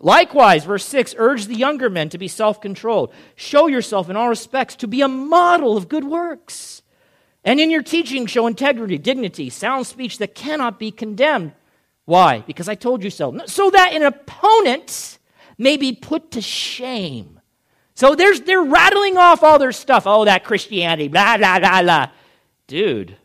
Likewise, 0.00 0.64
verse 0.64 0.84
6 0.84 1.14
urge 1.18 1.46
the 1.46 1.54
younger 1.54 1.88
men 1.88 2.08
to 2.08 2.18
be 2.18 2.26
self 2.26 2.60
controlled. 2.60 3.14
Show 3.36 3.68
yourself 3.68 4.10
in 4.10 4.16
all 4.16 4.28
respects 4.28 4.74
to 4.76 4.88
be 4.88 5.00
a 5.00 5.08
model 5.08 5.76
of 5.76 5.88
good 5.88 6.04
works. 6.04 6.82
And 7.44 7.60
in 7.60 7.70
your 7.70 7.82
teaching, 7.82 8.26
show 8.26 8.46
integrity, 8.46 8.98
dignity, 8.98 9.50
sound 9.50 9.86
speech 9.86 10.18
that 10.18 10.34
cannot 10.34 10.78
be 10.78 10.90
condemned. 10.90 11.52
Why? 12.04 12.40
Because 12.40 12.68
I 12.68 12.74
told 12.74 13.04
you 13.04 13.10
so. 13.10 13.38
So 13.46 13.70
that 13.70 13.92
an 13.92 14.02
opponent 14.02 15.18
may 15.58 15.76
be 15.76 15.92
put 15.92 16.32
to 16.32 16.40
shame. 16.40 17.40
So 17.94 18.14
there's, 18.14 18.40
they're 18.40 18.62
rattling 18.62 19.16
off 19.16 19.42
all 19.42 19.58
their 19.58 19.72
stuff. 19.72 20.04
Oh, 20.06 20.24
that 20.24 20.44
Christianity, 20.44 21.08
blah, 21.08 21.36
blah, 21.36 21.58
blah, 21.58 21.82
blah. 21.82 22.10
Dude, 22.66 23.16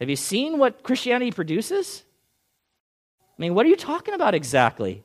have 0.00 0.08
you 0.08 0.16
seen 0.16 0.58
what 0.58 0.82
Christianity 0.82 1.30
produces? 1.30 2.04
I 3.20 3.42
mean, 3.42 3.54
what 3.54 3.66
are 3.66 3.68
you 3.68 3.76
talking 3.76 4.14
about 4.14 4.34
exactly? 4.34 5.02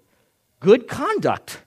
Good 0.59 0.87
conduct. 0.87 1.61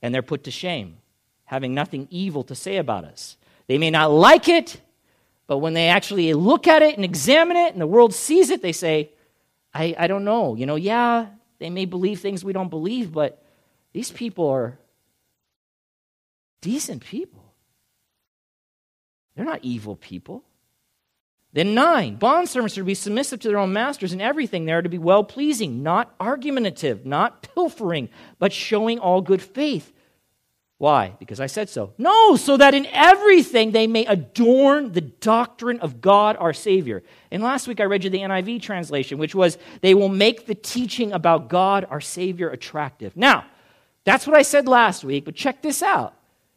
And 0.00 0.14
they're 0.14 0.22
put 0.22 0.44
to 0.44 0.50
shame, 0.50 0.98
having 1.44 1.74
nothing 1.74 2.08
evil 2.10 2.42
to 2.44 2.54
say 2.54 2.76
about 2.76 3.04
us. 3.04 3.36
They 3.66 3.78
may 3.78 3.90
not 3.90 4.10
like 4.10 4.48
it, 4.48 4.80
but 5.46 5.58
when 5.58 5.74
they 5.74 5.88
actually 5.88 6.32
look 6.34 6.66
at 6.66 6.82
it 6.82 6.96
and 6.96 7.04
examine 7.04 7.56
it 7.56 7.72
and 7.72 7.80
the 7.80 7.86
world 7.86 8.14
sees 8.14 8.50
it, 8.50 8.62
they 8.62 8.72
say, 8.72 9.10
I, 9.74 9.94
I 9.98 10.06
don't 10.06 10.24
know. 10.24 10.54
You 10.54 10.66
know, 10.66 10.76
yeah, 10.76 11.26
they 11.58 11.70
may 11.70 11.84
believe 11.84 12.20
things 12.20 12.44
we 12.44 12.52
don't 12.52 12.68
believe, 12.68 13.12
but 13.12 13.42
these 13.92 14.10
people 14.10 14.48
are 14.48 14.78
decent 16.60 17.04
people. 17.04 17.42
They're 19.34 19.44
not 19.44 19.60
evil 19.62 19.96
people. 19.96 20.44
Then, 21.54 21.74
nine, 21.74 22.18
bondservants 22.18 22.72
are 22.72 22.76
to 22.76 22.84
be 22.84 22.94
submissive 22.94 23.40
to 23.40 23.48
their 23.48 23.58
own 23.58 23.74
masters 23.74 24.14
in 24.14 24.22
everything. 24.22 24.64
They 24.64 24.72
are 24.72 24.80
to 24.80 24.88
be 24.88 24.98
well 24.98 25.22
pleasing, 25.22 25.82
not 25.82 26.14
argumentative, 26.18 27.04
not 27.04 27.42
pilfering, 27.42 28.08
but 28.38 28.54
showing 28.54 28.98
all 28.98 29.20
good 29.20 29.42
faith. 29.42 29.92
Why? 30.82 31.14
Because 31.20 31.38
I 31.38 31.46
said 31.46 31.70
so. 31.70 31.92
No, 31.96 32.34
so 32.34 32.56
that 32.56 32.74
in 32.74 32.86
everything 32.86 33.70
they 33.70 33.86
may 33.86 34.04
adorn 34.04 34.90
the 34.90 35.00
doctrine 35.00 35.78
of 35.78 36.00
God 36.00 36.36
our 36.40 36.52
Savior. 36.52 37.04
And 37.30 37.40
last 37.40 37.68
week 37.68 37.78
I 37.78 37.84
read 37.84 38.02
you 38.02 38.10
the 38.10 38.18
NIV 38.18 38.62
translation, 38.62 39.18
which 39.18 39.32
was, 39.32 39.58
they 39.80 39.94
will 39.94 40.08
make 40.08 40.46
the 40.46 40.56
teaching 40.56 41.12
about 41.12 41.48
God 41.48 41.86
our 41.88 42.00
Savior 42.00 42.50
attractive. 42.50 43.16
Now, 43.16 43.44
that's 44.02 44.26
what 44.26 44.34
I 44.34 44.42
said 44.42 44.66
last 44.66 45.04
week, 45.04 45.24
but 45.24 45.36
check 45.36 45.62
this 45.62 45.84
out. 45.84 46.16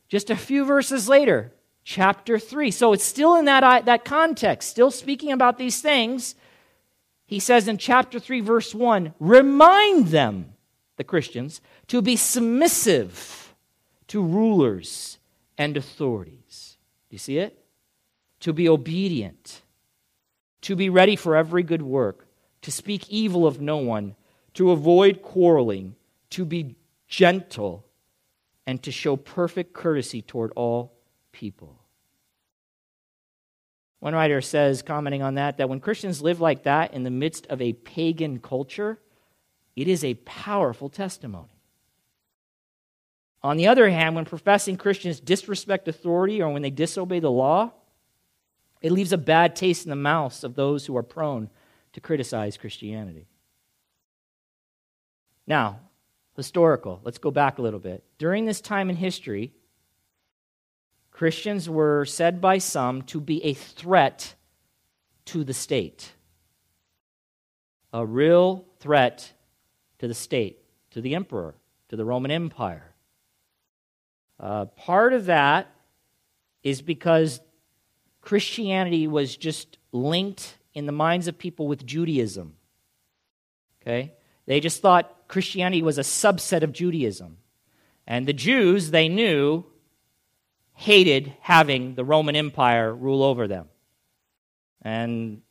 Just 0.10 0.32
a 0.32 0.36
few 0.36 0.66
verses 0.66 1.08
later, 1.08 1.54
chapter 1.84 2.40
3. 2.40 2.72
So 2.72 2.94
it's 2.94 3.04
still 3.04 3.36
in 3.36 3.46
that, 3.46 3.64
uh, 3.64 3.82
that 3.82 4.06
context, 4.06 4.72
still 4.72 4.90
speaking 4.90 5.34
about 5.34 5.60
these 5.60 5.82
things. 5.82 6.34
He 7.28 7.40
says 7.40 7.68
in 7.68 7.78
chapter 7.78 8.20
3, 8.20 8.42
verse 8.42 8.74
1 8.74 9.14
remind 9.20 10.08
them, 10.08 10.54
the 10.98 11.04
Christians, 11.04 11.62
to 11.90 12.02
be 12.02 12.16
submissive 12.16 13.45
to 14.08 14.22
rulers 14.22 15.18
and 15.58 15.78
authorities. 15.78 16.78
Do 17.10 17.16
you 17.16 17.20
see 17.20 17.38
it? 17.38 17.64
To 18.42 18.54
be 18.54 18.70
obedient, 18.70 19.62
to 20.62 20.76
be 20.76 20.90
ready 20.90 21.16
for 21.16 21.36
every 21.36 21.64
good 21.64 21.82
work, 21.82 22.28
to 22.62 22.72
speak 22.72 23.10
evil 23.10 23.48
of 23.48 23.62
no 23.62 23.78
one, 23.78 24.16
to 24.54 24.72
avoid 24.72 25.22
quarreling, 25.22 25.96
to 26.32 26.46
be 26.46 26.76
gentle, 27.08 27.86
and 28.68 28.82
to 28.84 28.92
show 28.92 29.16
perfect 29.16 29.74
courtesy 29.74 30.22
toward 30.22 30.52
all 30.56 30.94
people. 31.32 31.80
One 34.00 34.14
writer 34.14 34.42
says, 34.42 34.82
commenting 34.82 35.24
on 35.24 35.36
that, 35.36 35.58
that 35.58 35.70
when 35.70 35.80
Christians 35.80 36.22
live 36.22 36.40
like 36.40 36.64
that 36.64 36.94
in 36.94 37.04
the 37.04 37.10
midst 37.12 37.48
of 37.48 37.62
a 37.62 37.74
pagan 37.74 38.40
culture, 38.40 39.00
it 39.76 39.88
is 39.88 40.04
a 40.04 40.14
powerful 40.16 40.90
testimony. 40.90 41.55
On 43.46 43.58
the 43.58 43.68
other 43.68 43.88
hand, 43.92 44.16
when 44.16 44.26
professing 44.26 44.76
Christians 44.76 45.20
disrespect 45.20 45.88
authority 45.88 46.42
or 46.42 46.50
when 46.50 46.64
they 46.64 46.72
disobey 46.72 47.20
the 47.20 47.30
law, 47.30 47.74
it 48.82 48.92
leaves 48.92 49.14
a 49.14 49.20
bad 49.20 49.56
taste 49.56 49.86
in 49.86 49.92
the 49.92 49.96
mouths 49.96 50.44
of 50.44 50.56
those 50.56 50.88
who 50.88 50.98
are 50.98 51.04
prone 51.04 51.52
to 51.94 52.02
criticize 52.02 52.58
Christianity. 52.58 53.28
Now, 55.46 55.80
historical. 56.36 57.02
Let's 57.04 57.20
go 57.20 57.30
back 57.30 57.60
a 57.60 57.62
little 57.62 57.80
bit. 57.80 58.04
During 58.18 58.46
this 58.46 58.62
time 58.62 58.90
in 58.90 58.96
history, 58.96 59.54
Christians 61.12 61.70
were 61.70 62.04
said 62.04 62.42
by 62.42 62.58
some 62.58 63.04
to 63.04 63.22
be 63.22 63.46
a 63.46 63.54
threat 63.54 64.34
to 65.26 65.44
the 65.44 65.54
state. 65.54 66.14
A 67.94 68.04
real 68.04 68.66
threat 68.80 69.34
to 70.00 70.08
the 70.08 70.16
state, 70.16 70.66
to 70.90 71.00
the 71.00 71.14
emperor, 71.14 71.54
to 71.90 71.96
the 71.96 72.06
Roman 72.06 72.32
Empire. 72.32 72.95
Uh, 74.40 74.66
part 74.66 75.14
of 75.14 75.26
that 75.26 75.72
is 76.64 76.82
because 76.82 77.40
Christianity 78.22 79.08
was 79.08 79.38
just 79.38 79.78
linked 79.92 80.58
in 80.74 80.86
the 80.86 80.92
minds 80.92 81.28
of 81.28 81.38
people 81.38 81.68
with 81.68 81.86
Judaism. 81.86 82.56
Okay? 83.82 84.14
They 84.46 84.60
just 84.60 84.82
thought 84.82 85.28
Christianity 85.28 85.82
was 85.82 85.98
a 85.98 86.02
subset 86.02 86.64
of 86.64 86.74
Judaism. 86.74 87.38
And 88.08 88.28
the 88.28 88.34
Jews, 88.34 88.92
they 88.92 89.08
knew, 89.08 89.66
hated 90.74 91.34
having 91.40 91.96
the 91.96 92.04
Roman 92.04 92.36
Empire 92.36 92.94
rule 92.94 93.24
over 93.24 93.48
them. 93.48 93.70
And 94.82 95.42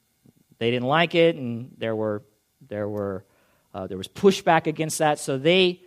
they 0.59 0.71
didn't 0.71 0.87
like 0.87 1.15
it, 1.15 1.37
and 1.37 1.75
there 1.79 1.97
were, 1.97 2.23
there 2.69 2.89
were, 2.89 3.25
uh, 3.73 3.87
there 3.87 3.99
was 3.99 4.07
pushback 4.07 4.67
against 4.67 4.99
that. 4.99 5.19
So 5.19 5.39
they, 5.39 5.83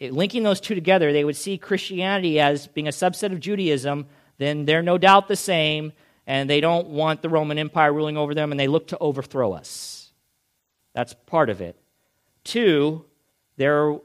linking 0.00 0.42
those 0.42 0.60
two 0.60 0.74
together, 0.74 1.12
they 1.12 1.24
would 1.24 1.36
see 1.36 1.58
Christianity 1.58 2.40
as 2.40 2.66
being 2.66 2.88
a 2.88 2.92
subset 2.92 3.32
of 3.32 3.40
Judaism. 3.40 4.06
Then 4.38 4.64
they're 4.64 4.82
no 4.82 4.96
doubt 4.96 5.28
the 5.28 5.36
same, 5.36 5.92
and 6.26 6.48
they 6.48 6.60
don't 6.60 6.88
want 6.88 7.22
the 7.22 7.28
Roman 7.28 7.58
Empire 7.58 7.92
ruling 7.92 8.16
over 8.16 8.34
them, 8.34 8.50
and 8.50 8.58
they 8.58 8.68
look 8.68 8.88
to 8.88 8.98
overthrow 8.98 9.52
us. 9.52 10.12
That's 10.94 11.14
part 11.26 11.50
of 11.50 11.60
it. 11.60 11.76
Two, 12.44 13.04
there 13.56 13.98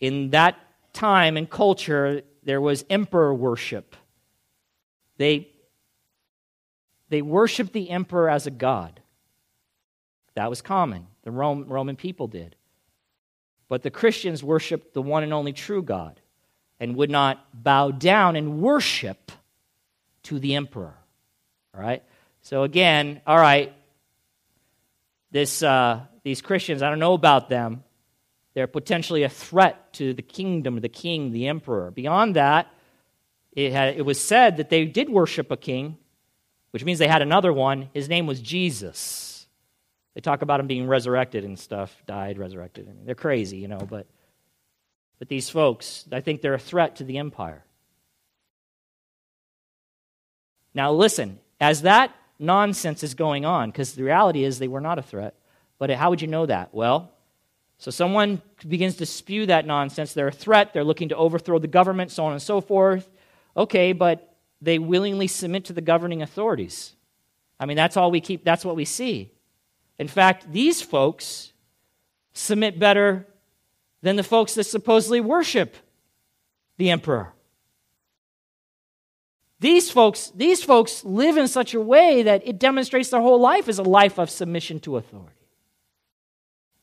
in 0.00 0.30
that 0.30 0.56
time 0.92 1.36
and 1.36 1.48
culture 1.48 2.22
there 2.42 2.60
was 2.60 2.84
emperor 2.88 3.34
worship. 3.34 3.96
They 5.18 5.48
they 7.08 7.22
worshiped 7.22 7.72
the 7.72 7.90
emperor 7.90 8.28
as 8.28 8.46
a 8.46 8.50
god. 8.50 9.00
That 10.34 10.50
was 10.50 10.62
common. 10.62 11.06
The 11.22 11.30
Rome, 11.30 11.66
Roman 11.68 11.96
people 11.96 12.26
did. 12.26 12.56
But 13.68 13.82
the 13.82 13.90
Christians 13.90 14.42
worshiped 14.42 14.94
the 14.94 15.02
one 15.02 15.22
and 15.22 15.32
only 15.32 15.52
true 15.52 15.82
God 15.82 16.20
and 16.78 16.96
would 16.96 17.10
not 17.10 17.44
bow 17.54 17.90
down 17.90 18.36
and 18.36 18.60
worship 18.60 19.32
to 20.24 20.38
the 20.38 20.54
emperor. 20.54 20.94
All 21.74 21.80
right? 21.80 22.02
So, 22.42 22.62
again, 22.62 23.22
all 23.26 23.38
right, 23.38 23.72
this, 25.30 25.62
uh, 25.62 26.00
these 26.22 26.42
Christians, 26.42 26.82
I 26.82 26.90
don't 26.90 26.98
know 26.98 27.14
about 27.14 27.48
them. 27.48 27.82
They're 28.54 28.66
potentially 28.66 29.24
a 29.24 29.28
threat 29.28 29.92
to 29.94 30.14
the 30.14 30.22
kingdom, 30.22 30.80
the 30.80 30.88
king, 30.88 31.32
the 31.32 31.48
emperor. 31.48 31.90
Beyond 31.90 32.36
that, 32.36 32.72
it, 33.52 33.72
had, 33.72 33.96
it 33.96 34.02
was 34.02 34.20
said 34.20 34.58
that 34.58 34.70
they 34.70 34.84
did 34.84 35.10
worship 35.10 35.50
a 35.50 35.56
king, 35.56 35.96
which 36.70 36.84
means 36.84 36.98
they 36.98 37.08
had 37.08 37.22
another 37.22 37.52
one. 37.52 37.88
His 37.94 38.08
name 38.08 38.26
was 38.26 38.40
Jesus. 38.40 39.33
They 40.14 40.20
talk 40.20 40.42
about 40.42 40.60
him 40.60 40.66
being 40.66 40.86
resurrected 40.86 41.44
and 41.44 41.58
stuff, 41.58 41.94
died, 42.06 42.38
resurrected. 42.38 42.88
I 42.88 42.92
mean, 42.92 43.04
they're 43.04 43.14
crazy, 43.14 43.58
you 43.58 43.68
know, 43.68 43.78
but, 43.78 44.06
but 45.18 45.28
these 45.28 45.50
folks, 45.50 46.06
I 46.12 46.20
think 46.20 46.40
they're 46.40 46.54
a 46.54 46.58
threat 46.58 46.96
to 46.96 47.04
the 47.04 47.18
empire. 47.18 47.64
Now, 50.72 50.92
listen, 50.92 51.40
as 51.60 51.82
that 51.82 52.14
nonsense 52.38 53.02
is 53.02 53.14
going 53.14 53.44
on, 53.44 53.70
because 53.70 53.94
the 53.94 54.04
reality 54.04 54.44
is 54.44 54.58
they 54.58 54.68
were 54.68 54.80
not 54.80 54.98
a 54.98 55.02
threat, 55.02 55.34
but 55.78 55.90
how 55.90 56.10
would 56.10 56.22
you 56.22 56.28
know 56.28 56.46
that? 56.46 56.72
Well, 56.72 57.10
so 57.78 57.90
someone 57.90 58.40
begins 58.66 58.96
to 58.96 59.06
spew 59.06 59.46
that 59.46 59.66
nonsense. 59.66 60.14
They're 60.14 60.28
a 60.28 60.32
threat. 60.32 60.72
They're 60.72 60.84
looking 60.84 61.08
to 61.08 61.16
overthrow 61.16 61.58
the 61.58 61.68
government, 61.68 62.10
so 62.10 62.24
on 62.24 62.32
and 62.32 62.42
so 62.42 62.60
forth. 62.60 63.08
Okay, 63.56 63.92
but 63.92 64.36
they 64.60 64.78
willingly 64.78 65.26
submit 65.26 65.66
to 65.66 65.72
the 65.72 65.80
governing 65.80 66.22
authorities. 66.22 66.94
I 67.58 67.66
mean, 67.66 67.76
that's 67.76 67.96
all 67.96 68.10
we 68.10 68.20
keep, 68.20 68.44
that's 68.44 68.64
what 68.64 68.76
we 68.76 68.84
see. 68.84 69.32
In 69.98 70.08
fact, 70.08 70.52
these 70.52 70.82
folks 70.82 71.52
submit 72.32 72.78
better 72.78 73.26
than 74.02 74.16
the 74.16 74.22
folks 74.22 74.54
that 74.54 74.64
supposedly 74.64 75.20
worship 75.20 75.76
the 76.76 76.90
emperor. 76.90 77.32
These 79.60 79.90
folks, 79.90 80.30
these 80.34 80.62
folks 80.62 81.04
live 81.04 81.36
in 81.36 81.48
such 81.48 81.74
a 81.74 81.80
way 81.80 82.22
that 82.24 82.46
it 82.46 82.58
demonstrates 82.58 83.10
their 83.10 83.20
whole 83.20 83.40
life 83.40 83.68
is 83.68 83.78
a 83.78 83.82
life 83.82 84.18
of 84.18 84.28
submission 84.28 84.80
to 84.80 84.96
authority. 84.96 85.30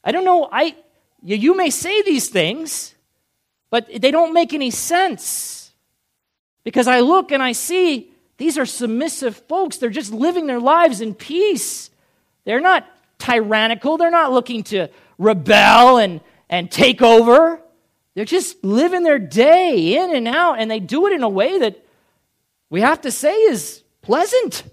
I 0.03 0.11
don't 0.11 0.25
know, 0.25 0.49
I 0.51 0.75
you 1.23 1.55
may 1.55 1.69
say 1.69 2.01
these 2.01 2.29
things, 2.29 2.95
but 3.69 3.87
they 4.01 4.09
don't 4.09 4.33
make 4.33 4.53
any 4.53 4.71
sense. 4.71 5.71
Because 6.63 6.87
I 6.87 7.01
look 7.01 7.31
and 7.31 7.43
I 7.43 7.51
see 7.51 8.11
these 8.37 8.57
are 8.57 8.65
submissive 8.65 9.37
folks. 9.47 9.77
They're 9.77 9.89
just 9.89 10.11
living 10.11 10.47
their 10.47 10.59
lives 10.59 11.01
in 11.01 11.13
peace. 11.13 11.91
They're 12.45 12.59
not 12.59 12.87
tyrannical. 13.21 13.97
They're 13.97 14.11
not 14.11 14.31
looking 14.31 14.63
to 14.65 14.89
rebel 15.17 15.97
and, 15.97 16.21
and 16.49 16.69
take 16.69 17.01
over. 17.01 17.61
They're 18.15 18.25
just 18.25 18.63
living 18.63 19.03
their 19.03 19.19
day 19.19 19.97
in 19.97 20.13
and 20.13 20.27
out, 20.27 20.59
and 20.59 20.69
they 20.69 20.79
do 20.79 21.07
it 21.07 21.13
in 21.13 21.23
a 21.23 21.29
way 21.29 21.59
that 21.59 21.85
we 22.69 22.81
have 22.81 23.01
to 23.01 23.11
say 23.11 23.33
is 23.33 23.83
pleasant. 24.01 24.63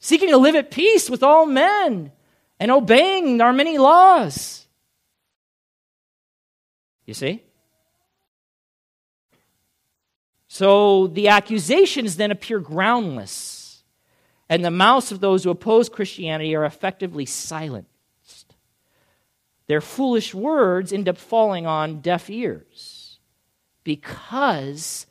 Seeking 0.00 0.30
to 0.30 0.36
live 0.36 0.54
at 0.54 0.70
peace 0.70 1.10
with 1.10 1.22
all 1.22 1.46
men 1.46 2.12
and 2.58 2.70
obeying 2.70 3.40
our 3.40 3.52
many 3.52 3.78
laws. 3.78 4.66
You 7.06 7.14
see? 7.14 7.42
So 10.48 11.06
the 11.08 11.28
accusations 11.28 12.16
then 12.16 12.30
appear 12.30 12.58
groundless, 12.58 13.30
and 14.48 14.64
the 14.64 14.70
mouths 14.70 15.12
of 15.12 15.20
those 15.20 15.44
who 15.44 15.50
oppose 15.50 15.88
Christianity 15.88 16.54
are 16.54 16.64
effectively 16.64 17.26
silenced. 17.26 18.54
Their 19.66 19.80
foolish 19.82 20.34
words 20.34 20.92
end 20.92 21.08
up 21.08 21.18
falling 21.18 21.66
on 21.66 22.00
deaf 22.00 22.30
ears 22.30 23.18
because 23.84 25.06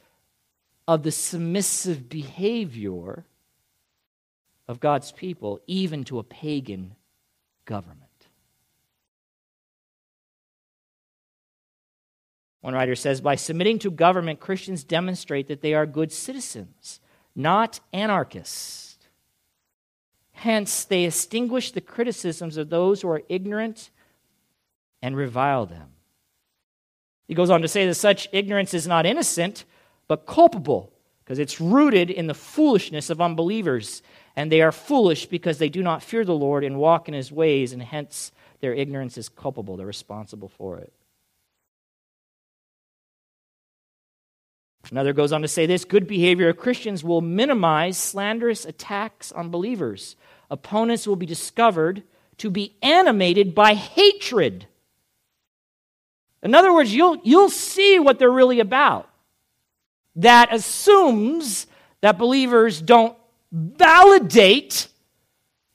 of 0.88 1.04
the 1.04 1.12
submissive 1.12 2.10
behavior 2.10 3.26
of 4.68 4.80
God's 4.80 5.12
people, 5.12 5.60
even 5.68 6.04
to 6.06 6.20
a 6.20 6.24
pagan 6.24 6.96
government. 7.66 8.04
One 12.62 12.74
writer 12.74 12.96
says 12.96 13.22
by 13.22 13.36
submitting 13.36 13.80
to 13.80 13.92
government, 13.92 14.40
Christians 14.40 14.84
demonstrate 14.84 15.48
that 15.48 15.62
they 15.62 15.74
are 15.74 15.86
good 15.86 16.12
citizens, 16.12 17.00
not 17.36 17.80
anarchists. 17.94 18.87
Hence, 20.38 20.86
they 20.86 21.06
extinguish 21.06 21.72
the 21.72 21.82
criticisms 21.82 22.58
of 22.58 22.70
those 22.70 23.02
who 23.02 23.10
are 23.10 23.24
ignorant 23.28 23.90
and 25.02 25.18
revile 25.18 25.66
them. 25.66 25.90
He 27.28 27.34
goes 27.34 27.50
on 27.50 27.64
to 27.64 27.68
say 27.68 27.88
that 27.88 27.96
such 27.96 28.30
ignorance 28.32 28.76
is 28.76 28.86
not 28.86 29.08
innocent, 29.08 29.66
but 30.08 30.28
culpable, 30.28 30.94
because 31.24 31.40
it's 31.40 31.60
rooted 31.60 32.12
in 32.12 32.28
the 32.28 32.36
foolishness 32.36 33.10
of 33.10 33.20
unbelievers 33.20 34.04
and 34.36 34.52
they 34.52 34.62
are 34.62 34.72
foolish 34.72 35.26
because 35.26 35.58
they 35.58 35.70
do 35.70 35.82
not 35.82 36.04
fear 36.04 36.24
the 36.24 36.36
Lord 36.36 36.64
and 36.64 36.78
walk 36.78 37.08
in 37.08 37.16
his 37.16 37.32
ways, 37.32 37.74
and 37.74 37.82
hence 37.82 38.32
their 38.60 38.76
ignorance 38.76 39.18
is 39.18 39.30
culpable. 39.30 39.76
They're 39.76 39.88
responsible 39.88 40.50
for 40.50 40.78
it. 40.78 40.94
Another 44.92 45.14
goes 45.14 45.32
on 45.32 45.42
to 45.42 45.48
say 45.48 45.66
this 45.66 45.86
good 45.86 46.08
behavior 46.08 46.50
of 46.50 46.58
Christians 46.58 47.04
will 47.04 47.22
minimize 47.22 47.98
slanderous 47.98 48.66
attacks 48.66 49.32
on 49.32 49.50
believers. 49.50 50.16
Opponents 50.50 51.06
will 51.06 51.16
be 51.16 51.26
discovered 51.26 52.04
to 52.38 52.50
be 52.50 52.76
animated 52.82 53.54
by 53.54 53.74
hatred. 53.74 54.68
In 56.42 56.56
other 56.56 56.74
words, 56.74 56.94
you'll, 56.94 57.18
you'll 57.24 57.50
see 57.50 58.00
what 58.00 58.20
they're 58.20 58.32
really 58.32 58.60
about. 58.60 59.10
That 60.16 60.54
assumes 60.54 61.68
that 62.02 62.18
believers 62.18 62.82
don't 62.82 63.18
validate 63.52 64.88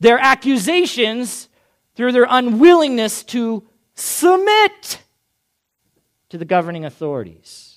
their 0.00 0.18
accusations 0.18 1.48
through 1.94 2.12
their 2.12 2.26
unwillingness 2.28 3.22
to 3.24 3.62
submit 3.94 5.02
to 6.30 6.38
the 6.38 6.44
governing 6.44 6.84
authorities. 6.84 7.71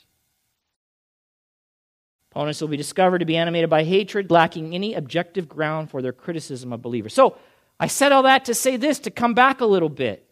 Opponents 2.36 2.60
will 2.60 2.68
be 2.68 2.76
discovered 2.76 3.20
to 3.20 3.26
be 3.26 3.38
animated 3.38 3.70
by 3.70 3.86
hatred, 3.86 4.30
lacking 4.30 4.76
any 4.76 4.94
objective 4.94 5.48
ground 5.48 5.90
for 5.90 6.02
their 6.02 6.12
criticism 6.12 6.74
of 6.74 6.82
believers. 6.82 7.14
So, 7.14 7.38
I 7.80 7.88
said 7.88 8.12
all 8.12 8.24
that 8.24 8.44
to 8.46 8.54
say 8.54 8.76
this, 8.76 9.00
to 9.00 9.10
come 9.10 9.34
back 9.34 9.62
a 9.62 9.66
little 9.66 9.88
bit. 9.88 10.30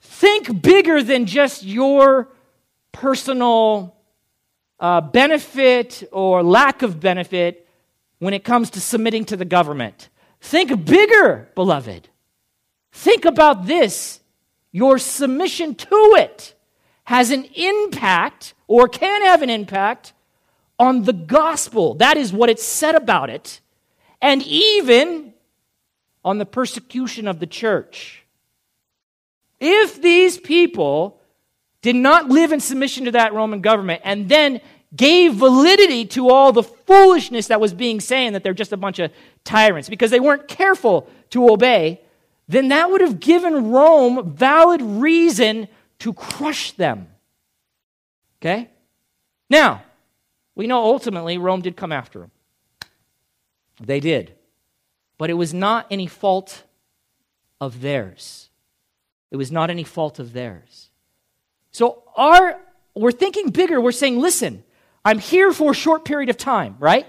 Think 0.00 0.62
bigger 0.62 1.02
than 1.02 1.26
just 1.26 1.64
your 1.64 2.32
personal 2.92 3.94
uh, 4.80 5.02
benefit 5.02 6.02
or 6.12 6.42
lack 6.42 6.80
of 6.80 6.98
benefit 6.98 7.68
when 8.18 8.32
it 8.32 8.42
comes 8.42 8.70
to 8.70 8.80
submitting 8.80 9.26
to 9.26 9.36
the 9.36 9.44
government. 9.44 10.08
Think 10.40 10.86
bigger, 10.86 11.50
beloved. 11.54 12.08
Think 12.90 13.26
about 13.26 13.66
this. 13.66 14.20
Your 14.70 14.96
submission 14.96 15.74
to 15.74 16.14
it 16.16 16.54
has 17.04 17.30
an 17.30 17.44
impact 17.54 18.54
or 18.66 18.88
can 18.88 19.20
have 19.20 19.42
an 19.42 19.50
impact 19.50 20.14
on 20.82 21.04
the 21.04 21.12
gospel. 21.12 21.94
That 21.94 22.16
is 22.16 22.32
what 22.32 22.50
it 22.50 22.58
said 22.58 22.96
about 22.96 23.30
it. 23.30 23.60
And 24.20 24.42
even 24.42 25.32
on 26.24 26.38
the 26.38 26.44
persecution 26.44 27.28
of 27.28 27.38
the 27.38 27.46
church. 27.46 28.24
If 29.60 30.02
these 30.02 30.38
people 30.38 31.20
did 31.82 31.94
not 31.94 32.28
live 32.28 32.50
in 32.50 32.58
submission 32.58 33.04
to 33.04 33.12
that 33.12 33.32
Roman 33.32 33.60
government 33.60 34.02
and 34.04 34.28
then 34.28 34.60
gave 34.94 35.34
validity 35.34 36.04
to 36.04 36.30
all 36.30 36.50
the 36.52 36.64
foolishness 36.64 37.46
that 37.46 37.60
was 37.60 37.72
being 37.72 38.00
saying 38.00 38.32
that 38.32 38.42
they're 38.42 38.52
just 38.52 38.72
a 38.72 38.76
bunch 38.76 38.98
of 38.98 39.12
tyrants 39.44 39.88
because 39.88 40.10
they 40.10 40.20
weren't 40.20 40.48
careful 40.48 41.08
to 41.30 41.48
obey, 41.48 42.00
then 42.48 42.68
that 42.68 42.90
would 42.90 43.00
have 43.00 43.20
given 43.20 43.70
Rome 43.70 44.32
valid 44.32 44.82
reason 44.82 45.68
to 46.00 46.12
crush 46.12 46.72
them. 46.72 47.06
Okay? 48.40 48.68
Now, 49.48 49.82
we 50.54 50.66
know 50.66 50.82
ultimately 50.82 51.38
Rome 51.38 51.62
did 51.62 51.76
come 51.76 51.92
after 51.92 52.20
them. 52.20 52.30
They 53.80 54.00
did. 54.00 54.34
But 55.18 55.30
it 55.30 55.34
was 55.34 55.54
not 55.54 55.86
any 55.90 56.06
fault 56.06 56.64
of 57.60 57.80
theirs. 57.80 58.50
It 59.30 59.36
was 59.36 59.50
not 59.50 59.70
any 59.70 59.84
fault 59.84 60.18
of 60.18 60.32
theirs. 60.32 60.90
So 61.70 62.02
our 62.16 62.60
we're 62.94 63.12
thinking 63.12 63.50
bigger. 63.50 63.80
We're 63.80 63.92
saying, 63.92 64.20
listen, 64.20 64.64
I'm 65.04 65.18
here 65.18 65.52
for 65.52 65.70
a 65.70 65.74
short 65.74 66.04
period 66.04 66.28
of 66.28 66.36
time, 66.36 66.76
right? 66.78 67.06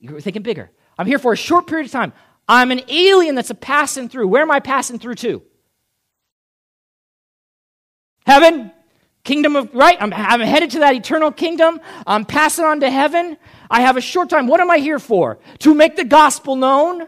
You're 0.00 0.20
thinking 0.20 0.42
bigger. 0.42 0.70
I'm 0.96 1.06
here 1.06 1.18
for 1.18 1.32
a 1.32 1.36
short 1.36 1.66
period 1.66 1.86
of 1.86 1.92
time. 1.92 2.12
I'm 2.48 2.70
an 2.70 2.80
alien 2.88 3.34
that's 3.34 3.50
a 3.50 3.54
passing 3.54 4.08
through. 4.08 4.28
Where 4.28 4.42
am 4.42 4.50
I 4.50 4.60
passing 4.60 4.98
through 4.98 5.16
to? 5.16 5.42
Heaven, 8.24 8.72
kingdom 9.28 9.56
of, 9.56 9.74
right? 9.74 9.98
I'm, 10.00 10.12
I'm 10.14 10.40
headed 10.40 10.70
to 10.70 10.78
that 10.78 10.94
eternal 10.94 11.30
kingdom. 11.30 11.80
I'm 12.06 12.24
passing 12.24 12.64
on 12.64 12.80
to 12.80 12.90
heaven. 12.90 13.36
I 13.70 13.82
have 13.82 13.98
a 13.98 14.00
short 14.00 14.30
time. 14.30 14.46
What 14.46 14.60
am 14.60 14.70
I 14.70 14.78
here 14.78 14.98
for? 14.98 15.38
To 15.58 15.74
make 15.74 15.96
the 15.96 16.04
gospel 16.04 16.56
known? 16.56 17.06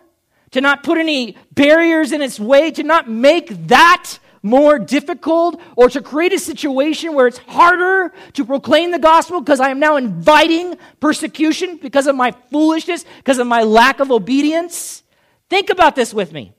To 0.51 0.61
not 0.61 0.83
put 0.83 0.99
any 0.99 1.39
barriers 1.53 2.13
in 2.13 2.21
its 2.21 2.39
way? 2.39 2.73
To 2.73 2.83
not 2.83 3.09
make 3.09 3.69
that 3.69 4.19
more 4.43 4.79
difficult 4.79 5.61
or 5.77 5.89
to 5.89 6.03
create 6.03 6.35
a 6.35 6.39
situation 6.39 7.15
where 7.15 7.27
it's 7.27 7.39
harder 7.39 8.13
to 8.35 8.45
proclaim 8.45 8.91
the 8.91 8.99
gospel 8.99 9.41
because 9.41 9.61
I 9.61 9.71
am 9.71 9.81
now 9.81 9.97
inviting 9.97 10.77
persecution 10.99 11.79
because 11.79 12.07
of 12.07 12.17
my 12.17 12.33
foolishness, 12.51 13.07
because 13.19 13.39
of 13.39 13.47
my 13.47 13.63
lack 13.63 13.99
of 13.99 14.11
obedience? 14.11 15.03
Think 15.49 15.71
about 15.71 15.97
this 15.97 16.13
with 16.13 16.33
me. 16.33 16.53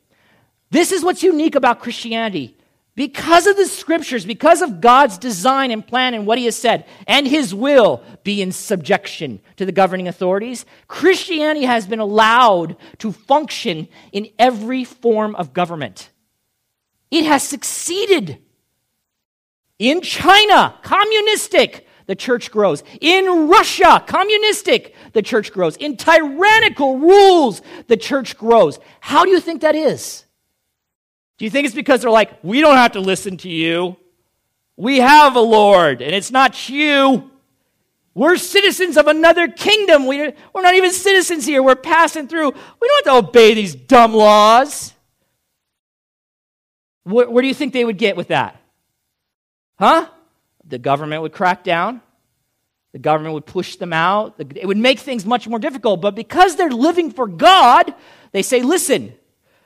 This 0.71 0.91
is 0.91 1.03
what's 1.03 1.21
unique 1.21 1.53
about 1.53 1.81
Christianity. 1.81 2.57
Because 2.95 3.47
of 3.47 3.55
the 3.55 3.67
scriptures, 3.67 4.25
because 4.25 4.61
of 4.61 4.81
God's 4.81 5.17
design 5.17 5.71
and 5.71 5.85
plan 5.85 6.13
and 6.13 6.27
what 6.27 6.37
He 6.37 6.45
has 6.45 6.57
said, 6.57 6.85
and 7.07 7.25
His 7.25 7.55
will 7.55 8.03
be 8.23 8.41
in 8.41 8.51
subjection 8.51 9.39
to 9.55 9.65
the 9.65 9.71
governing 9.71 10.09
authorities, 10.09 10.65
Christianity 10.87 11.65
has 11.65 11.87
been 11.87 11.99
allowed 11.99 12.75
to 12.97 13.13
function 13.13 13.87
in 14.11 14.29
every 14.37 14.83
form 14.83 15.35
of 15.35 15.53
government. 15.53 16.09
It 17.09 17.25
has 17.25 17.43
succeeded. 17.43 18.39
In 19.79 20.01
China, 20.01 20.75
communistic, 20.83 21.87
the 22.07 22.15
church 22.15 22.51
grows. 22.51 22.83
In 22.99 23.47
Russia, 23.47 24.03
communistic, 24.05 24.93
the 25.13 25.21
church 25.21 25.53
grows. 25.53 25.77
In 25.77 25.95
tyrannical 25.95 26.99
rules, 26.99 27.61
the 27.87 27.97
church 27.97 28.37
grows. 28.37 28.79
How 28.99 29.23
do 29.23 29.31
you 29.31 29.39
think 29.39 29.61
that 29.61 29.75
is? 29.75 30.25
Do 31.41 31.45
you 31.45 31.49
think 31.49 31.65
it's 31.65 31.73
because 31.73 32.01
they're 32.01 32.11
like, 32.11 32.43
we 32.43 32.61
don't 32.61 32.75
have 32.75 32.91
to 32.91 32.99
listen 32.99 33.35
to 33.37 33.49
you? 33.49 33.97
We 34.77 34.99
have 34.99 35.35
a 35.35 35.39
Lord, 35.39 36.03
and 36.03 36.13
it's 36.13 36.29
not 36.29 36.69
you. 36.69 37.31
We're 38.13 38.37
citizens 38.37 38.95
of 38.95 39.07
another 39.07 39.47
kingdom. 39.47 40.05
We, 40.05 40.21
are 40.21 40.33
not 40.53 40.75
even 40.75 40.91
citizens 40.91 41.47
here. 41.47 41.63
We're 41.63 41.75
passing 41.75 42.27
through. 42.27 42.51
We 42.51 42.87
don't 42.87 43.05
have 43.07 43.23
to 43.23 43.27
obey 43.27 43.55
these 43.55 43.73
dumb 43.73 44.13
laws. 44.13 44.93
Where, 47.05 47.27
where 47.27 47.41
do 47.41 47.47
you 47.47 47.55
think 47.55 47.73
they 47.73 47.85
would 47.85 47.97
get 47.97 48.15
with 48.15 48.27
that? 48.27 48.61
Huh? 49.79 50.09
The 50.67 50.77
government 50.77 51.23
would 51.23 51.33
crack 51.33 51.63
down. 51.63 52.01
The 52.91 52.99
government 52.99 53.33
would 53.33 53.47
push 53.47 53.77
them 53.77 53.93
out. 53.93 54.35
It 54.37 54.67
would 54.67 54.77
make 54.77 54.99
things 54.99 55.25
much 55.25 55.47
more 55.47 55.57
difficult. 55.57 56.01
But 56.01 56.13
because 56.13 56.55
they're 56.55 56.69
living 56.69 57.09
for 57.09 57.25
God, 57.25 57.95
they 58.31 58.43
say, 58.43 58.61
listen, 58.61 59.15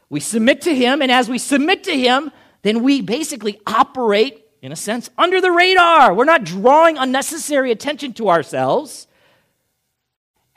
we 0.10 0.20
submit 0.20 0.62
to 0.62 0.76
Him, 0.76 1.02
and 1.02 1.12
as 1.12 1.30
we 1.30 1.38
submit 1.38 1.84
to 1.86 1.98
Him, 1.98 2.32
then 2.62 2.84
we 2.84 3.02
basically 3.02 3.60
operate, 3.68 4.46
in 4.62 4.72
a 4.72 4.76
sense, 4.76 5.10
under 5.18 5.42
the 5.42 5.52
radar. 5.52 6.14
We're 6.14 6.26
not 6.26 6.44
drawing 6.44 6.98
unnecessary 6.98 7.72
attention 7.72 8.14
to 8.14 8.30
ourselves. 8.30 9.08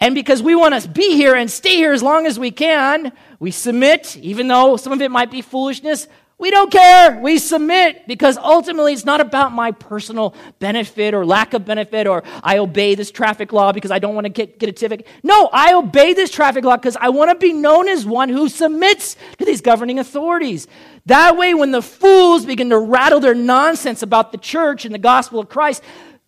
And 0.01 0.15
because 0.15 0.43
we 0.43 0.55
want 0.55 0.81
to 0.81 0.89
be 0.89 1.17
here 1.17 1.35
and 1.35 1.51
stay 1.51 1.77
here 1.77 1.93
as 1.93 2.03
long 2.03 2.27
as 2.27 2.39
we 2.39 2.51
can, 2.51 3.13
we 3.41 3.51
submit, 3.51 4.17
even 4.17 4.49
though 4.49 4.77
some 4.77 4.93
of 4.93 5.03
it 5.03 5.11
might 5.11 5.31
be 5.31 5.43
foolishness. 5.43 6.07
We 6.41 6.53
don't 6.53 6.71
care. 6.71 7.19
We 7.19 7.39
submit 7.39 8.07
because 8.07 8.39
ultimately 8.39 8.93
it's 8.93 9.05
not 9.05 9.21
about 9.21 9.51
my 9.51 9.73
personal 9.73 10.37
benefit 10.61 11.13
or 11.13 11.27
lack 11.27 11.53
of 11.53 11.65
benefit 11.65 12.07
or 12.07 12.23
I 12.45 12.59
obey 12.59 12.95
this 12.95 13.11
traffic 13.11 13.53
law 13.53 13.73
because 13.73 13.91
I 13.91 13.99
don't 13.99 14.15
want 14.15 14.27
to 14.27 14.29
get, 14.29 14.61
get 14.61 14.69
a 14.69 14.73
ticket. 14.73 15.05
No, 15.25 15.51
I 15.53 15.75
obey 15.75 16.15
this 16.15 16.31
traffic 16.31 16.65
law 16.65 16.77
because 16.77 16.97
I 16.97 17.09
want 17.09 17.33
to 17.33 17.35
be 17.35 17.53
known 17.53 17.89
as 17.89 18.07
one 18.07 18.29
who 18.29 18.49
submits 18.49 19.17
to 19.39 19.45
these 19.45 19.61
governing 19.61 19.99
authorities. 19.99 20.69
That 21.07 21.37
way, 21.37 21.55
when 21.55 21.73
the 21.73 21.83
fools 21.83 22.47
begin 22.47 22.71
to 22.71 22.79
rattle 22.79 23.19
their 23.19 23.35
nonsense 23.35 24.03
about 24.03 24.31
the 24.31 24.39
church 24.39 24.85
and 24.85 24.95
the 24.95 24.99
gospel 24.99 25.41
of 25.41 25.49
Christ, 25.49 25.83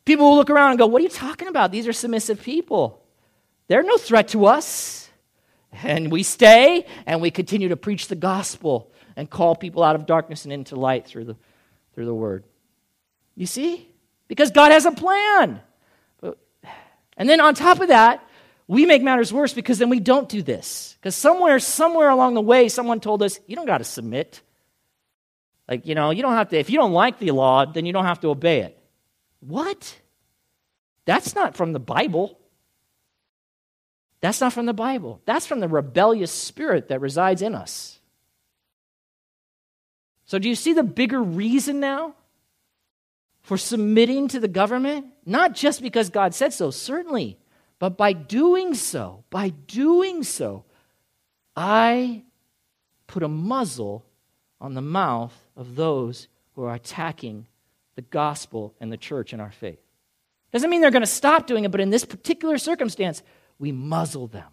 people 0.05 0.31
will 0.31 0.37
look 0.37 0.51
around 0.51 0.71
and 0.71 0.79
go, 0.79 0.89
What 0.89 1.01
are 1.01 1.05
you 1.05 1.09
talking 1.09 1.47
about? 1.47 1.71
These 1.71 1.87
are 1.87 1.93
submissive 1.93 2.43
people. 2.43 3.01
They're 3.69 3.85
no 3.85 3.97
threat 3.97 4.29
to 4.29 4.47
us. 4.47 5.09
And 5.85 6.11
we 6.11 6.25
stay 6.25 6.85
and 7.07 7.21
we 7.21 7.31
continue 7.31 7.69
to 7.69 7.77
preach 7.77 8.09
the 8.09 8.17
gospel 8.17 8.91
and 9.21 9.29
call 9.29 9.55
people 9.55 9.83
out 9.83 9.97
of 9.97 10.07
darkness 10.07 10.45
and 10.45 10.53
into 10.53 10.77
light 10.77 11.07
through 11.07 11.25
the, 11.25 11.37
through 11.95 12.07
the 12.07 12.15
word. 12.15 12.43
You 13.37 13.45
see? 13.45 13.87
Because 14.29 14.51
God 14.51 14.73
has 14.73 14.87
a 14.87 14.93
plan. 14.93 15.61
And 17.19 17.29
then 17.29 17.39
on 17.39 17.55
top 17.55 17.81
of 17.81 17.89
that, 17.89 18.27
we 18.67 18.87
make 18.87 19.03
matters 19.03 19.31
worse 19.31 19.53
because 19.53 19.79
then 19.79 19.91
we 19.91 20.01
don't 20.01 20.27
do 20.27 20.41
this. 20.41 20.97
Because 20.99 21.15
somewhere, 21.15 21.59
somewhere 21.59 22.09
along 22.09 22.33
the 22.33 22.41
way, 22.41 22.71
someone 22.71 22.99
told 22.99 23.23
us, 23.23 23.39
you 23.47 23.57
don't 23.57 23.67
got 23.67 23.79
to 23.79 23.85
submit. 23.85 24.41
Like, 25.69 25.87
you 25.87 25.95
know, 25.95 26.13
you 26.13 26.23
don't 26.23 26.33
have 26.33 26.49
to, 26.49 26.59
if 26.59 26.71
you 26.71 26.79
don't 26.79 26.95
like 26.95 27.19
the 27.19 27.33
law, 27.33 27.67
then 27.67 27.85
you 27.85 27.93
don't 27.93 28.07
have 28.07 28.21
to 28.21 28.29
obey 28.29 28.61
it. 28.61 28.83
What? 29.41 29.99
That's 31.05 31.35
not 31.35 31.57
from 31.57 31.75
the 31.75 31.79
Bible. 31.79 32.39
That's 34.23 34.41
not 34.41 34.55
from 34.55 34.65
the 34.65 34.73
Bible. 34.73 35.21
That's 35.27 35.45
from 35.45 35.61
the 35.61 35.69
rebellious 35.69 36.33
spirit 36.33 36.89
that 36.89 37.03
resides 37.03 37.43
in 37.43 37.55
us. 37.55 38.00
So, 40.31 40.39
do 40.39 40.49
you 40.49 40.55
see 40.55 40.75
the 40.75 40.85
bigger 40.85 41.21
reason 41.21 41.81
now 41.81 42.15
for 43.43 43.59
submitting 43.59 44.29
to 44.29 44.39
the 44.39 44.47
government? 44.47 45.07
Not 45.27 45.57
just 45.57 45.83
because 45.83 46.09
God 46.09 46.37
said 46.37 46.53
so, 46.53 46.71
certainly, 46.71 47.37
but 47.81 47.97
by 47.97 48.13
doing 48.13 48.75
so, 48.75 49.25
by 49.31 49.49
doing 49.49 50.23
so, 50.23 50.67
I 51.57 52.23
put 53.09 53.25
a 53.25 53.29
muzzle 53.29 54.07
on 54.61 54.75
the 54.75 54.81
mouth 54.81 55.35
of 55.57 55.75
those 55.75 56.29
who 56.55 56.63
are 56.63 56.77
attacking 56.77 57.49
the 57.97 58.03
gospel 58.03 58.73
and 58.81 58.93
the 58.93 58.97
church 58.97 59.33
and 59.33 59.43
our 59.43 59.51
faith. 59.51 59.81
Doesn't 60.53 60.71
mean 60.71 60.81
they're 60.81 60.93
going 60.93 61.03
to 61.03 61.09
stop 61.09 61.49
doing 61.49 61.65
it, 61.65 61.73
but 61.73 61.81
in 61.81 61.91
this 61.91 62.05
particular 62.05 62.57
circumstance, 62.57 63.25
we 63.59 63.73
muzzle 63.73 64.29
them. 64.29 64.53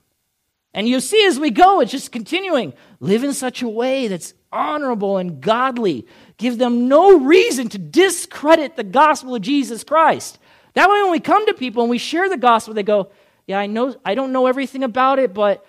And 0.77 0.87
you 0.87 0.99
see 0.99 1.25
as 1.25 1.39
we 1.39 1.49
go, 1.49 1.79
it's 1.79 1.91
just 1.91 2.11
continuing. 2.11 2.71
Live 2.99 3.23
in 3.23 3.33
such 3.33 3.63
a 3.63 3.67
way 3.67 4.07
that's 4.07 4.35
honorable 4.51 5.17
and 5.17 5.41
godly. 5.41 6.05
Give 6.37 6.59
them 6.59 6.87
no 6.87 7.17
reason 7.17 7.67
to 7.69 7.79
discredit 7.79 8.75
the 8.75 8.83
gospel 8.83 9.33
of 9.33 9.41
Jesus 9.41 9.83
Christ. 9.83 10.37
That 10.75 10.87
way, 10.87 11.01
when 11.01 11.09
we 11.09 11.19
come 11.19 11.47
to 11.47 11.55
people 11.55 11.81
and 11.81 11.89
we 11.89 11.97
share 11.97 12.29
the 12.29 12.37
gospel, 12.37 12.75
they 12.75 12.83
go, 12.83 13.09
Yeah, 13.47 13.57
I 13.57 13.65
know 13.65 13.95
I 14.05 14.13
don't 14.13 14.31
know 14.31 14.45
everything 14.45 14.83
about 14.83 15.17
it, 15.17 15.33
but 15.33 15.65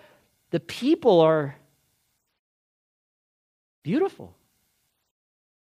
the 0.50 0.60
people 0.60 1.22
are 1.22 1.56
beautiful. 3.82 4.36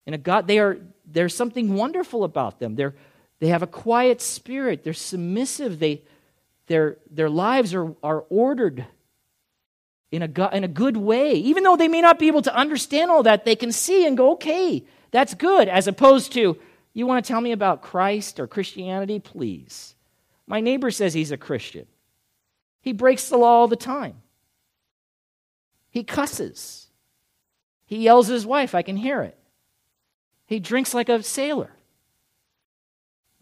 And 0.05 0.21
God, 0.21 0.47
they 0.47 0.59
are 0.59 0.79
there's 1.05 1.33
something 1.33 1.75
wonderful 1.75 2.25
about 2.25 2.59
them. 2.59 2.75
They're 2.75 2.95
they 3.39 3.47
have 3.47 3.63
a 3.63 3.67
quiet 3.67 4.19
spirit, 4.19 4.83
they're 4.83 4.91
submissive, 4.91 5.79
they 5.79 6.03
their, 6.67 6.97
their 7.09 7.29
lives 7.29 7.73
are, 7.73 7.95
are 8.03 8.25
ordered 8.29 8.85
in 10.11 10.23
a, 10.23 10.49
in 10.55 10.63
a 10.63 10.67
good 10.67 10.97
way. 10.97 11.33
Even 11.33 11.63
though 11.63 11.75
they 11.75 11.87
may 11.87 12.01
not 12.01 12.19
be 12.19 12.27
able 12.27 12.41
to 12.41 12.55
understand 12.55 13.11
all 13.11 13.23
that, 13.23 13.45
they 13.45 13.55
can 13.55 13.71
see 13.71 14.05
and 14.05 14.17
go, 14.17 14.33
okay, 14.33 14.85
that's 15.11 15.33
good, 15.33 15.67
as 15.67 15.87
opposed 15.87 16.33
to, 16.33 16.57
you 16.93 17.05
want 17.05 17.23
to 17.23 17.27
tell 17.27 17.41
me 17.41 17.51
about 17.51 17.81
Christ 17.81 18.39
or 18.39 18.47
Christianity? 18.47 19.19
Please. 19.19 19.95
My 20.47 20.59
neighbor 20.61 20.91
says 20.91 21.13
he's 21.13 21.31
a 21.31 21.37
Christian. 21.37 21.85
He 22.81 22.93
breaks 22.93 23.29
the 23.29 23.37
law 23.37 23.59
all 23.59 23.67
the 23.67 23.75
time. 23.75 24.15
He 25.91 26.03
cusses. 26.03 26.87
He 27.85 27.97
yells 27.97 28.29
at 28.29 28.33
his 28.33 28.45
wife. 28.45 28.75
I 28.75 28.81
can 28.81 28.97
hear 28.97 29.21
it. 29.21 29.37
He 30.45 30.59
drinks 30.59 30.93
like 30.93 31.09
a 31.09 31.21
sailor. 31.21 31.71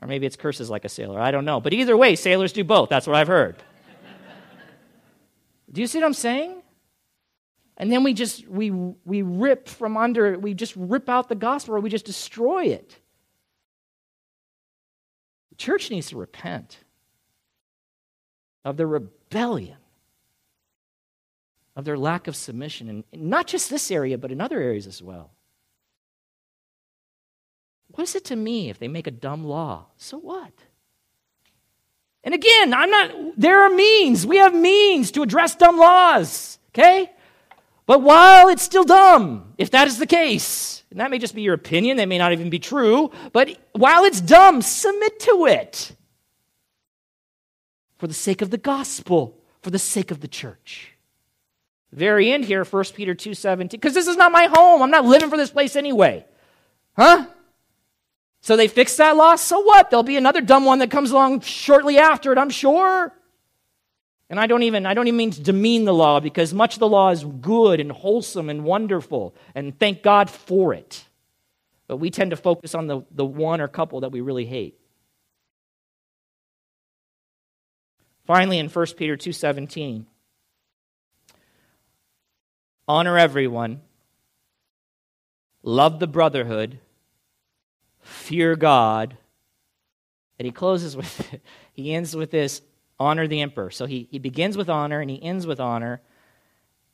Or 0.02 0.08
maybe 0.08 0.26
it's 0.26 0.36
curses 0.36 0.70
like 0.70 0.86
a 0.86 0.90
sailor. 0.90 1.20
I 1.20 1.32
don't 1.32 1.46
know. 1.46 1.60
But 1.60 1.74
either 1.74 1.98
way, 1.98 2.16
sailors 2.16 2.54
do 2.54 2.64
both. 2.64 2.90
That's 2.90 3.08
what 3.08 3.16
I've 3.16 3.28
heard. 3.28 3.62
Do 5.72 5.82
you 5.82 5.88
see 5.88 6.00
what 6.00 6.06
I'm 6.06 6.14
saying? 6.14 6.62
And 7.78 7.92
then 7.92 8.04
we 8.04 8.14
just 8.14 8.48
we 8.48 8.72
we 8.72 9.22
rip 9.22 9.68
from 9.68 9.98
under 9.98 10.34
it. 10.34 10.42
we 10.42 10.54
just 10.54 10.74
rip 10.76 11.10
out 11.10 11.30
the 11.30 11.36
gospel 11.36 11.76
or 11.76 11.80
we 11.80 11.90
just 11.90 12.06
destroy 12.06 12.66
it. 12.66 12.98
The 15.50 15.56
church 15.56 15.92
needs 15.92 16.10
to 16.10 16.18
repent. 16.18 16.80
of 18.66 18.76
their 18.76 18.88
rebellion, 18.88 19.78
of 21.76 21.86
their 21.86 21.98
lack 21.98 22.28
of 22.28 22.36
submission, 22.36 22.90
and 22.90 23.04
not 23.14 23.48
just 23.48 23.70
this 23.70 23.92
area, 23.92 24.18
but 24.18 24.32
in 24.32 24.42
other 24.42 24.60
areas 24.60 24.86
as 24.88 25.02
well. 25.02 25.32
What 27.90 28.04
is 28.04 28.16
it 28.16 28.26
to 28.26 28.36
me 28.36 28.70
if 28.70 28.78
they 28.78 28.90
make 28.90 29.08
a 29.08 29.12
dumb 29.12 29.46
law? 29.46 29.86
So 29.96 30.18
what? 30.18 30.52
And 32.28 32.34
again, 32.34 32.74
I'm 32.74 32.90
not, 32.90 33.12
there 33.38 33.62
are 33.62 33.70
means. 33.70 34.28
We 34.28 34.36
have 34.36 34.54
means 34.54 35.12
to 35.12 35.24
address 35.24 35.56
dumb 35.56 35.78
laws, 35.78 36.60
okay? 36.72 37.10
But 37.86 38.02
while 38.02 38.50
it's 38.50 38.64
still 38.64 38.84
dumb, 38.84 39.54
if 39.58 39.72
that 39.72 39.88
is 39.88 39.98
the 39.98 40.06
case, 40.06 40.84
and 40.92 41.00
that 41.00 41.10
may 41.10 41.20
just 41.20 41.34
be 41.34 41.42
your 41.42 41.54
opinion, 41.54 41.96
that 41.96 42.10
may 42.10 42.18
not 42.18 42.34
even 42.34 42.50
be 42.50 42.60
true, 42.60 43.12
but 43.32 43.58
while 43.72 44.04
it's 44.04 44.20
dumb, 44.20 44.62
submit 44.62 45.22
to 45.22 45.46
it 45.46 45.96
for 47.98 48.08
the 48.08 48.14
sake 48.14 48.42
of 48.42 48.50
the 48.50 48.58
gospel, 48.58 49.40
for 49.62 49.70
the 49.70 49.80
sake 49.80 50.12
of 50.12 50.20
the 50.20 50.28
church. 50.28 50.98
very 51.94 52.34
end 52.34 52.44
here, 52.44 52.66
1 52.66 52.84
Peter 52.94 53.16
2:17, 53.16 53.70
because 53.80 53.94
this 53.94 54.08
is 54.08 54.18
not 54.18 54.34
my 54.34 54.48
home. 54.48 54.82
I'm 54.82 54.92
not 54.92 55.06
living 55.06 55.30
for 55.30 55.38
this 55.38 55.52
place 55.52 55.78
anyway. 55.78 56.26
Huh? 56.98 57.28
So 58.48 58.56
they 58.56 58.70
fix 58.70 58.96
that 58.96 59.18
law, 59.18 59.36
so 59.36 59.60
what? 59.60 59.90
There'll 59.90 60.04
be 60.04 60.16
another 60.16 60.40
dumb 60.40 60.64
one 60.64 60.80
that 60.80 60.90
comes 60.90 61.12
along 61.12 61.42
shortly 61.42 61.98
after 61.98 62.32
it, 62.32 62.38
I'm 62.38 62.50
sure. 62.50 63.14
And 64.30 64.40
I 64.40 64.48
don't 64.48 64.64
even 64.64 64.86
I 64.86 64.94
don't 64.94 65.06
even 65.06 65.18
mean 65.18 65.32
to 65.32 65.42
demean 65.42 65.84
the 65.84 65.94
law 65.94 66.22
because 66.22 66.54
much 66.54 66.76
of 66.76 66.80
the 66.80 66.88
law 66.88 67.10
is 67.10 67.26
good 67.26 67.82
and 67.82 67.92
wholesome 67.92 68.50
and 68.50 68.64
wonderful, 68.64 69.36
and 69.54 69.78
thank 69.78 70.02
God 70.02 70.30
for 70.30 70.74
it. 70.74 71.04
But 71.88 71.98
we 71.98 72.10
tend 72.10 72.32
to 72.32 72.38
focus 72.38 72.74
on 72.74 72.88
the, 72.88 73.02
the 73.12 73.26
one 73.26 73.60
or 73.60 73.68
couple 73.68 74.00
that 74.00 74.14
we 74.14 74.22
really 74.22 74.46
hate. 74.46 74.80
Finally, 78.26 78.60
in 78.60 78.70
1 78.70 78.86
Peter 78.96 79.18
2.17, 79.18 80.06
honor 82.88 83.18
everyone, 83.18 83.82
love 85.64 86.00
the 86.00 86.08
brotherhood, 86.08 86.80
fear 88.08 88.56
God. 88.56 89.18
And 90.40 90.46
he 90.46 90.52
closes 90.52 90.96
with, 90.96 91.40
he 91.74 91.94
ends 91.94 92.16
with 92.16 92.32
this 92.32 92.62
honor 93.00 93.28
the 93.28 93.42
emperor. 93.42 93.70
So 93.70 93.86
he, 93.86 94.08
he 94.12 94.20
begins 94.20 94.58
with 94.58 94.70
honor 94.70 95.00
and 95.00 95.10
he 95.10 95.22
ends 95.22 95.46
with 95.46 95.60
honor. 95.60 96.02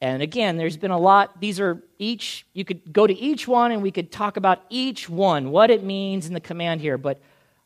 And 0.02 0.22
again, 0.22 0.58
there's 0.58 0.76
been 0.76 0.92
a 0.92 1.00
lot. 1.00 1.40
These 1.40 1.60
are 1.60 1.82
each, 1.98 2.46
you 2.54 2.66
could 2.66 2.92
go 2.92 3.08
to 3.08 3.14
each 3.14 3.48
one 3.48 3.72
and 3.72 3.82
we 3.82 3.92
could 3.92 4.12
talk 4.12 4.36
about 4.36 4.62
each 4.70 5.10
one, 5.10 5.52
what 5.52 5.70
it 5.70 5.84
means 5.84 6.28
in 6.28 6.34
the 6.34 6.42
command 6.42 6.82
here. 6.82 6.98
But 6.98 7.22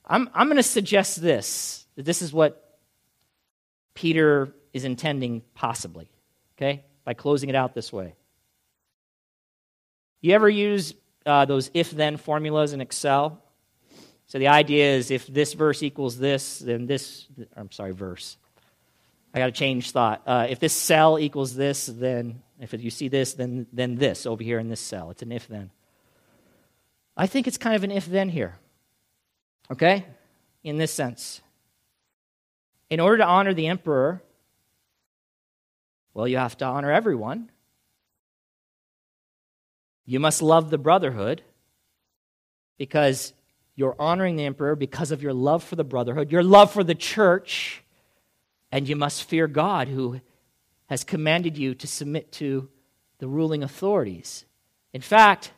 I'm, 0.05 0.29
I'm 0.33 0.47
going 0.47 0.57
to 0.57 0.63
suggest 0.63 1.21
this 1.21 1.85
that 1.95 2.05
this 2.05 2.21
is 2.21 2.31
what 2.31 2.79
Peter 3.95 4.53
is 4.71 4.85
intending, 4.85 5.41
possibly, 5.55 6.11
okay, 6.55 6.83
by 7.03 7.15
closing 7.15 7.49
it 7.49 7.55
out 7.55 7.73
this 7.73 7.91
way. 7.91 8.13
You 10.21 10.35
ever 10.35 10.47
use 10.47 10.93
uh, 11.27 11.45
those 11.45 11.69
if 11.73 11.91
then 11.91 12.17
formulas 12.17 12.73
in 12.73 12.81
Excel? 12.81 13.43
So 14.27 14.39
the 14.39 14.47
idea 14.49 14.95
is 14.95 15.11
if 15.11 15.27
this 15.27 15.53
verse 15.53 15.83
equals 15.83 16.17
this, 16.17 16.59
then 16.59 16.85
this, 16.85 17.27
I'm 17.55 17.71
sorry, 17.71 17.91
verse. 17.91 18.37
I 19.33 19.39
got 19.39 19.45
to 19.45 19.51
change 19.51 19.91
thought. 19.91 20.21
Uh, 20.25 20.47
if 20.49 20.59
this 20.59 20.73
cell 20.73 21.19
equals 21.19 21.55
this, 21.55 21.85
then 21.85 22.41
if 22.59 22.73
you 22.73 22.89
see 22.89 23.07
this, 23.07 23.33
then, 23.33 23.67
then 23.71 23.95
this 23.95 24.25
over 24.25 24.43
here 24.43 24.59
in 24.59 24.67
this 24.67 24.81
cell. 24.81 25.11
It's 25.11 25.21
an 25.21 25.31
if 25.31 25.47
then. 25.47 25.71
I 27.15 27.27
think 27.27 27.47
it's 27.47 27.57
kind 27.57 27.75
of 27.75 27.83
an 27.83 27.91
if 27.91 28.05
then 28.05 28.29
here. 28.29 28.55
Okay? 29.71 30.05
In 30.63 30.77
this 30.77 30.91
sense. 30.91 31.41
In 32.89 32.99
order 32.99 33.17
to 33.17 33.25
honor 33.25 33.53
the 33.53 33.67
emperor, 33.67 34.21
well, 36.13 36.27
you 36.27 36.37
have 36.37 36.57
to 36.57 36.65
honor 36.65 36.91
everyone. 36.91 37.49
You 40.07 40.19
must 40.19 40.41
love 40.41 40.71
the 40.71 40.77
brotherhood 40.77 41.43
because 42.77 43.33
you're 43.75 43.95
honoring 43.99 44.37
the 44.37 44.45
emperor 44.45 44.75
because 44.75 45.11
of 45.11 45.21
your 45.21 45.33
love 45.33 45.63
for 45.63 45.75
the 45.75 45.83
brotherhood, 45.83 46.31
your 46.31 46.43
love 46.43 46.71
for 46.71 46.83
the 46.83 46.95
church, 46.95 47.83
and 48.71 48.87
you 48.87 48.95
must 48.95 49.25
fear 49.25 49.47
God 49.47 49.89
who 49.89 50.21
has 50.87 51.03
commanded 51.03 51.57
you 51.57 51.75
to 51.75 51.85
submit 51.85 52.31
to 52.33 52.69
the 53.19 53.27
ruling 53.27 53.63
authorities. 53.63 54.45
In 54.93 55.01
fact, 55.01 55.51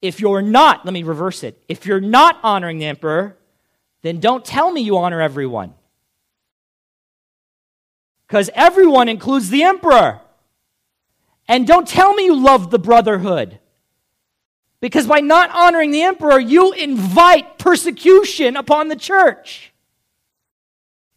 if 0.00 0.18
you're 0.18 0.42
not, 0.42 0.84
let 0.86 0.94
me 0.94 1.02
reverse 1.02 1.44
it, 1.44 1.62
if 1.68 1.84
you're 1.86 2.00
not 2.00 2.40
honoring 2.42 2.78
the 2.78 2.86
emperor, 2.86 3.36
then 4.00 4.18
don't 4.18 4.44
tell 4.44 4.72
me 4.72 4.80
you 4.80 4.96
honor 4.96 5.20
everyone 5.20 5.74
because 8.26 8.48
everyone 8.54 9.10
includes 9.10 9.50
the 9.50 9.62
emperor. 9.62 10.18
And 11.48 11.66
don't 11.66 11.86
tell 11.86 12.14
me 12.14 12.26
you 12.26 12.36
love 12.36 12.70
the 12.70 12.78
brotherhood. 12.78 13.58
Because 14.80 15.06
by 15.06 15.20
not 15.20 15.50
honoring 15.50 15.90
the 15.90 16.02
emperor, 16.02 16.40
you 16.40 16.72
invite 16.72 17.58
persecution 17.58 18.56
upon 18.56 18.88
the 18.88 18.96
church. 18.96 19.72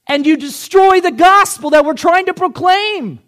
And 0.08 0.26
you 0.26 0.38
destroy 0.38 1.02
the 1.02 1.12
gospel 1.12 1.72
that 1.72 1.84
we're 1.84 1.96
trying 1.96 2.28
to 2.28 2.34
proclaim. 2.34 3.20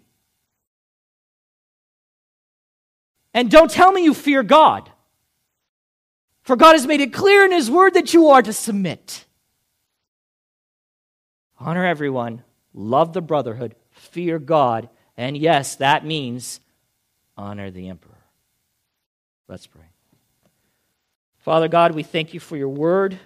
And 3.34 3.50
don't 3.50 3.70
tell 3.70 3.90
me 3.90 4.04
you 4.04 4.14
fear 4.14 4.42
God. 4.42 4.90
For 6.42 6.56
God 6.56 6.72
has 6.72 6.86
made 6.86 7.00
it 7.00 7.12
clear 7.12 7.44
in 7.44 7.52
His 7.52 7.70
word 7.70 7.94
that 7.94 8.14
you 8.14 8.28
are 8.28 8.40
to 8.40 8.52
submit. 8.52 9.24
Honor 11.60 11.84
everyone, 11.84 12.44
love 12.72 13.12
the 13.12 13.20
brotherhood, 13.20 13.74
fear 13.90 14.38
God, 14.38 14.88
and 15.16 15.36
yes, 15.36 15.76
that 15.76 16.06
means 16.06 16.60
honor 17.38 17.70
the 17.70 17.88
emperor. 17.88 18.18
Let's 19.46 19.66
pray. 19.66 19.88
Father 21.38 21.68
God, 21.68 21.94
we 21.94 22.02
thank 22.02 22.34
you 22.34 22.40
for 22.40 22.56
your 22.56 22.68
word. 22.68 23.18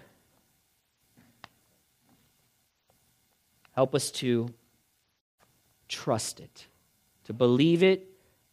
Help 3.72 3.94
us 3.94 4.10
to 4.12 4.52
trust 5.88 6.38
it, 6.38 6.66
to 7.24 7.32
believe 7.32 7.82
it, 7.82 8.06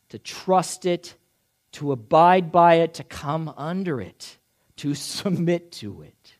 to 0.09 0.17
trust 0.17 0.85
it, 0.85 1.13
to 1.73 1.91
abide 1.91 2.51
by 2.51 2.75
it, 2.75 2.95
to 2.95 3.03
come 3.03 3.53
under 3.57 4.01
it, 4.01 4.37
to 4.77 4.95
submit 4.95 5.71
to 5.73 6.01
it. 6.01 6.33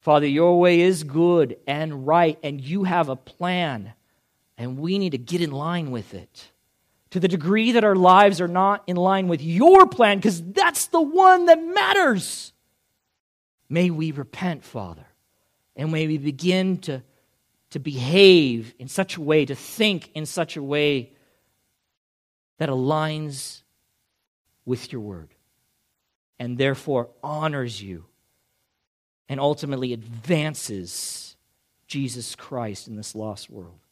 Father, 0.00 0.26
your 0.26 0.60
way 0.60 0.80
is 0.80 1.02
good 1.02 1.56
and 1.66 2.06
right, 2.06 2.38
and 2.44 2.60
you 2.60 2.84
have 2.84 3.08
a 3.08 3.16
plan, 3.16 3.92
and 4.56 4.78
we 4.78 4.98
need 4.98 5.10
to 5.10 5.18
get 5.18 5.40
in 5.40 5.50
line 5.50 5.90
with 5.90 6.14
it. 6.14 6.52
To 7.16 7.20
the 7.20 7.28
degree 7.28 7.72
that 7.72 7.82
our 7.82 7.96
lives 7.96 8.42
are 8.42 8.46
not 8.46 8.84
in 8.86 8.96
line 8.96 9.26
with 9.26 9.40
your 9.40 9.86
plan, 9.86 10.18
because 10.18 10.42
that's 10.52 10.88
the 10.88 11.00
one 11.00 11.46
that 11.46 11.64
matters, 11.64 12.52
may 13.70 13.88
we 13.88 14.10
repent, 14.10 14.62
Father, 14.62 15.06
and 15.76 15.90
may 15.90 16.06
we 16.06 16.18
begin 16.18 16.76
to, 16.80 17.02
to 17.70 17.78
behave 17.78 18.74
in 18.78 18.88
such 18.88 19.16
a 19.16 19.22
way, 19.22 19.46
to 19.46 19.54
think 19.54 20.10
in 20.12 20.26
such 20.26 20.58
a 20.58 20.62
way 20.62 21.14
that 22.58 22.68
aligns 22.68 23.62
with 24.66 24.92
your 24.92 25.00
word 25.00 25.30
and 26.38 26.58
therefore 26.58 27.08
honors 27.22 27.80
you 27.80 28.04
and 29.26 29.40
ultimately 29.40 29.94
advances 29.94 31.34
Jesus 31.86 32.36
Christ 32.36 32.88
in 32.88 32.96
this 32.96 33.14
lost 33.14 33.48
world. 33.48 33.85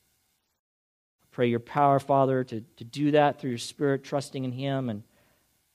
Pray 1.34 1.48
your 1.48 1.58
power, 1.58 1.98
Father, 1.98 2.44
to, 2.44 2.60
to 2.76 2.84
do 2.84 3.10
that 3.10 3.40
through 3.40 3.50
your 3.50 3.58
Spirit, 3.58 4.04
trusting 4.04 4.44
in 4.44 4.52
Him. 4.52 4.88
And 4.88 5.02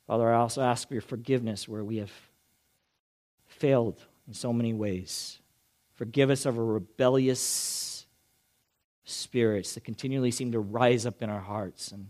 Father, 0.07 0.31
I 0.31 0.37
also 0.37 0.61
ask 0.61 0.87
for 0.87 0.93
your 0.93 1.01
forgiveness 1.01 1.67
where 1.67 1.83
we 1.83 1.97
have 1.97 2.11
failed 3.45 4.01
in 4.25 4.33
so 4.33 4.53
many 4.53 4.73
ways. 4.73 5.37
Forgive 5.95 6.29
us 6.29 6.45
of 6.45 6.57
our 6.57 6.63
rebellious 6.63 8.05
spirits 9.03 9.73
that 9.73 9.83
continually 9.83 10.31
seem 10.31 10.53
to 10.53 10.61
rise 10.61 11.05
up 11.05 11.21
in 11.21 11.29
our 11.29 11.41
hearts 11.41 11.91
and, 11.91 12.07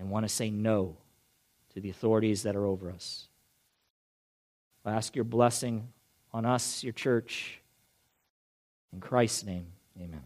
and 0.00 0.10
want 0.10 0.24
to 0.24 0.28
say 0.28 0.50
no 0.50 0.96
to 1.74 1.80
the 1.80 1.90
authorities 1.90 2.42
that 2.42 2.56
are 2.56 2.66
over 2.66 2.90
us. 2.90 3.28
I 4.84 4.90
ask 4.90 5.14
your 5.14 5.24
blessing 5.24 5.86
on 6.32 6.44
us, 6.44 6.82
your 6.82 6.94
church. 6.94 7.60
In 8.92 8.98
Christ's 8.98 9.44
name, 9.44 9.66
amen. 9.96 10.24